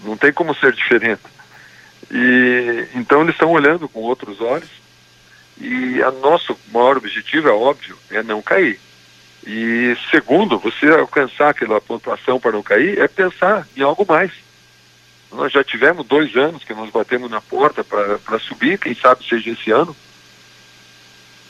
Não 0.00 0.16
tem 0.16 0.32
como 0.32 0.54
ser 0.54 0.72
diferente. 0.72 1.22
E 2.10 2.88
então 2.94 3.22
eles 3.22 3.34
estão 3.34 3.50
olhando 3.50 3.88
com 3.88 4.00
outros 4.00 4.40
olhos. 4.40 4.68
E 5.60 6.02
a 6.02 6.10
nosso 6.10 6.58
maior 6.72 6.96
objetivo, 6.96 7.48
é 7.48 7.52
óbvio, 7.52 7.96
é 8.10 8.22
não 8.22 8.42
cair. 8.42 8.78
E 9.46 9.96
segundo, 10.10 10.58
você 10.58 10.88
alcançar 10.88 11.50
aquela 11.50 11.80
pontuação 11.80 12.38
para 12.38 12.52
não 12.52 12.62
cair 12.62 12.98
é 12.98 13.08
pensar 13.08 13.66
em 13.76 13.82
algo 13.82 14.06
mais. 14.08 14.30
Nós 15.32 15.52
já 15.52 15.64
tivemos 15.64 16.06
dois 16.06 16.36
anos 16.36 16.62
que 16.62 16.74
nós 16.74 16.90
batemos 16.90 17.30
na 17.30 17.40
porta 17.40 17.82
para 17.82 18.38
subir, 18.38 18.78
quem 18.78 18.94
sabe 18.94 19.26
seja 19.26 19.50
esse 19.50 19.70
ano. 19.70 19.96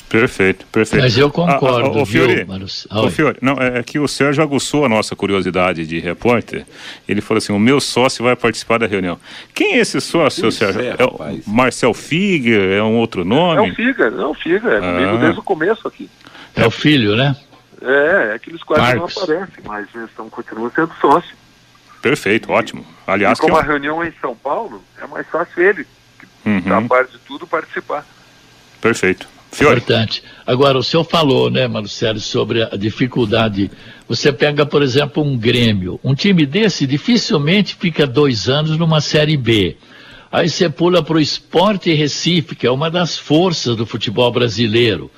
Perfeito, 0.09 0.67
perfeito. 0.67 1.03
Mas 1.03 1.17
eu 1.17 1.31
concordo, 1.31 1.89
ah, 1.89 2.01
ah, 2.01 2.03
o 2.03 2.05
Fiore, 2.05 2.47
o 2.91 3.11
Fiore, 3.11 3.39
não, 3.41 3.55
é, 3.55 3.79
é 3.79 3.83
que 3.83 3.99
o 3.99 4.07
Sérgio 4.07 4.43
aguçou 4.43 4.85
a 4.85 4.89
nossa 4.89 5.17
curiosidade 5.17 5.87
de 5.87 5.99
repórter. 6.01 6.67
Ele 7.09 7.23
falou 7.23 7.39
assim: 7.39 7.51
o 7.55 7.59
meu 7.59 7.81
sócio 7.81 8.23
vai 8.23 8.37
participar 8.37 8.79
da 8.79 8.87
reunião. 8.87 9.19
Quem 9.55 9.77
é 9.77 9.79
esse 9.79 10.03
sócio, 10.03 10.49
Isso 10.49 10.59
Sérgio? 10.59 10.83
É, 10.83 10.97
é 10.99 11.05
o 11.05 11.41
Marcel 11.47 11.95
Figer? 11.95 12.73
É 12.73 12.83
um 12.83 12.97
outro 12.99 13.25
nome? 13.25 13.67
É 13.67 13.73
o 13.73 13.75
Figer, 13.75 14.11
não, 14.11 14.33
o 14.33 14.35
Figer, 14.35 14.71
é 14.71 14.81
comigo 14.81 15.15
ah. 15.15 15.19
desde 15.19 15.41
o 15.41 15.43
começo 15.43 15.89
aqui. 15.89 16.11
É 16.55 16.67
o 16.67 16.71
filho, 16.71 17.17
né? 17.17 17.35
É, 17.83 18.35
é 18.35 18.39
que 18.39 18.51
eles 18.51 18.63
quase 18.63 18.83
Marcos. 18.83 19.17
não 19.17 19.23
aparecem, 19.23 19.65
mas 19.65 19.89
eles 19.95 20.09
estão, 20.09 20.31
continuam 20.31 20.71
sendo 20.71 20.93
sócios. 21.01 21.35
Perfeito, 22.01 22.51
e, 22.51 22.53
ótimo. 22.53 22.87
Aliás, 23.07 23.39
e 23.39 23.41
como 23.41 23.57
a 23.57 23.63
reunião 23.63 24.03
é 24.03 24.09
em 24.09 24.15
São 24.21 24.35
Paulo, 24.35 24.83
é 25.01 25.07
mais 25.07 25.27
fácil 25.29 25.63
ele, 25.63 25.87
que 26.19 26.27
uhum. 26.49 26.63
capaz 26.63 27.11
de 27.11 27.19
tudo, 27.19 27.47
participar. 27.47 28.07
Perfeito. 28.81 29.29
Fiore. 29.53 29.77
Importante. 29.77 30.25
Agora, 30.47 30.79
o 30.79 30.83
senhor 30.83 31.05
falou, 31.05 31.51
né, 31.51 31.69
Marcelo, 31.69 32.19
sobre 32.19 32.63
a 32.63 32.71
dificuldade. 32.71 33.71
Você 34.09 34.33
pega, 34.33 34.65
por 34.65 34.83
exemplo, 34.83 35.23
um 35.23 35.37
Grêmio. 35.37 36.01
Um 36.03 36.15
time 36.15 36.47
desse 36.47 36.87
dificilmente 36.87 37.77
fica 37.77 38.07
dois 38.07 38.49
anos 38.49 38.79
numa 38.79 39.01
Série 39.01 39.37
B. 39.37 39.77
Aí 40.33 40.49
você 40.49 40.71
pula 40.71 41.03
para 41.03 41.17
o 41.17 41.21
Esporte 41.21 41.93
Recife, 41.93 42.57
que 42.57 42.67
é 42.67 42.71
uma 42.71 42.91
das 42.91 43.19
forças 43.19 43.77
do 43.77 43.85
futebol 43.85 44.33
brasileiro. 44.33 45.11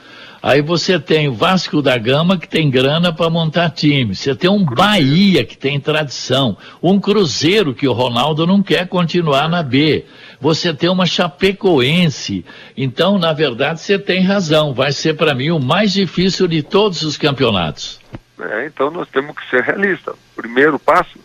Aí 0.47 0.61
você 0.61 1.01
tem 1.01 1.27
o 1.27 1.33
Vasco 1.33 1.81
da 1.81 1.97
Gama 1.97 2.37
que 2.37 2.47
tem 2.47 2.69
grana 2.69 3.11
para 3.11 3.31
montar 3.31 3.71
time. 3.71 4.15
Você 4.15 4.35
tem 4.35 4.51
um 4.51 4.63
Bahia 4.63 5.43
que 5.43 5.57
tem 5.57 5.81
tradição. 5.81 6.55
Um 6.83 7.01
Cruzeiro 7.01 7.75
que 7.75 7.89
o 7.89 7.95
Ronaldo 7.95 8.47
não 8.47 8.63
quer 8.63 8.87
continuar 8.87 9.49
na 9.49 9.63
B. 9.63 10.05
Você 10.39 10.75
tem 10.75 10.91
uma 10.91 11.07
Chapecoense. 11.07 12.45
Então, 12.77 13.19
na 13.19 13.33
verdade, 13.33 13.81
você 13.81 13.99
tem 13.99 14.23
razão. 14.23 14.75
Vai 14.75 14.93
ser 14.93 15.17
para 15.17 15.35
mim 15.35 15.51
o 15.51 15.59
mais 15.59 15.95
difícil 15.95 16.47
de 16.47 16.63
todos 16.63 17.01
os 17.01 17.17
campeonatos. 17.17 17.99
É, 18.39 18.67
então 18.67 18.91
nós 18.91 19.09
temos 19.09 19.35
que 19.35 19.49
ser 19.49 19.63
realistas. 19.63 20.15
O 20.15 20.43
primeiro 20.43 20.79
passo 20.79 21.19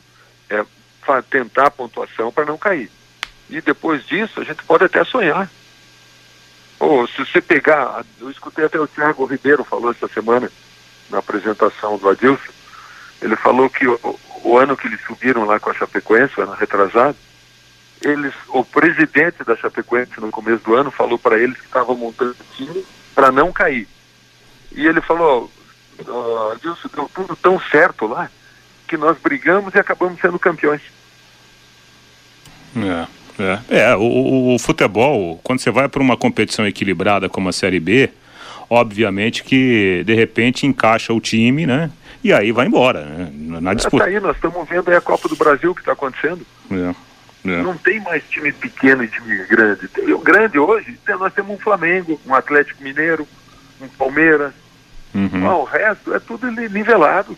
é 0.49 0.63
tentar 1.29 1.65
a 1.65 1.71
pontuação 1.71 2.32
para 2.32 2.45
não 2.45 2.58
cair. 2.58 2.89
E 3.49 3.60
depois 3.60 4.05
disso, 4.08 4.39
a 4.39 4.45
gente 4.45 4.63
pode 4.63 4.86
até 4.86 5.03
sonhar. 5.03 5.51
Oh, 6.79 7.05
se 7.07 7.17
você 7.17 7.41
pegar, 7.41 8.05
eu 8.21 8.29
escutei 8.31 8.65
até 8.65 8.79
o 8.79 8.87
Thiago 8.87 9.25
Ribeiro 9.25 9.63
falou 9.63 9.91
essa 9.91 10.07
semana 10.07 10.49
na 11.09 11.17
apresentação 11.17 11.97
do 11.97 12.07
Adilson, 12.07 12.51
ele 13.21 13.35
falou 13.35 13.69
que 13.69 13.85
o, 13.85 14.19
o 14.43 14.57
ano 14.57 14.77
que 14.77 14.87
eles 14.87 15.01
subiram 15.05 15.45
lá 15.45 15.59
com 15.59 15.69
a 15.69 15.73
Chapecoense, 15.73 16.39
ano 16.39 16.53
retrasado, 16.53 17.17
eles, 18.01 18.33
o 18.47 18.63
presidente 18.63 19.43
da 19.43 19.57
Chapecoense 19.57 20.21
no 20.21 20.31
começo 20.31 20.63
do 20.63 20.75
ano 20.75 20.89
falou 20.89 21.19
para 21.19 21.37
eles 21.37 21.57
que 21.57 21.65
estavam 21.65 21.95
montando 21.95 22.35
time 22.55 22.85
para 23.13 23.31
não 23.31 23.51
cair. 23.51 23.87
E 24.71 24.87
ele 24.87 25.01
falou, 25.01 25.51
oh, 26.07 26.51
Adilson, 26.53 26.87
deu 26.93 27.11
tudo 27.13 27.35
tão 27.35 27.59
certo 27.59 28.07
lá 28.07 28.31
que 28.87 28.95
nós 28.95 29.17
brigamos 29.19 29.73
e 29.75 29.79
acabamos 29.79 30.21
sendo 30.21 30.39
campeões. 30.39 30.81
É. 32.77 33.18
É, 33.39 33.80
é 33.80 33.95
o, 33.95 34.56
o, 34.56 34.60
futebol, 34.60 35.39
quando 35.43 35.60
você 35.60 35.71
vai 35.71 35.88
para 35.88 36.02
uma 36.02 36.17
competição 36.17 36.67
equilibrada 36.67 37.30
como 37.30 37.49
a 37.49 37.54
Série 37.54 37.80
B, 37.80 38.10
obviamente 38.69 39.43
que 39.43 40.04
de 40.06 40.13
repente 40.13 40.65
encaixa 40.65 41.13
o 41.13 41.19
time, 41.19 41.65
né? 41.65 41.89
E 42.23 42.34
aí 42.34 42.52
vai 42.52 42.67
embora, 42.67 43.06
né? 43.06 43.32
Na 43.62 43.73
disputa. 43.73 44.04
É, 44.04 44.08
tá 44.08 44.13
aí, 44.13 44.19
nós 44.19 44.36
estamos 44.36 44.67
vendo 44.67 44.89
aí 44.89 44.95
a 44.95 45.02
Copa 45.02 45.30
do 45.30 45.36
Brasil 45.36 45.73
que 45.73 45.82
está 45.82 45.93
acontecendo. 45.93 46.45
É, 46.69 46.95
é. 47.49 47.62
Não 47.62 47.78
tem 47.78 47.99
mais 48.02 48.23
time 48.30 48.52
pequeno 48.52 49.04
e 49.04 49.08
time 49.08 49.38
grande. 49.45 49.88
Tem, 49.88 50.12
o 50.12 50.19
grande 50.19 50.60
hoje, 50.60 50.97
nós 51.17 51.34
temos 51.34 51.56
um 51.56 51.60
Flamengo, 51.60 52.19
um 52.25 52.34
Atlético 52.34 52.84
Mineiro, 52.84 53.28
um 53.82 53.88
Palmeiras. 53.88 54.54
Uhum. 55.12 55.43
o 55.43 55.63
resto 55.63 56.13
é 56.13 56.19
tudo 56.19 56.52
nivelado. 56.52 57.36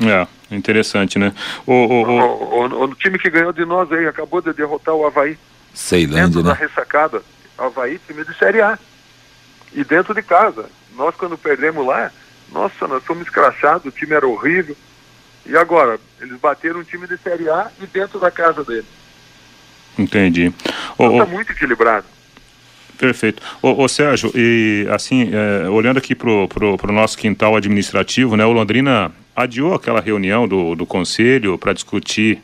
É, 0.00 0.26
interessante, 0.54 1.18
né? 1.18 1.32
O, 1.66 1.72
o, 1.72 2.02
o... 2.02 2.66
o, 2.66 2.84
o 2.84 2.94
time 2.94 3.18
que 3.18 3.30
ganhou 3.30 3.52
de 3.52 3.64
nós 3.64 3.90
aí 3.92 4.06
acabou 4.06 4.40
de 4.40 4.52
derrotar 4.52 4.94
o 4.94 5.06
Havaí. 5.06 5.38
Ceilândia, 5.74 6.26
dentro 6.26 6.42
né? 6.42 6.48
da 6.48 6.54
ressacada. 6.54 7.22
Havaí, 7.56 7.98
time 8.06 8.24
de 8.24 8.34
Série 8.36 8.60
A. 8.60 8.78
E 9.74 9.84
dentro 9.84 10.14
de 10.14 10.22
casa. 10.22 10.66
Nós, 10.94 11.14
quando 11.16 11.38
perdemos 11.38 11.86
lá, 11.86 12.10
nossa, 12.52 12.86
nós 12.86 13.02
fomos 13.04 13.22
escrachados, 13.22 13.86
o 13.86 13.90
time 13.90 14.14
era 14.14 14.26
horrível. 14.26 14.76
E 15.46 15.56
agora, 15.56 15.98
eles 16.20 16.38
bateram 16.38 16.80
um 16.80 16.84
time 16.84 17.06
de 17.06 17.16
Série 17.18 17.48
A 17.48 17.70
e 17.80 17.86
dentro 17.86 18.20
da 18.20 18.30
casa 18.30 18.62
deles. 18.62 18.84
Entendi. 19.98 20.52
Então, 20.94 21.18
tá 21.18 21.26
muito 21.26 21.52
equilibrado. 21.52 22.06
Perfeito. 22.98 23.42
Ô, 23.60 23.82
ô, 23.82 23.88
Sérgio, 23.88 24.30
e 24.34 24.86
assim, 24.90 25.30
é, 25.32 25.68
olhando 25.68 25.98
aqui 25.98 26.14
pro, 26.14 26.46
pro, 26.46 26.76
pro 26.76 26.92
nosso 26.92 27.18
quintal 27.18 27.56
administrativo, 27.56 28.36
né, 28.36 28.44
o 28.44 28.52
Londrina 28.52 29.12
adiou 29.34 29.74
aquela 29.74 30.00
reunião 30.00 30.46
do, 30.46 30.74
do 30.74 30.86
conselho 30.86 31.58
para 31.58 31.72
discutir 31.72 32.42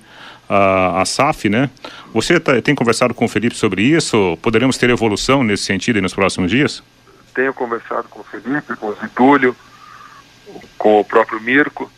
a, 0.49 1.03
a 1.03 1.05
SAF, 1.05 1.49
né? 1.49 1.71
Você 2.13 2.41
tá, 2.41 2.61
tem 2.63 2.75
conversado 2.75 3.13
com 3.13 3.27
o 3.27 3.29
Felipe 3.29 3.55
sobre 3.55 3.83
isso? 3.83 4.39
Poderemos 4.41 4.79
ter 4.79 4.91
evolução 4.91 5.45
nesse 5.45 5.65
sentido 5.65 6.01
nos 6.01 6.15
próximos 6.15 6.51
dias? 6.51 6.83
Tenho 7.35 7.53
conversado 7.53 8.09
com 8.09 8.21
o 8.21 8.25
Felipe, 8.25 8.75
com 8.77 8.87
o 8.89 8.95
Zitúlio, 8.95 9.55
com 10.77 11.01
o 11.01 11.05
próprio 11.05 11.41
Mirko. 11.41 11.91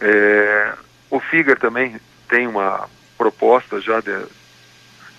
É, 0.00 0.74
o 1.10 1.18
Figer 1.18 1.58
também 1.58 1.96
tem 2.28 2.46
uma 2.46 2.88
proposta 3.16 3.80
já 3.80 4.00
de, 4.00 4.16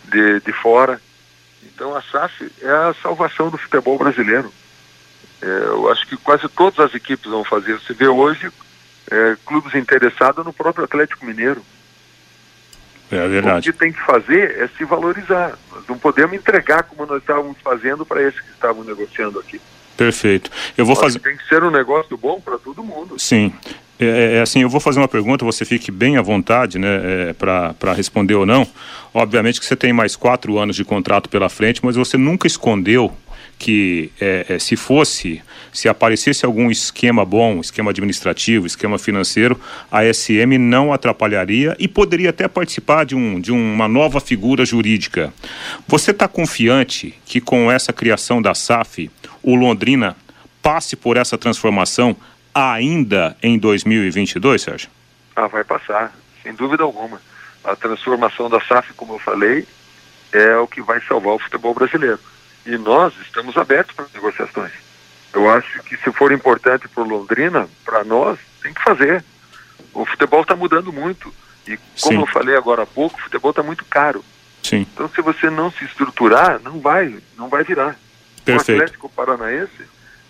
de, 0.05 0.39
de 0.39 0.53
fora 0.53 1.01
Então 1.63 1.95
a 1.95 2.01
SAF 2.01 2.49
é 2.61 2.69
a 2.69 2.95
salvação 3.01 3.49
do 3.49 3.57
futebol 3.57 3.97
brasileiro. 3.97 4.53
É, 5.41 5.45
eu 5.45 5.91
acho 5.91 6.07
que 6.07 6.15
quase 6.17 6.47
todas 6.49 6.79
as 6.79 6.93
equipes 6.93 7.29
vão 7.29 7.43
fazer. 7.43 7.73
Você 7.73 7.93
vê 7.93 8.07
hoje 8.07 8.51
é, 9.11 9.35
clubes 9.45 9.73
interessados 9.75 10.45
no 10.45 10.53
próprio 10.53 10.85
Atlético 10.85 11.25
Mineiro. 11.25 11.61
É 13.11 13.27
verdade. 13.27 13.69
O 13.69 13.73
que 13.73 13.79
tem 13.79 13.91
que 13.91 14.01
fazer 14.01 14.59
é 14.59 14.67
se 14.77 14.85
valorizar. 14.85 15.57
Nós 15.71 15.87
não 15.87 15.97
podemos 15.97 16.35
entregar 16.35 16.83
como 16.83 17.05
nós 17.05 17.21
estávamos 17.21 17.57
fazendo 17.63 18.05
para 18.05 18.21
esses 18.21 18.39
que 18.39 18.51
estavam 18.51 18.83
negociando 18.83 19.39
aqui. 19.39 19.59
Perfeito. 19.97 20.51
Eu 20.77 20.85
vou 20.85 20.95
fazer. 20.95 21.19
Tem 21.19 21.35
que 21.35 21.47
ser 21.47 21.63
um 21.63 21.71
negócio 21.71 22.15
bom 22.15 22.39
para 22.39 22.57
todo 22.57 22.83
mundo. 22.83 23.19
Sim. 23.19 23.51
É, 23.99 24.05
é, 24.05 24.35
é, 24.35 24.41
assim, 24.41 24.61
eu 24.61 24.69
vou 24.69 24.79
fazer 24.79 24.99
uma 24.99 25.09
pergunta, 25.09 25.43
você 25.43 25.65
fique 25.65 25.91
bem 25.91 26.15
à 26.15 26.21
vontade, 26.21 26.79
né, 26.79 27.01
é, 27.29 27.33
para 27.33 27.93
responder 27.93 28.35
ou 28.35 28.45
não. 28.45 28.65
Obviamente 29.13 29.59
que 29.59 29.65
você 29.65 29.75
tem 29.75 29.91
mais 29.91 30.15
quatro 30.15 30.57
anos 30.57 30.75
de 30.75 30.85
contrato 30.85 31.27
pela 31.27 31.49
frente, 31.49 31.83
mas 31.83 31.97
você 31.97 32.17
nunca 32.17 32.47
escondeu 32.47 33.11
que 33.59 34.09
é, 34.21 34.45
é, 34.47 34.57
se 34.59 34.77
fosse, 34.77 35.43
se 35.73 35.89
aparecesse 35.89 36.45
algum 36.45 36.71
esquema 36.71 37.25
bom, 37.25 37.59
esquema 37.59 37.91
administrativo, 37.91 38.65
esquema 38.65 38.97
financeiro, 38.97 39.59
a 39.91 40.01
SM 40.11 40.57
não 40.57 40.93
atrapalharia 40.93 41.75
e 41.77 41.85
poderia 41.85 42.29
até 42.29 42.47
participar 42.47 43.05
de, 43.05 43.15
um, 43.15 43.39
de 43.39 43.51
uma 43.51 43.89
nova 43.89 44.21
figura 44.21 44.65
jurídica. 44.65 45.33
Você 45.85 46.11
está 46.11 46.25
confiante 46.25 47.13
que 47.25 47.41
com 47.41 47.69
essa 47.69 47.91
criação 47.91 48.41
da 48.41 48.55
SAF, 48.55 49.11
o 49.43 49.55
Londrina 49.55 50.15
passe 50.63 50.95
por 50.95 51.17
essa 51.17 51.37
transformação 51.37 52.15
ainda 52.55 53.35
em 53.43 53.59
2022, 53.59 54.61
Sérgio? 54.61 54.89
Ah, 55.35 55.47
vai 55.47 55.65
passar, 55.65 56.15
sem 56.41 56.53
dúvida 56.53 56.83
alguma. 56.83 57.21
A 57.61 57.75
transformação 57.75 58.49
da 58.49 58.61
SAF, 58.61 58.93
como 58.93 59.15
eu 59.15 59.19
falei, 59.19 59.67
é 60.31 60.55
o 60.55 60.67
que 60.67 60.81
vai 60.81 61.01
salvar 61.01 61.33
o 61.33 61.39
futebol 61.39 61.73
brasileiro 61.73 62.19
e 62.69 62.77
nós 62.77 63.13
estamos 63.21 63.57
abertos 63.57 63.95
para 63.95 64.05
negociações. 64.13 64.71
Eu 65.33 65.49
acho 65.49 65.81
que 65.83 65.97
se 65.97 66.11
for 66.11 66.31
importante 66.31 66.87
para 66.87 67.03
Londrina, 67.03 67.67
para 67.83 68.03
nós, 68.03 68.37
tem 68.61 68.71
que 68.71 68.83
fazer. 68.83 69.23
O 69.91 70.05
futebol 70.05 70.43
está 70.43 70.55
mudando 70.55 70.93
muito. 70.93 71.33
E 71.67 71.77
como 71.77 72.13
Sim. 72.13 72.19
eu 72.19 72.27
falei 72.27 72.55
agora 72.55 72.83
há 72.83 72.85
pouco, 72.85 73.17
o 73.17 73.21
futebol 73.23 73.49
está 73.49 73.63
muito 73.63 73.83
caro. 73.85 74.23
Sim. 74.61 74.85
Então 74.93 75.09
se 75.09 75.19
você 75.21 75.49
não 75.49 75.71
se 75.71 75.83
estruturar, 75.83 76.59
não 76.61 76.79
vai, 76.79 77.17
não 77.35 77.49
vai 77.49 77.63
virar. 77.63 77.97
Perfeito. 78.45 78.79
O 78.79 78.83
Atlético 78.83 79.09
Paranaense, 79.09 79.81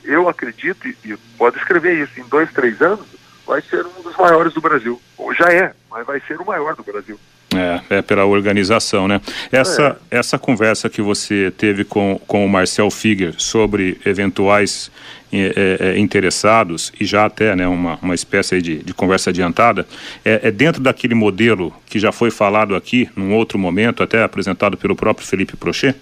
eu 0.05 0.29
acredito, 0.29 0.87
e 0.87 1.17
pode 1.37 1.57
escrever 1.57 2.01
isso, 2.01 2.19
em 2.19 2.23
dois, 2.23 2.49
três 2.53 2.81
anos, 2.81 3.05
vai 3.45 3.61
ser 3.61 3.85
um 3.85 4.01
dos 4.01 4.15
maiores 4.15 4.53
do 4.53 4.61
Brasil. 4.61 5.01
Ou 5.17 5.33
já 5.33 5.51
é, 5.51 5.73
mas 5.91 6.05
vai 6.05 6.21
ser 6.21 6.39
o 6.39 6.45
maior 6.45 6.73
do 6.73 6.83
Brasil. 6.83 7.19
É, 7.55 7.97
é 7.97 8.01
pela 8.03 8.25
organização, 8.25 9.07
né? 9.07 9.19
Essa, 9.51 9.97
é. 10.11 10.19
essa 10.19 10.37
conversa 10.37 10.87
que 10.87 11.01
você 11.01 11.51
teve 11.57 11.83
com, 11.83 12.21
com 12.27 12.45
o 12.45 12.49
Marcel 12.49 12.91
Figuer 12.91 13.33
sobre 13.37 13.99
eventuais 14.05 14.91
é, 15.31 15.77
é, 15.79 15.99
interessados 15.99 16.91
e 16.99 17.05
já 17.05 17.25
até 17.25 17.55
né, 17.55 17.67
uma, 17.67 17.99
uma 18.01 18.15
espécie 18.15 18.61
de, 18.61 18.83
de 18.83 18.93
conversa 18.93 19.29
adiantada, 19.29 19.87
é, 20.25 20.47
é, 20.47 20.51
dentro 20.51 20.81
daquele 20.81 21.13
modelo 21.13 21.73
que 21.85 21.99
já 21.99 22.11
foi 22.11 22.31
falado 22.31 22.75
aqui 22.75 23.09
num 23.15 23.33
outro 23.33 23.57
momento, 23.59 24.01
até 24.01 24.23
apresentado 24.23 24.77
pelo 24.77 24.95
próprio 24.95 25.27
Felipe 25.27 25.55
Prochet? 25.55 25.95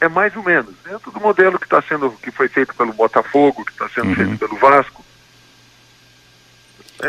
É 0.00 0.08
mais 0.08 0.36
ou 0.36 0.42
menos, 0.42 0.72
dentro 0.84 1.10
do 1.10 1.20
modelo 1.20 1.58
que 1.58 1.66
está 1.66 1.82
sendo, 1.82 2.10
que 2.22 2.30
foi 2.30 2.48
feito 2.48 2.74
pelo 2.74 2.92
Botafogo, 2.92 3.64
que 3.64 3.72
está 3.72 3.88
sendo 3.88 4.08
uhum. 4.08 4.14
feito 4.14 4.38
pelo 4.38 4.56
Vasco, 4.56 5.02
é, 5.02 5.03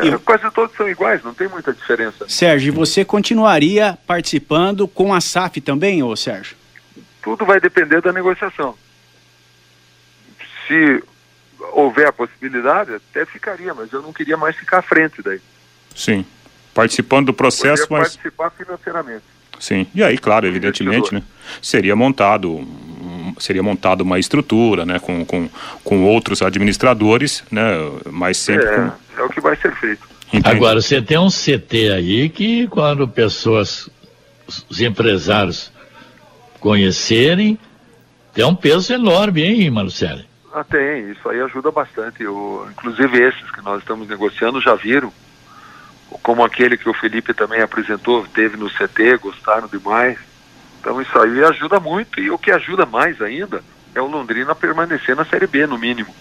e... 0.04 0.18
Quase 0.20 0.50
todos 0.52 0.76
são 0.76 0.88
iguais, 0.89 1.24
não 1.24 1.34
tem 1.34 1.48
muita 1.48 1.74
diferença. 1.74 2.28
Sérgio, 2.28 2.74
você 2.74 3.06
continuaria 3.06 3.98
participando 4.08 4.88
com 4.88 5.14
a 5.14 5.22
SAF 5.22 5.62
também, 5.62 6.02
ô 6.04 6.16
Sérgio? 6.16 6.56
Tudo 7.22 7.46
vai 7.46 7.60
depender 7.60 8.02
da 8.02 8.12
negociação. 8.12 8.76
Se 10.68 11.04
houver 11.72 12.08
a 12.08 12.14
possibilidade, 12.14 12.96
até 12.96 13.26
ficaria, 13.26 13.74
mas 13.74 13.91
eu 13.91 14.02
não 14.02 14.14
queria 14.14 14.38
mais 14.38 14.56
ficar 14.56 14.80
à 14.80 14.82
frente 14.82 15.22
daí. 15.22 15.41
Sim. 15.96 16.26
Participando 16.74 17.28
do 17.28 17.34
processo, 17.34 17.88
mas. 17.89 18.16
Participar 18.16 18.50
financeiramente. 18.52 19.24
Sim. 19.60 19.88
E 19.96 20.04
aí, 20.04 20.18
claro, 20.18 20.46
evidentemente, 20.46 21.14
né? 21.14 21.24
Seria 21.62 21.96
montado 21.96 22.68
seria 23.40 23.64
montada 23.64 24.04
uma 24.04 24.20
estrutura, 24.20 24.86
né, 24.86 25.00
com, 25.00 25.26
com, 25.26 25.50
com 25.84 26.04
outros 26.04 26.42
administradores, 26.42 27.44
né, 27.52 27.64
mas 28.12 28.38
sempre 28.38 28.66
é, 28.66 28.76
com... 28.76 29.22
é 29.22 29.24
o 29.24 29.30
que 29.30 29.42
vai 29.42 29.56
ser 29.56 29.76
feito. 29.76 30.08
Entendi. 30.34 30.56
Agora, 30.56 30.82
você 30.82 31.02
tem 31.02 31.18
um 31.18 31.30
CT 31.30 31.92
aí 31.96 32.30
que 32.30 32.68
quando 32.68 33.08
pessoas, 33.08 33.90
os 34.70 34.82
empresários 34.82 35.72
conhecerem, 36.60 37.58
tem 38.34 38.44
um 38.44 38.56
peso 38.56 38.94
enorme, 38.94 39.44
hein, 39.44 39.70
Marcelo? 39.70 40.24
Ah, 40.54 40.64
tem, 40.64 41.12
isso 41.12 41.28
aí 41.30 41.40
ajuda 41.42 41.72
bastante. 41.72 42.24
Eu, 42.24 42.68
inclusive 42.72 43.22
esses 43.22 43.52
que 43.52 43.62
nós 43.62 43.80
estamos 43.80 44.08
negociando 44.08 44.62
já 44.62 44.74
viram, 44.74 45.12
como 46.24 46.44
aquele 46.44 46.78
que 46.78 46.90
o 46.90 46.94
Felipe 46.94 47.34
também 47.34 47.62
apresentou, 47.62 48.26
teve 48.34 48.58
no 48.58 48.70
CT, 48.70 49.18
gostaram 49.18 49.68
demais. 49.68 50.18
Então 50.86 51.02
isso 51.02 51.18
aí 51.18 51.44
ajuda 51.44 51.80
muito. 51.80 52.20
E 52.20 52.30
o 52.30 52.38
que 52.38 52.52
ajuda 52.52 52.86
mais 52.86 53.20
ainda 53.20 53.64
é 53.96 54.00
o 54.00 54.06
Londrina 54.06 54.54
permanecer 54.54 55.16
na 55.16 55.26
Série 55.26 55.48
B, 55.48 55.66
no 55.66 55.80
mínimo. 55.80 56.14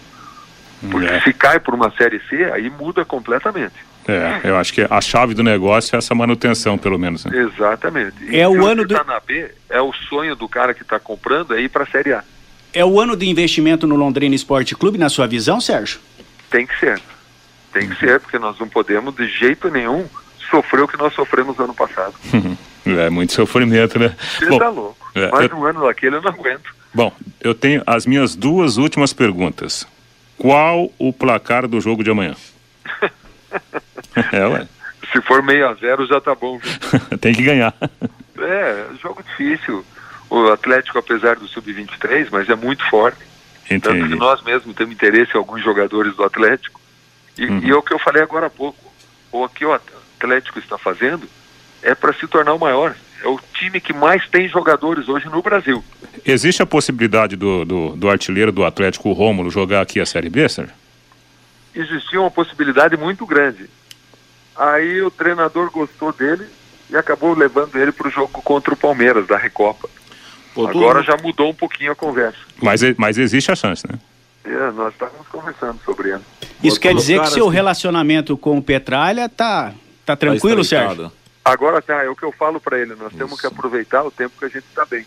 Porque 0.89 1.07
é. 1.07 1.21
se 1.21 1.31
cai 1.33 1.59
por 1.59 1.75
uma 1.75 1.91
Série 1.91 2.19
C, 2.27 2.45
aí 2.51 2.67
muda 2.71 3.05
completamente. 3.05 3.75
É, 4.07 4.41
eu 4.43 4.57
acho 4.57 4.73
que 4.73 4.81
a 4.89 5.01
chave 5.01 5.35
do 5.35 5.43
negócio 5.43 5.95
é 5.95 5.99
essa 5.99 6.15
manutenção, 6.15 6.79
pelo 6.79 6.97
menos. 6.97 7.25
Né? 7.25 7.37
Exatamente. 7.37 8.15
E 8.23 8.39
é 8.39 8.47
o 8.47 8.65
ano 8.65 8.85
do... 8.85 8.95
tá 8.95 9.03
na 9.03 9.19
B, 9.19 9.51
é 9.69 9.81
o 9.81 9.93
sonho 9.93 10.35
do 10.35 10.49
cara 10.49 10.73
que 10.73 10.81
está 10.81 10.99
comprando 10.99 11.55
é 11.55 11.61
ir 11.61 11.69
para 11.69 11.83
a 11.83 11.87
Série 11.87 12.13
A. 12.13 12.23
É 12.73 12.83
o 12.83 12.99
ano 12.99 13.15
de 13.15 13.27
investimento 13.29 13.85
no 13.85 13.95
Londrina 13.95 14.33
Esporte 14.33 14.75
Clube, 14.75 14.97
na 14.97 15.09
sua 15.09 15.27
visão, 15.27 15.61
Sérgio? 15.61 15.99
Tem 16.49 16.65
que 16.65 16.77
ser. 16.79 16.99
Tem 17.71 17.87
que 17.87 17.99
ser, 17.99 18.19
porque 18.19 18.39
nós 18.39 18.59
não 18.59 18.67
podemos 18.67 19.15
de 19.15 19.27
jeito 19.27 19.69
nenhum 19.69 20.07
sofrer 20.49 20.83
o 20.83 20.87
que 20.87 20.97
nós 20.97 21.13
sofremos 21.13 21.59
ano 21.59 21.73
passado. 21.73 22.15
É 22.87 23.09
muito 23.09 23.33
sofrimento, 23.33 23.97
né? 23.97 24.15
Você 24.37 24.45
Bom, 24.45 24.59
tá 24.59 24.69
louco. 24.69 25.11
É, 25.15 25.31
Mais 25.31 25.49
eu... 25.49 25.57
um 25.57 25.65
ano 25.65 25.87
daquele 25.87 26.17
eu 26.17 26.21
não 26.21 26.29
aguento. 26.29 26.71
Bom, 26.93 27.11
eu 27.41 27.55
tenho 27.55 27.81
as 27.83 28.05
minhas 28.05 28.35
duas 28.35 28.77
últimas 28.77 29.11
perguntas. 29.11 29.87
Qual 30.37 30.91
o 30.99 31.11
placar 31.11 31.67
do 31.67 31.81
jogo 31.81 32.03
de 32.03 32.11
amanhã? 32.11 32.35
é, 34.31 34.47
ué. 34.47 34.67
Se 35.11 35.21
for 35.21 35.41
meio 35.41 35.67
a 35.67 35.73
zero 35.75 36.05
já 36.05 36.19
tá 36.19 36.35
bom. 36.35 36.59
Tem 37.21 37.33
que 37.33 37.43
ganhar. 37.43 37.73
É, 38.37 38.85
jogo 39.01 39.23
difícil. 39.23 39.85
O 40.29 40.47
Atlético, 40.49 40.97
apesar 40.97 41.35
do 41.35 41.47
sub-23, 41.47 42.27
mas 42.31 42.49
é 42.49 42.55
muito 42.55 42.87
forte. 42.89 43.19
Entendi. 43.65 43.81
Tanto 43.81 44.09
que 44.09 44.15
nós 44.15 44.43
mesmos 44.43 44.75
temos 44.75 44.93
interesse 44.93 45.31
em 45.33 45.37
alguns 45.37 45.63
jogadores 45.63 46.15
do 46.15 46.23
Atlético. 46.23 46.81
E, 47.37 47.45
uhum. 47.45 47.59
e 47.59 47.71
é 47.71 47.75
o 47.75 47.81
que 47.81 47.93
eu 47.93 47.99
falei 47.99 48.21
agora 48.21 48.47
há 48.47 48.49
pouco. 48.49 48.77
O 49.31 49.47
que 49.47 49.65
o 49.65 49.73
Atlético 50.15 50.59
está 50.59 50.77
fazendo 50.77 51.27
é 51.81 51.93
para 51.93 52.13
se 52.13 52.27
tornar 52.27 52.53
o 52.53 52.59
maior. 52.59 52.95
É 53.23 53.27
o 53.27 53.39
time 53.53 53.79
que 53.79 53.93
mais 53.93 54.27
tem 54.27 54.47
jogadores 54.47 55.07
hoje 55.07 55.27
no 55.27 55.41
Brasil. 55.41 55.83
Existe 56.25 56.61
a 56.61 56.65
possibilidade 56.65 57.35
do, 57.35 57.63
do, 57.63 57.95
do 57.95 58.09
artilheiro 58.09 58.51
do 58.51 58.65
Atlético, 58.65 59.09
o 59.09 59.13
Rômulo, 59.13 59.49
jogar 59.49 59.81
aqui 59.81 59.99
a 59.99 60.05
Série 60.05 60.29
B, 60.29 60.47
Sérgio? 60.49 60.73
Existia 61.73 62.19
uma 62.19 62.31
possibilidade 62.31 62.97
muito 62.97 63.25
grande. 63.25 63.69
Aí 64.55 65.01
o 65.01 65.11
treinador 65.11 65.69
gostou 65.69 66.11
dele 66.11 66.45
e 66.89 66.95
acabou 66.95 67.33
levando 67.33 67.75
ele 67.75 67.91
para 67.91 68.07
o 68.07 68.11
jogo 68.11 68.41
contra 68.41 68.73
o 68.73 68.77
Palmeiras, 68.77 69.27
da 69.27 69.37
Recopa. 69.37 69.89
Pô, 70.53 70.67
Agora 70.67 71.03
já 71.03 71.17
mudou 71.17 71.49
um 71.49 71.53
pouquinho 71.53 71.91
a 71.91 71.95
conversa. 71.95 72.37
Mas, 72.61 72.81
mas 72.97 73.17
existe 73.17 73.51
a 73.51 73.55
chance, 73.55 73.85
né? 73.87 73.99
É, 74.45 74.71
nós 74.71 74.93
estávamos 74.93 75.27
conversando 75.27 75.79
sobre 75.83 76.11
ele. 76.11 76.21
Isso 76.63 76.79
quer 76.79 76.95
dizer 76.95 77.19
que 77.21 77.29
seu 77.31 77.47
relacionamento 77.47 78.37
com 78.37 78.57
o 78.57 78.61
Petralha 78.61 79.27
tá, 79.27 79.73
tá 80.05 80.15
tranquilo, 80.15 80.57
tá 80.57 80.63
Sérgio? 80.63 81.11
Agora, 81.43 81.81
tá, 81.81 82.03
é 82.03 82.09
o 82.09 82.15
que 82.15 82.23
eu 82.23 82.31
falo 82.31 82.59
para 82.59 82.79
ele, 82.79 82.95
nós 82.95 83.09
Isso. 83.09 83.17
temos 83.17 83.39
que 83.39 83.47
aproveitar 83.47 84.03
o 84.03 84.11
tempo 84.11 84.33
que 84.37 84.45
a 84.45 84.49
gente 84.49 84.65
está 84.65 84.85
bem. 84.85 85.05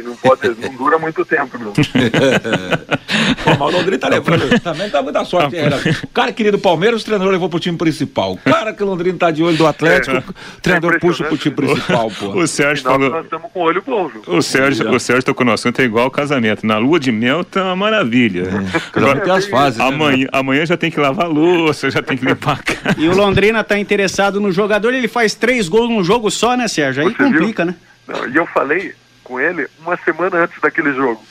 E 0.00 0.02
não 0.02 0.16
pode, 0.16 0.48
não 0.48 0.74
dura 0.74 0.98
muito 0.98 1.24
tempo, 1.24 1.58
não. 1.58 1.72
Pô, 1.72 3.64
o 3.64 3.70
Londrina 3.70 3.98
tá 3.98 4.08
lembrando, 4.08 4.60
também 4.60 4.88
dá 4.88 5.02
muita 5.02 5.24
sorte. 5.24 5.56
Era, 5.56 5.76
o 6.02 6.08
cara 6.08 6.32
querido 6.32 6.56
do 6.56 6.60
Palmeiras, 6.60 7.02
o 7.02 7.04
treinador 7.04 7.32
levou 7.32 7.48
pro 7.48 7.60
time 7.60 7.76
principal. 7.76 8.32
O 8.32 8.38
cara 8.38 8.72
que 8.72 8.82
o 8.82 8.86
Londrina 8.86 9.18
tá 9.18 9.30
de 9.30 9.42
olho 9.42 9.56
do 9.56 9.66
Atlético, 9.66 10.16
é, 10.16 10.20
o 10.20 10.60
treinador 10.62 10.94
é 10.94 10.98
puxa 10.98 11.24
pro 11.24 11.36
time 11.36 11.54
principal, 11.54 12.10
pô. 12.10 12.28
O 12.30 12.46
Sérgio 12.46 12.84
falou... 12.84 13.10
Nós 13.10 13.24
estamos 13.24 13.52
com 13.52 13.60
o 13.60 13.62
olho 13.62 13.82
bom, 13.86 14.08
viu? 14.08 14.22
O 14.26 14.42
Sérgio, 14.42 14.90
o 14.90 14.98
Sérgio 14.98 15.24
tocou 15.24 15.44
no 15.44 15.52
assunto, 15.52 15.80
é 15.80 15.84
igual 15.84 16.04
ao 16.04 16.10
casamento. 16.10 16.66
Na 16.66 16.78
lua 16.78 16.98
de 16.98 17.12
mel 17.12 17.44
tá 17.44 17.62
uma 17.64 17.76
maravilha. 17.76 18.44
É. 18.44 18.98
Agora, 18.98 19.20
tem 19.20 19.32
as 19.32 19.46
fases, 19.46 19.78
né, 19.78 19.84
amanhã, 19.84 20.24
né? 20.24 20.28
amanhã 20.32 20.66
já 20.66 20.76
tem 20.76 20.90
que 20.90 20.98
lavar 20.98 21.26
a 21.26 21.28
louça, 21.28 21.90
já 21.90 22.02
tem 22.02 22.16
que 22.16 22.24
limpar 22.24 22.58
a 22.60 22.62
casa. 22.62 22.96
E 22.98 23.08
o 23.08 23.14
Londrina 23.14 23.62
tá 23.62 23.78
interessado 23.78 24.40
no 24.40 24.50
jogador, 24.50 24.94
ele 24.94 25.08
faz 25.08 25.34
três 25.34 25.68
gols 25.68 25.90
num 25.90 26.02
jogo 26.02 26.30
só, 26.30 26.56
né, 26.56 26.68
Sérgio? 26.68 27.02
Aí 27.02 27.12
Você 27.12 27.22
complica, 27.22 27.64
viu? 27.64 27.72
né? 27.72 27.78
Não, 28.08 28.28
e 28.28 28.36
eu 28.36 28.46
falei, 28.46 28.94
com 29.30 29.38
ele 29.38 29.68
uma 29.78 29.96
semana 29.98 30.38
antes 30.38 30.60
daquele 30.60 30.92
jogo. 30.92 31.24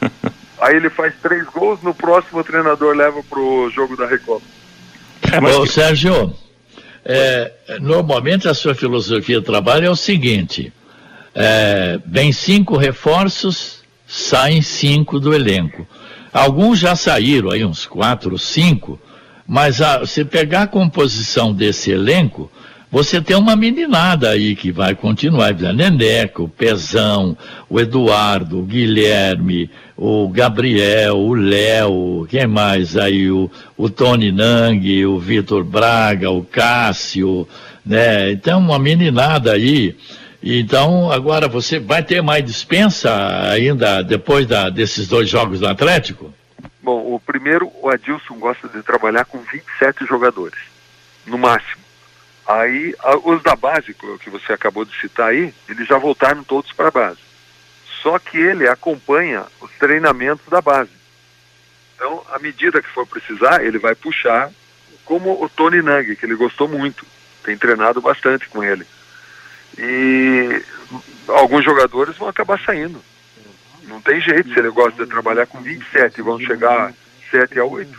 Aí 0.60 0.76
ele 0.76 0.88
faz 0.88 1.12
três 1.20 1.44
gols, 1.46 1.82
no 1.82 1.92
próximo 1.92 2.38
o 2.38 2.44
treinador 2.44 2.94
leva 2.94 3.22
pro 3.24 3.68
jogo 3.70 3.96
da 3.96 4.06
Recopa. 4.06 4.46
É, 5.32 5.40
mas... 5.40 5.56
Ô, 5.56 5.66
Sérgio, 5.66 6.32
é, 7.04 7.78
normalmente 7.80 8.46
a 8.46 8.54
sua 8.54 8.74
filosofia 8.74 9.40
de 9.40 9.46
trabalho 9.46 9.86
é 9.86 9.90
o 9.90 9.96
seguinte: 9.96 10.72
é, 11.34 11.98
vem 12.06 12.30
cinco 12.30 12.76
reforços, 12.76 13.82
saem 14.06 14.62
cinco 14.62 15.18
do 15.18 15.34
elenco. 15.34 15.88
Alguns 16.32 16.78
já 16.78 16.94
saíram, 16.94 17.50
aí 17.50 17.64
uns 17.64 17.84
quatro, 17.86 18.38
cinco, 18.38 19.00
mas 19.44 19.80
a, 19.80 20.06
se 20.06 20.24
pegar 20.24 20.62
a 20.62 20.68
composição 20.68 21.52
desse 21.52 21.90
elenco, 21.90 22.52
você 22.90 23.20
tem 23.20 23.36
uma 23.36 23.54
meninada 23.54 24.30
aí 24.30 24.56
que 24.56 24.72
vai 24.72 24.96
continuar, 24.96 25.50
a 25.50 25.72
Neneca, 25.72 26.42
o 26.42 26.48
Pezão, 26.48 27.36
o 27.68 27.78
Eduardo, 27.78 28.58
o 28.58 28.64
Guilherme, 28.64 29.70
o 29.96 30.28
Gabriel, 30.28 31.16
o 31.16 31.34
Léo, 31.34 32.26
quem 32.28 32.48
mais 32.48 32.96
aí? 32.96 33.30
O, 33.30 33.48
o 33.76 33.88
Tony 33.88 34.32
Nang, 34.32 35.06
o 35.06 35.20
Vitor 35.20 35.62
Braga, 35.62 36.30
o 36.30 36.42
Cássio, 36.44 37.46
né? 37.86 38.32
Então, 38.32 38.58
uma 38.58 38.78
meninada 38.78 39.52
aí. 39.52 39.96
Então, 40.42 41.12
agora 41.12 41.46
você 41.46 41.78
vai 41.78 42.02
ter 42.02 42.22
mais 42.22 42.44
dispensa 42.44 43.50
ainda 43.50 44.02
depois 44.02 44.46
da, 44.46 44.68
desses 44.68 45.06
dois 45.06 45.28
jogos 45.28 45.60
do 45.60 45.68
Atlético? 45.68 46.34
Bom, 46.82 47.14
o 47.14 47.20
primeiro, 47.20 47.70
o 47.80 47.88
Adilson 47.88 48.34
gosta 48.36 48.66
de 48.68 48.82
trabalhar 48.82 49.26
com 49.26 49.38
27 49.38 50.06
jogadores, 50.06 50.58
no 51.26 51.38
máximo. 51.38 51.89
Aí, 52.50 52.96
os 53.22 53.40
da 53.44 53.54
base, 53.54 53.94
que 53.94 54.28
você 54.28 54.52
acabou 54.52 54.84
de 54.84 54.98
citar 55.00 55.28
aí, 55.28 55.54
eles 55.68 55.86
já 55.86 55.96
voltaram 55.98 56.42
todos 56.42 56.72
para 56.72 56.88
a 56.88 56.90
base. 56.90 57.20
Só 58.02 58.18
que 58.18 58.38
ele 58.38 58.66
acompanha 58.66 59.44
os 59.60 59.70
treinamentos 59.78 60.44
da 60.48 60.60
base. 60.60 60.90
Então, 61.94 62.24
à 62.32 62.40
medida 62.40 62.82
que 62.82 62.88
for 62.88 63.06
precisar, 63.06 63.64
ele 63.64 63.78
vai 63.78 63.94
puxar, 63.94 64.50
como 65.04 65.40
o 65.40 65.48
Tony 65.48 65.80
Nang, 65.80 66.16
que 66.16 66.26
ele 66.26 66.34
gostou 66.34 66.66
muito, 66.66 67.06
tem 67.44 67.56
treinado 67.56 68.00
bastante 68.00 68.48
com 68.48 68.64
ele. 68.64 68.84
E 69.78 70.60
alguns 71.28 71.64
jogadores 71.64 72.16
vão 72.16 72.28
acabar 72.28 72.58
saindo. 72.64 73.00
Não 73.84 74.00
tem 74.00 74.20
jeito, 74.20 74.52
se 74.52 74.58
ele 74.58 74.70
gosta 74.70 75.04
de 75.04 75.10
trabalhar 75.10 75.46
com 75.46 75.60
27 75.60 76.20
vão 76.20 76.40
chegar 76.40 76.92
7 77.30 77.60
a 77.60 77.64
8. 77.64 77.96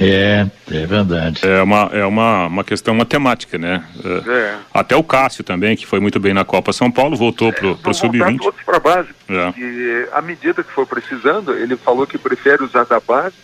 É, 0.00 0.46
é 0.70 0.86
verdade. 0.86 1.46
É 1.46 1.62
uma, 1.62 1.90
é 1.92 2.04
uma, 2.06 2.46
uma 2.46 2.64
questão 2.64 2.94
matemática, 2.94 3.58
né? 3.58 3.84
É. 4.02 4.30
é. 4.30 4.58
Até 4.72 4.96
o 4.96 5.04
Cássio 5.04 5.44
também, 5.44 5.76
que 5.76 5.86
foi 5.86 6.00
muito 6.00 6.18
bem 6.18 6.32
na 6.32 6.44
Copa 6.44 6.72
São 6.72 6.90
Paulo, 6.90 7.16
voltou 7.16 7.52
pro, 7.52 7.76
pro 7.76 7.92
Sub-20. 7.92 8.38
todos 8.38 8.62
para 8.62 8.78
a 8.78 8.80
base. 8.80 9.10
É. 9.28 9.60
E 9.60 10.08
à 10.12 10.22
medida 10.22 10.64
que 10.64 10.72
for 10.72 10.86
precisando, 10.86 11.52
ele 11.52 11.76
falou 11.76 12.06
que 12.06 12.16
prefere 12.16 12.64
usar 12.64 12.84
da 12.84 12.98
base 12.98 13.36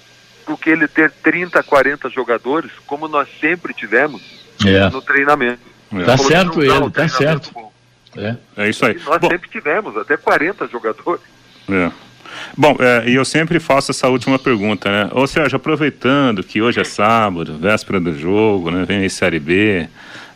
do 0.47 0.57
que 0.57 0.71
ele 0.71 0.89
ter 0.89 1.11
30, 1.11 1.63
40 1.63 2.09
jogadores, 2.09 2.71
como 2.87 3.07
nós 3.07 3.29
sempre 3.41 3.75
tivemos 3.75 4.23
é. 4.65 4.89
no 4.89 5.03
treinamento. 5.03 5.61
É. 5.93 6.05
Tá 6.05 6.17
certo 6.17 6.63
ele, 6.63 6.91
tá 6.91 7.09
certo. 7.09 7.53
É. 8.17 8.37
é 8.57 8.69
isso 8.71 8.85
aí. 8.87 8.97
E 8.97 9.05
nós 9.05 9.19
Bom, 9.19 9.29
sempre 9.29 9.51
tivemos, 9.51 9.97
até 9.97 10.17
40 10.17 10.67
jogadores. 10.69 11.23
É. 11.69 11.91
Bom, 12.57 12.77
é, 12.79 13.09
e 13.09 13.15
eu 13.15 13.25
sempre 13.25 13.61
faço 13.61 13.91
essa 13.91 14.09
última 14.09 14.39
pergunta, 14.39 14.91
né? 14.91 15.11
Ou 15.13 15.27
seja, 15.27 15.57
aproveitando 15.57 16.43
que 16.43 16.63
hoje 16.63 16.81
é 16.81 16.85
sábado, 16.85 17.59
véspera 17.59 18.01
do 18.01 18.19
jogo, 18.19 18.71
né? 18.71 18.85
Vem 18.85 18.99
aí 18.99 19.11
Série 19.11 19.39
B, 19.39 19.89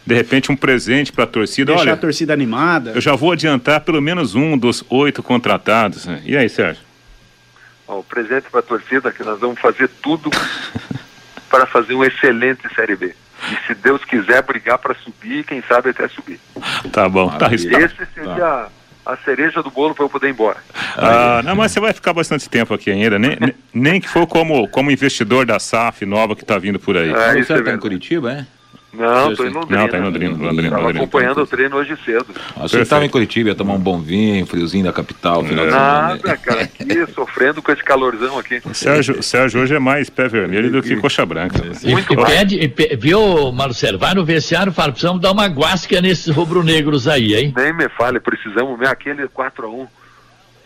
de 0.06 0.14
repente 0.14 0.50
um 0.50 0.56
presente 0.56 1.12
para 1.12 1.24
a 1.24 1.26
torcida. 1.26 1.72
Deixar 1.72 1.82
Olha, 1.82 1.92
a 1.94 1.96
torcida 1.96 2.32
animada. 2.32 2.92
Eu 2.94 3.00
já 3.00 3.14
vou 3.14 3.32
adiantar 3.32 3.80
pelo 3.80 4.00
menos 4.00 4.34
um 4.34 4.56
dos 4.56 4.84
oito 4.88 5.22
contratados. 5.22 6.06
Né? 6.06 6.22
E 6.24 6.36
aí, 6.36 6.48
Sérgio? 6.48 6.90
o 7.98 8.04
presente 8.04 8.48
para 8.50 8.60
a 8.60 8.62
torcida 8.62 9.10
que 9.10 9.24
nós 9.24 9.40
vamos 9.40 9.58
fazer 9.60 9.88
tudo 10.02 10.30
para 11.50 11.66
fazer 11.66 11.94
uma 11.94 12.06
excelente 12.06 12.62
Série 12.74 12.96
B. 12.96 13.14
E 13.50 13.66
se 13.66 13.74
Deus 13.74 14.04
quiser 14.04 14.42
brigar 14.42 14.78
para 14.78 14.94
subir, 14.94 15.44
quem 15.44 15.62
sabe 15.62 15.90
até 15.90 16.06
subir. 16.08 16.38
Tá 16.92 17.08
bom, 17.08 17.28
tá 17.30 17.46
arriscado. 17.46 17.84
Esse 17.84 18.06
seria 18.14 18.36
tá 18.36 18.68
a 19.12 19.16
cereja 19.24 19.62
do 19.62 19.70
bolo 19.70 19.94
para 19.94 20.04
eu 20.04 20.08
poder 20.08 20.28
ir 20.28 20.30
embora. 20.30 20.58
Ah, 20.96 21.42
não, 21.44 21.56
mas 21.56 21.72
você 21.72 21.80
vai 21.80 21.92
ficar 21.92 22.12
bastante 22.12 22.48
tempo 22.48 22.72
aqui 22.74 22.90
ainda, 22.90 23.18
nem, 23.18 23.36
nem 23.72 24.00
que 24.00 24.08
for 24.08 24.26
como, 24.26 24.68
como 24.68 24.90
investidor 24.90 25.46
da 25.46 25.58
SAF 25.58 26.04
nova 26.06 26.36
que 26.36 26.42
está 26.42 26.58
vindo 26.58 26.78
por 26.78 26.96
aí. 26.96 27.10
É, 27.10 27.32
você 27.32 27.54
está 27.54 27.70
é 27.70 27.74
em 27.74 27.78
Curitiba, 27.78 28.32
é? 28.32 28.46
Não, 28.92 29.30
estou 29.30 29.46
em 29.46 29.50
Londrina. 29.50 29.82
Não, 29.82 29.88
tá 29.88 29.98
em 29.98 30.02
Londrina. 30.02 30.36
Londrina, 30.36 30.68
Estava 30.68 30.90
acompanhando 30.90 31.42
o 31.42 31.46
treino 31.46 31.76
hoje 31.76 31.96
cedo. 32.04 32.26
Ah, 32.56 32.62
você 32.62 32.80
estava 32.80 33.04
em 33.04 33.08
Curitiba, 33.08 33.50
ia 33.50 33.54
tomar 33.54 33.74
um 33.74 33.78
bom 33.78 34.00
vinho, 34.00 34.44
friozinho 34.46 34.84
da 34.84 34.92
capital, 34.92 35.44
final 35.44 35.66
é. 35.66 35.70
Nada, 35.70 36.36
cara, 36.36 36.62
aqui 36.62 37.06
sofrendo 37.14 37.62
com 37.62 37.70
esse 37.70 37.84
calorzão 37.84 38.36
aqui. 38.38 38.60
O 38.64 38.74
Sérgio, 38.74 39.22
Sérgio 39.22 39.62
hoje 39.62 39.74
é 39.74 39.78
mais 39.78 40.10
pé 40.10 40.26
vermelho 40.26 40.72
do 40.72 40.82
que 40.82 40.96
coxa 40.96 41.24
branca. 41.24 41.62
E, 41.82 41.92
Muito 41.92 42.12
e 42.12 42.16
pede, 42.16 42.58
e, 42.58 42.96
viu, 42.96 43.52
Marcelo, 43.52 43.98
vai 43.98 44.12
no 44.12 44.24
vestiário 44.24 44.70
e 44.70 44.74
fala, 44.74 44.90
precisamos 44.90 45.22
dar 45.22 45.30
uma 45.30 45.46
guasca 45.46 46.00
nesses 46.00 46.34
rubro-negros 46.34 47.06
aí, 47.06 47.34
hein? 47.34 47.54
Nem 47.56 47.72
me 47.72 47.88
fale, 47.90 48.18
precisamos 48.18 48.76
ver 48.76 48.88
aquele 48.88 49.28
4x1. 49.28 49.86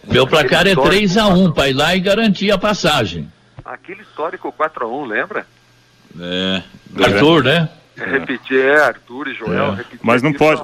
Meu 0.08 0.26
placar 0.26 0.66
é 0.66 0.74
3x1 0.74 1.52
para 1.52 1.68
ir 1.68 1.74
lá 1.74 1.94
e 1.94 2.00
garantir 2.00 2.50
a 2.50 2.58
passagem. 2.58 3.28
Aquele 3.62 4.02
histórico 4.02 4.52
4x1, 4.52 5.06
lembra? 5.06 5.46
É. 6.18 6.62
Arthur, 7.02 7.44
né? 7.44 7.68
É. 7.96 8.04
Repetir, 8.04 8.60
é, 8.60 8.76
Arthur 8.76 9.28
e 9.28 9.34
Joel. 9.34 9.74
É. 9.74 9.84
Mas 10.02 10.20
não 10.20 10.32
pode, 10.32 10.62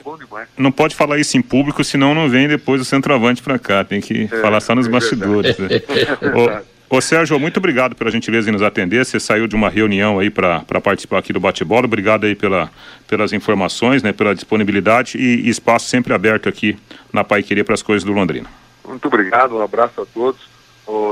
não 0.58 0.72
pode 0.72 0.96
falar 0.96 1.18
isso 1.18 1.36
em 1.36 1.42
público, 1.42 1.84
senão 1.84 2.14
não 2.14 2.28
vem 2.28 2.48
depois 2.48 2.80
o 2.80 2.84
centroavante 2.84 3.42
para 3.42 3.58
cá. 3.58 3.84
Tem 3.84 4.00
que 4.00 4.24
é, 4.24 4.40
falar 4.40 4.60
só 4.60 4.74
nos 4.74 4.88
é 4.88 4.90
bastidores. 4.90 5.56
Né? 5.58 5.68
ô, 6.90 6.96
ô, 6.96 7.00
Sérgio, 7.00 7.38
muito 7.38 7.58
obrigado 7.58 7.94
pela 7.94 8.10
gentileza 8.10 8.48
em 8.48 8.52
nos 8.52 8.62
atender. 8.62 9.04
Você 9.04 9.20
saiu 9.20 9.46
de 9.46 9.54
uma 9.54 9.70
reunião 9.70 10.18
aí 10.18 10.28
para 10.28 10.64
participar 10.82 11.18
aqui 11.18 11.32
do 11.32 11.38
bate-bola. 11.38 11.84
Obrigado 11.84 12.24
aí 12.24 12.34
pela, 12.34 12.68
pelas 13.06 13.32
informações, 13.32 14.02
né, 14.02 14.12
pela 14.12 14.34
disponibilidade 14.34 15.16
e, 15.16 15.46
e 15.46 15.48
espaço 15.48 15.88
sempre 15.88 16.12
aberto 16.12 16.48
aqui 16.48 16.76
na 17.12 17.22
Pai 17.22 17.44
Querer 17.44 17.62
para 17.62 17.74
as 17.74 17.82
coisas 17.82 18.02
do 18.02 18.12
Londrina. 18.12 18.48
Muito 18.84 19.06
obrigado, 19.06 19.56
um 19.56 19.62
abraço 19.62 20.00
a 20.02 20.06
todos. 20.06 20.40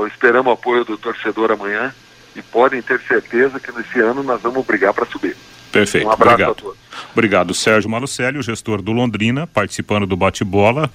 esperamos 0.07 0.51
o 0.51 0.53
apoio 0.53 0.83
do 0.83 0.97
torcedor 0.97 1.49
amanhã 1.49 1.93
e 2.35 2.41
podem 2.41 2.81
ter 2.81 2.99
certeza 3.01 3.57
que 3.57 3.71
nesse 3.71 4.01
ano 4.01 4.21
nós 4.21 4.41
vamos 4.41 4.65
brigar 4.65 4.93
para 4.93 5.05
subir. 5.05 5.35
Perfeito. 5.71 6.07
Um 6.07 6.11
abraço 6.11 6.33
Obrigado. 6.33 6.51
a 6.51 6.55
todos. 6.55 6.79
Obrigado, 7.13 7.53
Sérgio 7.53 7.89
Malucelli, 7.89 8.37
o 8.37 8.43
gestor 8.43 8.81
do 8.81 8.91
Londrina, 8.91 9.47
participando 9.47 10.05
do 10.05 10.15
bate-bola 10.15 10.89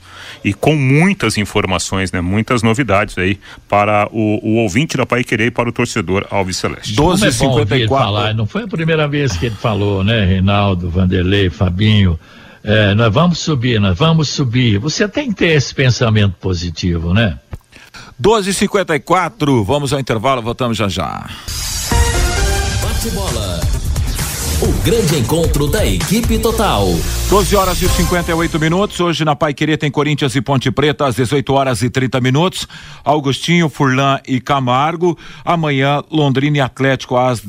e 0.45 0.53
com 0.53 0.75
muitas 0.75 1.37
informações, 1.37 2.13
né? 2.13 2.21
Muitas 2.21 2.63
novidades 2.63 3.17
aí 3.19 3.39
para 3.69 4.09
o, 4.13 4.39
o 4.43 4.57
ouvinte 4.57 4.97
da 4.97 5.07
Pai 5.07 5.25
Querer 5.25 5.47
e 5.47 5.51
para 5.51 5.69
o 5.69 5.73
torcedor 5.73 6.27
Alves 6.31 6.57
Celeste. 6.57 6.95
12h54. 6.95 8.31
É 8.31 8.35
não 8.35 8.47
foi 8.47 8.63
a 8.63 8.69
primeira 8.69 9.09
vez 9.09 9.37
que 9.37 9.47
ele 9.47 9.57
falou, 9.57 10.05
né, 10.05 10.25
Reinaldo, 10.25 10.89
Vanderlei, 10.91 11.51
Fabinho. 11.51 12.19
É, 12.63 12.95
nós 12.95 13.13
vamos 13.13 13.39
subir, 13.41 13.79
nós 13.79 13.99
vamos 13.99 14.29
subir. 14.29 14.79
Você 14.79 15.07
tem 15.07 15.29
que 15.31 15.37
ter 15.37 15.49
esse 15.49 15.75
pensamento 15.75 16.35
positivo, 16.41 17.13
né? 17.13 17.39
12h54, 18.21 19.65
vamos 19.65 19.93
ao 19.93 20.01
intervalo, 20.01 20.41
voltamos 20.41 20.77
já 20.77 20.89
já. 20.89 21.29
Bate 22.81 23.11
bola. 23.11 23.84
O 24.63 24.73
grande 24.85 25.19
encontro 25.19 25.67
da 25.67 25.85
equipe 25.85 26.39
total. 26.39 26.87
12 27.29 27.57
horas 27.57 27.83
e 27.83 27.89
58 27.89 28.61
minutos. 28.61 29.01
Hoje 29.01 29.25
na 29.25 29.35
Pai 29.35 29.53
Querer 29.53 29.77
tem 29.77 29.91
Corinthians 29.91 30.35
e 30.37 30.41
Ponte 30.41 30.71
Preta 30.71 31.07
às 31.07 31.17
18 31.17 31.53
horas 31.53 31.83
e 31.83 31.91
30 31.91 32.21
minutos. 32.21 32.69
Augustinho, 33.05 33.69
Furlan 33.69 34.21
e 34.27 34.41
Camargo. 34.41 35.19
Amanhã, 35.45 36.03
Londrina 36.11 36.59
e 36.59 36.61
Atlético 36.61 37.17
às 37.17 37.43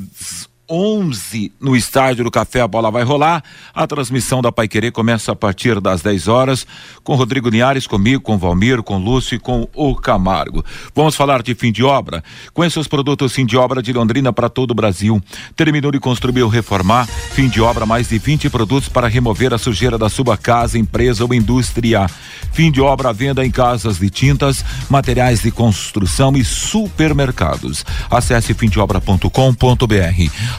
11 0.70 1.54
no 1.60 1.76
estádio 1.76 2.24
do 2.24 2.32
Café 2.32 2.62
a 2.62 2.68
bola 2.68 2.90
vai 2.90 3.04
rolar. 3.04 3.44
A 3.74 3.86
transmissão 3.86 4.42
da 4.42 4.52
Pai 4.52 4.68
Querer 4.68 4.92
começa 4.92 5.32
a 5.32 5.36
partir 5.36 5.80
das 5.80 6.02
10 6.02 6.28
horas 6.28 6.66
com 7.04 7.16
Rodrigo 7.16 7.50
Linhares, 7.50 7.88
comigo, 7.88 8.22
com 8.22 8.38
Valmir, 8.38 8.82
com 8.82 8.98
Lúcio 8.98 9.36
e 9.36 9.40
com 9.40 9.68
o 9.74 9.96
Camargo. 9.96 10.64
Vamos 10.96 11.16
falar 11.16 11.44
de 11.44 11.54
fim 11.54 11.72
de 11.72 11.84
obra. 11.84 12.24
Conheça 12.54 12.80
os 12.80 12.88
produtos 12.88 13.34
fim 13.34 13.46
de 13.46 13.58
obra 13.58 13.82
de 13.82 13.94
Londrina 13.94 14.34
para 14.34 14.50
todo 14.50 14.72
o 14.72 14.76
Brasil. 14.76 15.22
Terminou 15.56 15.92
de 15.92 16.00
construir 16.00 16.44
ou 16.44 16.50
reformar. 16.50 17.08
Fim 17.08 17.48
de 17.48 17.62
obra 17.62 17.86
mais 17.86 18.10
de 18.10 18.18
20 18.18 18.50
produtos 18.50 18.90
para 18.90 19.08
remover 19.08 19.54
a 19.54 19.58
sujeira 19.58 19.98
da 19.98 20.10
sua 20.10 20.38
casa, 20.38 20.78
empresa 20.78 21.24
ou 21.24 21.34
indústria. 21.34 22.08
Fim 22.52 22.72
de 22.72 22.82
obra 22.82 23.14
venda 23.14 23.46
em 23.46 23.52
casas 23.52 24.00
de 24.00 24.10
tintas, 24.10 24.64
materiais 24.90 25.42
de 25.42 25.52
construção 25.52 26.36
e 26.36 26.44
supermercados. 26.44 27.86
Acesse 28.10 28.54
fimdeobra.com.br. 28.54 29.26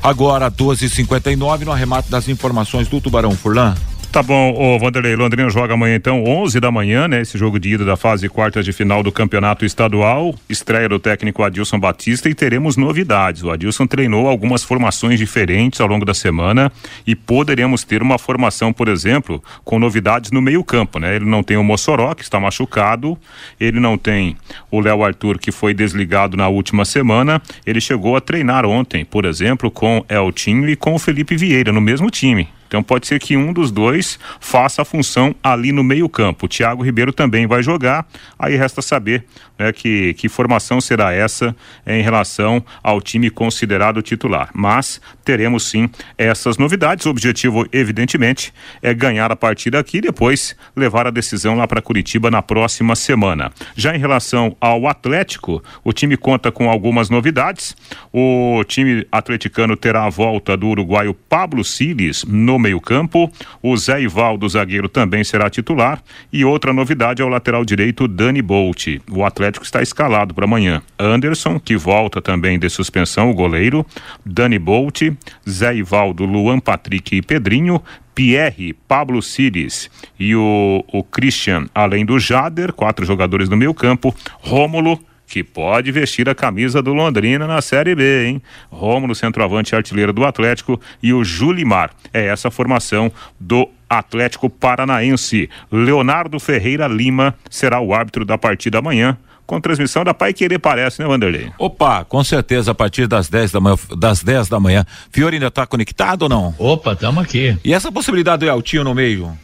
Agora, 0.02 0.50
12h59, 0.50 1.64
no 1.64 1.72
arremate 1.72 2.10
das 2.10 2.28
informações 2.28 2.88
do 2.88 3.00
Tubarão 3.00 3.32
Furlan. 3.32 3.74
Tá 4.16 4.22
bom, 4.22 4.54
o 4.56 4.78
Vanderlei 4.78 5.14
Londrina 5.14 5.50
joga 5.50 5.74
amanhã 5.74 5.94
então 5.94 6.24
11 6.24 6.58
da 6.58 6.70
manhã, 6.70 7.06
né? 7.06 7.20
Esse 7.20 7.36
jogo 7.36 7.60
de 7.60 7.74
ida 7.74 7.84
da 7.84 7.98
fase 7.98 8.30
quartas 8.30 8.64
de 8.64 8.72
final 8.72 9.02
do 9.02 9.12
Campeonato 9.12 9.62
Estadual, 9.62 10.34
estreia 10.48 10.88
do 10.88 10.98
técnico 10.98 11.42
Adilson 11.42 11.78
Batista 11.78 12.26
e 12.26 12.34
teremos 12.34 12.78
novidades. 12.78 13.42
O 13.42 13.50
Adilson 13.50 13.86
treinou 13.86 14.26
algumas 14.26 14.64
formações 14.64 15.18
diferentes 15.18 15.82
ao 15.82 15.86
longo 15.86 16.06
da 16.06 16.14
semana 16.14 16.72
e 17.06 17.14
poderemos 17.14 17.84
ter 17.84 18.00
uma 18.00 18.16
formação, 18.16 18.72
por 18.72 18.88
exemplo, 18.88 19.44
com 19.62 19.78
novidades 19.78 20.30
no 20.30 20.40
meio-campo, 20.40 20.98
né? 20.98 21.16
Ele 21.16 21.26
não 21.26 21.42
tem 21.42 21.58
o 21.58 21.62
Mossoró, 21.62 22.14
que 22.14 22.22
está 22.22 22.40
machucado, 22.40 23.18
ele 23.60 23.78
não 23.78 23.98
tem 23.98 24.34
o 24.70 24.80
Léo 24.80 25.04
Arthur, 25.04 25.38
que 25.38 25.52
foi 25.52 25.74
desligado 25.74 26.38
na 26.38 26.48
última 26.48 26.86
semana. 26.86 27.42
Ele 27.66 27.82
chegou 27.82 28.16
a 28.16 28.20
treinar 28.22 28.64
ontem, 28.64 29.04
por 29.04 29.26
exemplo, 29.26 29.70
com 29.70 30.02
Eltinho 30.08 30.66
e 30.70 30.74
com 30.74 30.94
o 30.94 30.98
Felipe 30.98 31.36
Vieira 31.36 31.70
no 31.70 31.82
mesmo 31.82 32.10
time. 32.10 32.48
Então 32.66 32.82
pode 32.82 33.06
ser 33.06 33.18
que 33.18 33.36
um 33.36 33.52
dos 33.52 33.70
dois 33.70 34.18
faça 34.40 34.82
a 34.82 34.84
função 34.84 35.34
ali 35.42 35.72
no 35.72 35.84
meio-campo. 35.84 36.48
Thiago 36.48 36.82
Ribeiro 36.82 37.12
também 37.12 37.46
vai 37.46 37.62
jogar. 37.62 38.06
Aí 38.38 38.56
resta 38.56 38.82
saber 38.82 39.24
né, 39.58 39.72
que, 39.72 40.14
que 40.14 40.28
formação 40.28 40.80
será 40.80 41.12
essa 41.12 41.54
em 41.86 42.02
relação 42.02 42.64
ao 42.82 43.00
time 43.00 43.30
considerado 43.30 44.02
titular. 44.02 44.50
Mas 44.54 45.00
teremos 45.24 45.68
sim 45.68 45.88
essas 46.16 46.58
novidades. 46.58 47.06
O 47.06 47.10
objetivo, 47.10 47.66
evidentemente, 47.72 48.52
é 48.82 48.92
ganhar 48.92 49.30
a 49.30 49.36
partida 49.36 49.78
aqui 49.78 49.98
e 49.98 50.02
depois 50.02 50.56
levar 50.74 51.06
a 51.06 51.10
decisão 51.10 51.56
lá 51.56 51.66
para 51.66 51.82
Curitiba 51.82 52.30
na 52.30 52.42
próxima 52.42 52.94
semana. 52.94 53.52
Já 53.74 53.94
em 53.94 53.98
relação 53.98 54.56
ao 54.60 54.86
Atlético, 54.86 55.62
o 55.84 55.92
time 55.92 56.16
conta 56.16 56.52
com 56.52 56.70
algumas 56.70 57.10
novidades. 57.10 57.76
O 58.12 58.62
time 58.66 59.06
atleticano 59.10 59.76
terá 59.76 60.04
a 60.04 60.10
volta 60.10 60.56
do 60.56 60.68
uruguaio 60.68 61.14
Pablo 61.14 61.64
Siles 61.64 62.24
no 62.24 62.55
meio-campo. 62.58 63.30
O 63.62 63.76
Zé 63.76 64.02
Ivaldo, 64.02 64.48
zagueiro, 64.48 64.88
também 64.88 65.24
será 65.24 65.48
titular. 65.50 66.02
E 66.32 66.44
outra 66.44 66.72
novidade 66.72 67.22
é 67.22 67.24
o 67.24 67.28
lateral 67.28 67.64
direito 67.64 68.08
Dani 68.08 68.42
Bolt. 68.42 68.98
O 69.10 69.24
Atlético 69.24 69.64
está 69.64 69.82
escalado 69.82 70.34
para 70.34 70.44
amanhã. 70.44 70.82
Anderson, 70.98 71.58
que 71.58 71.76
volta 71.76 72.20
também 72.20 72.58
de 72.58 72.68
suspensão, 72.68 73.30
o 73.30 73.34
goleiro. 73.34 73.84
Dani 74.24 74.58
Bolt, 74.58 75.02
Zé 75.48 75.76
Ivaldo, 75.76 76.24
Luan 76.24 76.60
Patrick 76.60 77.16
e 77.16 77.22
Pedrinho. 77.22 77.82
Pierre, 78.14 78.72
Pablo 78.88 79.20
Cires 79.20 79.90
e 80.18 80.34
o, 80.34 80.82
o 80.90 81.04
Christian, 81.04 81.66
além 81.74 82.02
do 82.02 82.18
Jader, 82.18 82.72
quatro 82.72 83.04
jogadores 83.04 83.46
no 83.50 83.58
meio 83.58 83.74
campo, 83.74 84.14
Rômulo, 84.40 84.98
que 85.26 85.42
pode 85.42 85.90
vestir 85.90 86.28
a 86.28 86.34
camisa 86.34 86.80
do 86.80 86.92
Londrina 86.92 87.46
na 87.46 87.60
Série 87.60 87.94
B, 87.94 88.26
hein? 88.26 88.42
Rômulo, 88.70 89.14
centroavante 89.14 89.74
artilheiro 89.74 90.12
do 90.12 90.24
Atlético 90.24 90.80
e 91.02 91.12
o 91.12 91.24
Julimar. 91.24 91.90
É 92.12 92.26
essa 92.26 92.48
a 92.48 92.50
formação 92.50 93.10
do 93.38 93.68
Atlético 93.88 94.48
Paranaense. 94.48 95.50
Leonardo 95.70 96.38
Ferreira 96.38 96.86
Lima 96.86 97.34
será 97.50 97.80
o 97.80 97.92
árbitro 97.92 98.24
da 98.24 98.38
partida 98.38 98.78
amanhã 98.78 99.18
com 99.46 99.60
transmissão 99.60 100.02
da 100.02 100.12
Pai 100.12 100.32
Querer 100.32 100.58
parece, 100.58 101.00
né, 101.00 101.06
Vanderlei? 101.06 101.50
Opa, 101.56 102.04
com 102.04 102.22
certeza 102.24 102.72
a 102.72 102.74
partir 102.74 103.06
das 103.06 103.28
10 103.28 103.52
da 103.52 103.60
manhã, 103.60 103.76
das 103.96 104.22
10 104.22 104.48
da 104.48 104.58
manhã. 104.58 104.84
Fiore 105.10 105.36
ainda 105.36 105.46
está 105.46 105.64
conectado 105.64 106.22
ou 106.22 106.28
não? 106.28 106.54
Opa, 106.58 106.92
estamos 106.92 107.22
aqui. 107.22 107.56
E 107.64 107.72
essa 107.72 107.92
possibilidade 107.92 108.44
do 108.44 108.50
Eltinho 108.50 108.82
no 108.82 108.94
meio? 108.94 109.38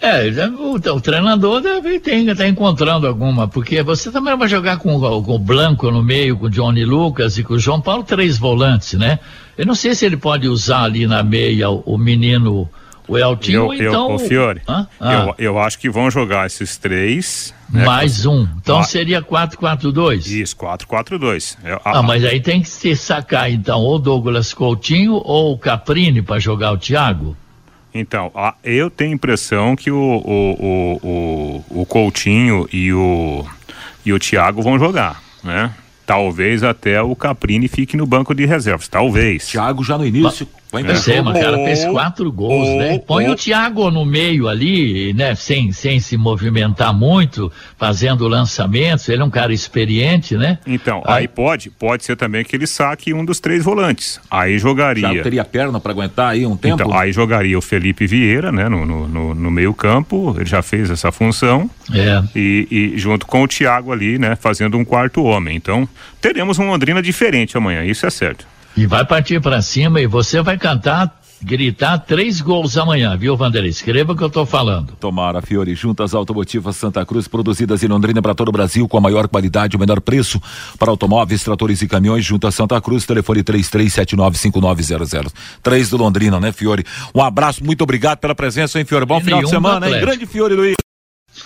É, 0.00 0.28
o, 0.46 0.74
o 0.74 1.00
treinador 1.00 1.60
deve 1.60 1.98
ter, 1.98 2.36
tá 2.36 2.46
encontrando 2.46 3.06
alguma, 3.06 3.48
porque 3.48 3.82
você 3.82 4.12
também 4.12 4.36
vai 4.36 4.48
jogar 4.48 4.78
com, 4.78 5.00
com 5.00 5.34
o 5.34 5.38
Blanco 5.38 5.90
no 5.90 6.04
meio, 6.04 6.36
com 6.36 6.46
o 6.46 6.50
Johnny 6.50 6.84
Lucas 6.84 7.36
e 7.36 7.42
com 7.42 7.54
o 7.54 7.58
João 7.58 7.80
Paulo, 7.80 8.04
três 8.04 8.38
volantes, 8.38 8.94
né? 8.94 9.18
Eu 9.56 9.66
não 9.66 9.74
sei 9.74 9.94
se 9.96 10.06
ele 10.06 10.16
pode 10.16 10.46
usar 10.46 10.82
ali 10.82 11.04
na 11.06 11.22
meia 11.24 11.68
o, 11.68 11.82
o 11.84 11.98
menino 11.98 12.70
o 13.08 13.16
Eltinho, 13.16 13.72
eu, 13.72 13.88
então. 13.88 14.14
o 14.14 14.18
Fiore, 14.18 14.60
ah. 14.68 14.86
eu, 15.00 15.34
eu 15.38 15.58
acho 15.58 15.78
que 15.78 15.88
vão 15.88 16.10
jogar 16.10 16.46
esses 16.46 16.76
três. 16.76 17.54
Né, 17.70 17.84
Mais 17.84 18.26
um. 18.26 18.46
Então 18.60 18.80
ah. 18.80 18.84
seria 18.84 19.22
4-4-2. 19.22 20.26
Isso, 20.26 20.54
4-4-2. 20.56 21.56
Ah, 21.84 22.02
mas 22.02 22.22
aí 22.24 22.40
tem 22.40 22.60
que 22.60 22.68
se 22.68 22.94
sacar, 22.94 23.50
então, 23.50 23.80
ou 23.80 23.98
Douglas 23.98 24.52
Coutinho 24.52 25.14
ou 25.14 25.54
o 25.54 25.58
Caprini 25.58 26.20
para 26.20 26.38
jogar 26.38 26.72
o 26.72 26.76
Thiago. 26.76 27.34
Então, 27.94 28.30
eu 28.62 28.90
tenho 28.90 29.12
a 29.12 29.14
impressão 29.14 29.74
que 29.74 29.90
o, 29.90 29.96
o, 29.96 31.00
o, 31.02 31.64
o, 31.72 31.82
o 31.82 31.86
Coutinho 31.86 32.68
e 32.72 32.92
o, 32.92 33.44
e 34.04 34.12
o 34.12 34.18
Thiago 34.18 34.62
vão 34.62 34.78
jogar, 34.78 35.22
né? 35.42 35.74
Talvez 36.06 36.62
até 36.62 37.02
o 37.02 37.14
Caprini 37.14 37.68
fique 37.68 37.96
no 37.96 38.06
banco 38.06 38.34
de 38.34 38.46
reservas. 38.46 38.88
Talvez. 38.88 39.46
Thiago 39.46 39.84
já 39.84 39.98
no 39.98 40.06
início. 40.06 40.48
Mas 40.70 41.06
o 41.06 41.32
cara 41.32 41.56
fez 41.64 41.84
quatro 41.86 42.30
gols, 42.30 42.68
oh, 42.68 42.78
né? 42.78 42.98
Põe 42.98 43.28
oh. 43.28 43.32
o 43.32 43.36
Thiago 43.36 43.90
no 43.90 44.04
meio 44.04 44.48
ali, 44.48 45.14
né? 45.14 45.34
Sem, 45.34 45.72
sem 45.72 45.98
se 45.98 46.16
movimentar 46.16 46.92
muito, 46.92 47.50
fazendo 47.78 48.28
lançamentos. 48.28 49.08
Ele 49.08 49.22
é 49.22 49.24
um 49.24 49.30
cara 49.30 49.52
experiente, 49.52 50.36
né? 50.36 50.58
Então, 50.66 51.02
aí, 51.06 51.22
aí 51.22 51.28
pode, 51.28 51.70
pode 51.70 52.04
ser 52.04 52.16
também 52.16 52.44
que 52.44 52.54
ele 52.54 52.66
saque 52.66 53.14
um 53.14 53.24
dos 53.24 53.40
três 53.40 53.64
volantes. 53.64 54.20
Aí 54.30 54.58
jogaria. 54.58 55.14
Já 55.14 55.22
teria 55.22 55.44
perna 55.44 55.80
para 55.80 55.92
aguentar 55.92 56.32
aí 56.32 56.44
um 56.44 56.56
tempo? 56.56 56.82
Então, 56.82 56.92
aí 56.96 57.12
jogaria 57.12 57.56
o 57.56 57.62
Felipe 57.62 58.06
Vieira, 58.06 58.52
né? 58.52 58.68
No, 58.68 58.84
no, 58.84 59.08
no, 59.08 59.34
no 59.34 59.50
meio 59.50 59.72
campo. 59.72 60.34
Ele 60.36 60.46
já 60.46 60.60
fez 60.60 60.90
essa 60.90 61.10
função. 61.10 61.70
É. 61.94 62.22
E, 62.36 62.68
e 62.70 62.98
junto 62.98 63.26
com 63.26 63.42
o 63.42 63.48
Thiago 63.48 63.90
ali, 63.90 64.18
né? 64.18 64.36
Fazendo 64.36 64.76
um 64.76 64.84
quarto 64.84 65.22
homem. 65.22 65.56
Então, 65.56 65.88
teremos 66.20 66.58
um 66.58 66.66
Londrina 66.66 67.00
diferente 67.00 67.56
amanhã. 67.56 67.84
Isso 67.84 68.04
é 68.04 68.10
certo. 68.10 68.46
E 68.78 68.86
vai 68.86 69.04
partir 69.04 69.40
para 69.40 69.60
cima 69.60 70.00
e 70.00 70.06
você 70.06 70.40
vai 70.40 70.56
cantar 70.56 71.20
gritar 71.42 71.98
três 71.98 72.40
gols 72.40 72.78
amanhã, 72.78 73.16
viu, 73.16 73.36
Vanderlei? 73.36 73.70
Escreva 73.70 74.12
o 74.12 74.16
que 74.16 74.22
eu 74.22 74.30
tô 74.30 74.46
falando. 74.46 74.92
Tomara, 75.00 75.42
Fiore, 75.42 75.74
juntas 75.74 76.14
automotivas 76.14 76.76
Santa 76.76 77.04
Cruz, 77.04 77.26
produzidas 77.26 77.82
em 77.82 77.88
Londrina 77.88 78.22
para 78.22 78.36
todo 78.36 78.50
o 78.50 78.52
Brasil, 78.52 78.86
com 78.86 78.96
a 78.96 79.00
maior 79.00 79.26
qualidade 79.26 79.74
e 79.74 79.76
o 79.76 79.80
menor 79.80 80.00
preço 80.00 80.40
para 80.78 80.92
automóveis, 80.92 81.42
tratores 81.42 81.82
e 81.82 81.88
caminhões, 81.88 82.24
juntas 82.24 82.54
Santa 82.54 82.80
Cruz, 82.80 83.04
telefone 83.04 83.42
33795900. 83.42 85.32
Três 85.60 85.90
do 85.90 85.96
Londrina, 85.96 86.38
né, 86.38 86.52
Fiore? 86.52 86.84
Um 87.12 87.20
abraço, 87.20 87.64
muito 87.64 87.82
obrigado 87.82 88.18
pela 88.18 88.34
presença, 88.36 88.78
hein, 88.78 88.84
Fiore? 88.84 89.04
Bom 89.04 89.18
e 89.18 89.24
final 89.24 89.42
de 89.42 89.50
semana, 89.50 89.90
hein? 89.90 90.00
Grande 90.00 90.24
Fiore 90.24 90.54
Luiz. 90.54 90.87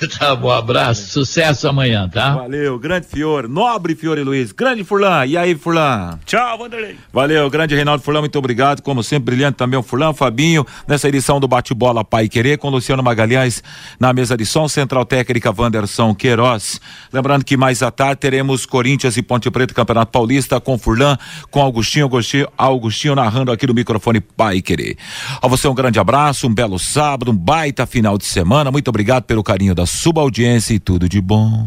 Tá 0.19 0.37
bom, 0.37 0.51
abraço, 0.51 1.11
sucesso 1.11 1.67
amanhã, 1.69 2.09
tá? 2.09 2.35
Valeu, 2.35 2.79
grande 2.79 3.07
Fiore, 3.07 3.49
nobre 3.49 3.95
Fiore 3.95 4.23
Luiz, 4.23 4.53
grande 4.53 4.85
Furlan, 4.85 5.27
e 5.27 5.37
aí 5.37 5.55
Furlan? 5.55 6.19
Tchau, 6.25 6.59
Vanderlei. 6.59 6.97
Valeu, 7.13 7.49
grande 7.51 7.75
Reinaldo 7.75 8.03
Furlan, 8.03 8.21
muito 8.21 8.39
obrigado, 8.39 8.83
como 8.83 9.03
sempre, 9.03 9.35
brilhante 9.35 9.57
também 9.57 9.79
o 9.79 9.83
Furlan, 9.83 10.13
Fabinho, 10.13 10.67
nessa 10.87 11.09
edição 11.09 11.41
do 11.41 11.49
Bate-Bola 11.49 12.05
Pai 12.05 12.29
Querer, 12.29 12.59
com 12.59 12.71
Luciano 12.71 13.03
Magalhães 13.03 13.63
na 13.99 14.13
mesa 14.13 14.37
de 14.37 14.45
som, 14.47 14.69
Central 14.69 15.05
Técnica 15.05 15.51
Vanderson 15.51 16.15
Queiroz. 16.15 16.81
Lembrando 17.13 17.45
que 17.45 17.57
mais 17.57 17.83
à 17.83 17.91
tarde 17.91 18.17
teremos 18.17 18.67
Corinthians 18.67 19.17
e 19.17 19.23
Ponte 19.23 19.51
Preta 19.51 19.75
Campeonato 19.75 20.13
Paulista 20.13 20.61
com 20.61 20.79
Furlan, 20.79 21.17
com 21.51 21.61
Augustinho, 21.61 22.05
Augustinho, 22.05 22.49
Augustinho 22.57 23.15
narrando 23.15 23.51
aqui 23.51 23.67
no 23.67 23.75
microfone 23.75 24.21
Pai 24.21 24.61
Querer. 24.61 24.97
A 25.41 25.49
você 25.49 25.67
um 25.69 25.75
grande 25.75 25.99
abraço, 25.99 26.47
um 26.47 26.55
belo 26.55 26.79
sábado, 26.79 27.31
um 27.31 27.37
baita 27.37 27.87
final 27.87 28.17
de 28.19 28.25
semana, 28.25 28.71
muito 28.71 28.89
obrigado 28.89 29.25
pelo 29.25 29.43
carinho 29.43 29.75
da 29.83 29.87
subaudiência 29.87 30.75
e 30.75 30.79
tudo 30.79 31.09
de 31.09 31.21
bom. 31.21 31.67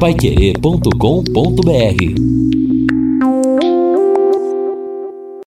Paiquerê.com.br 0.00 2.83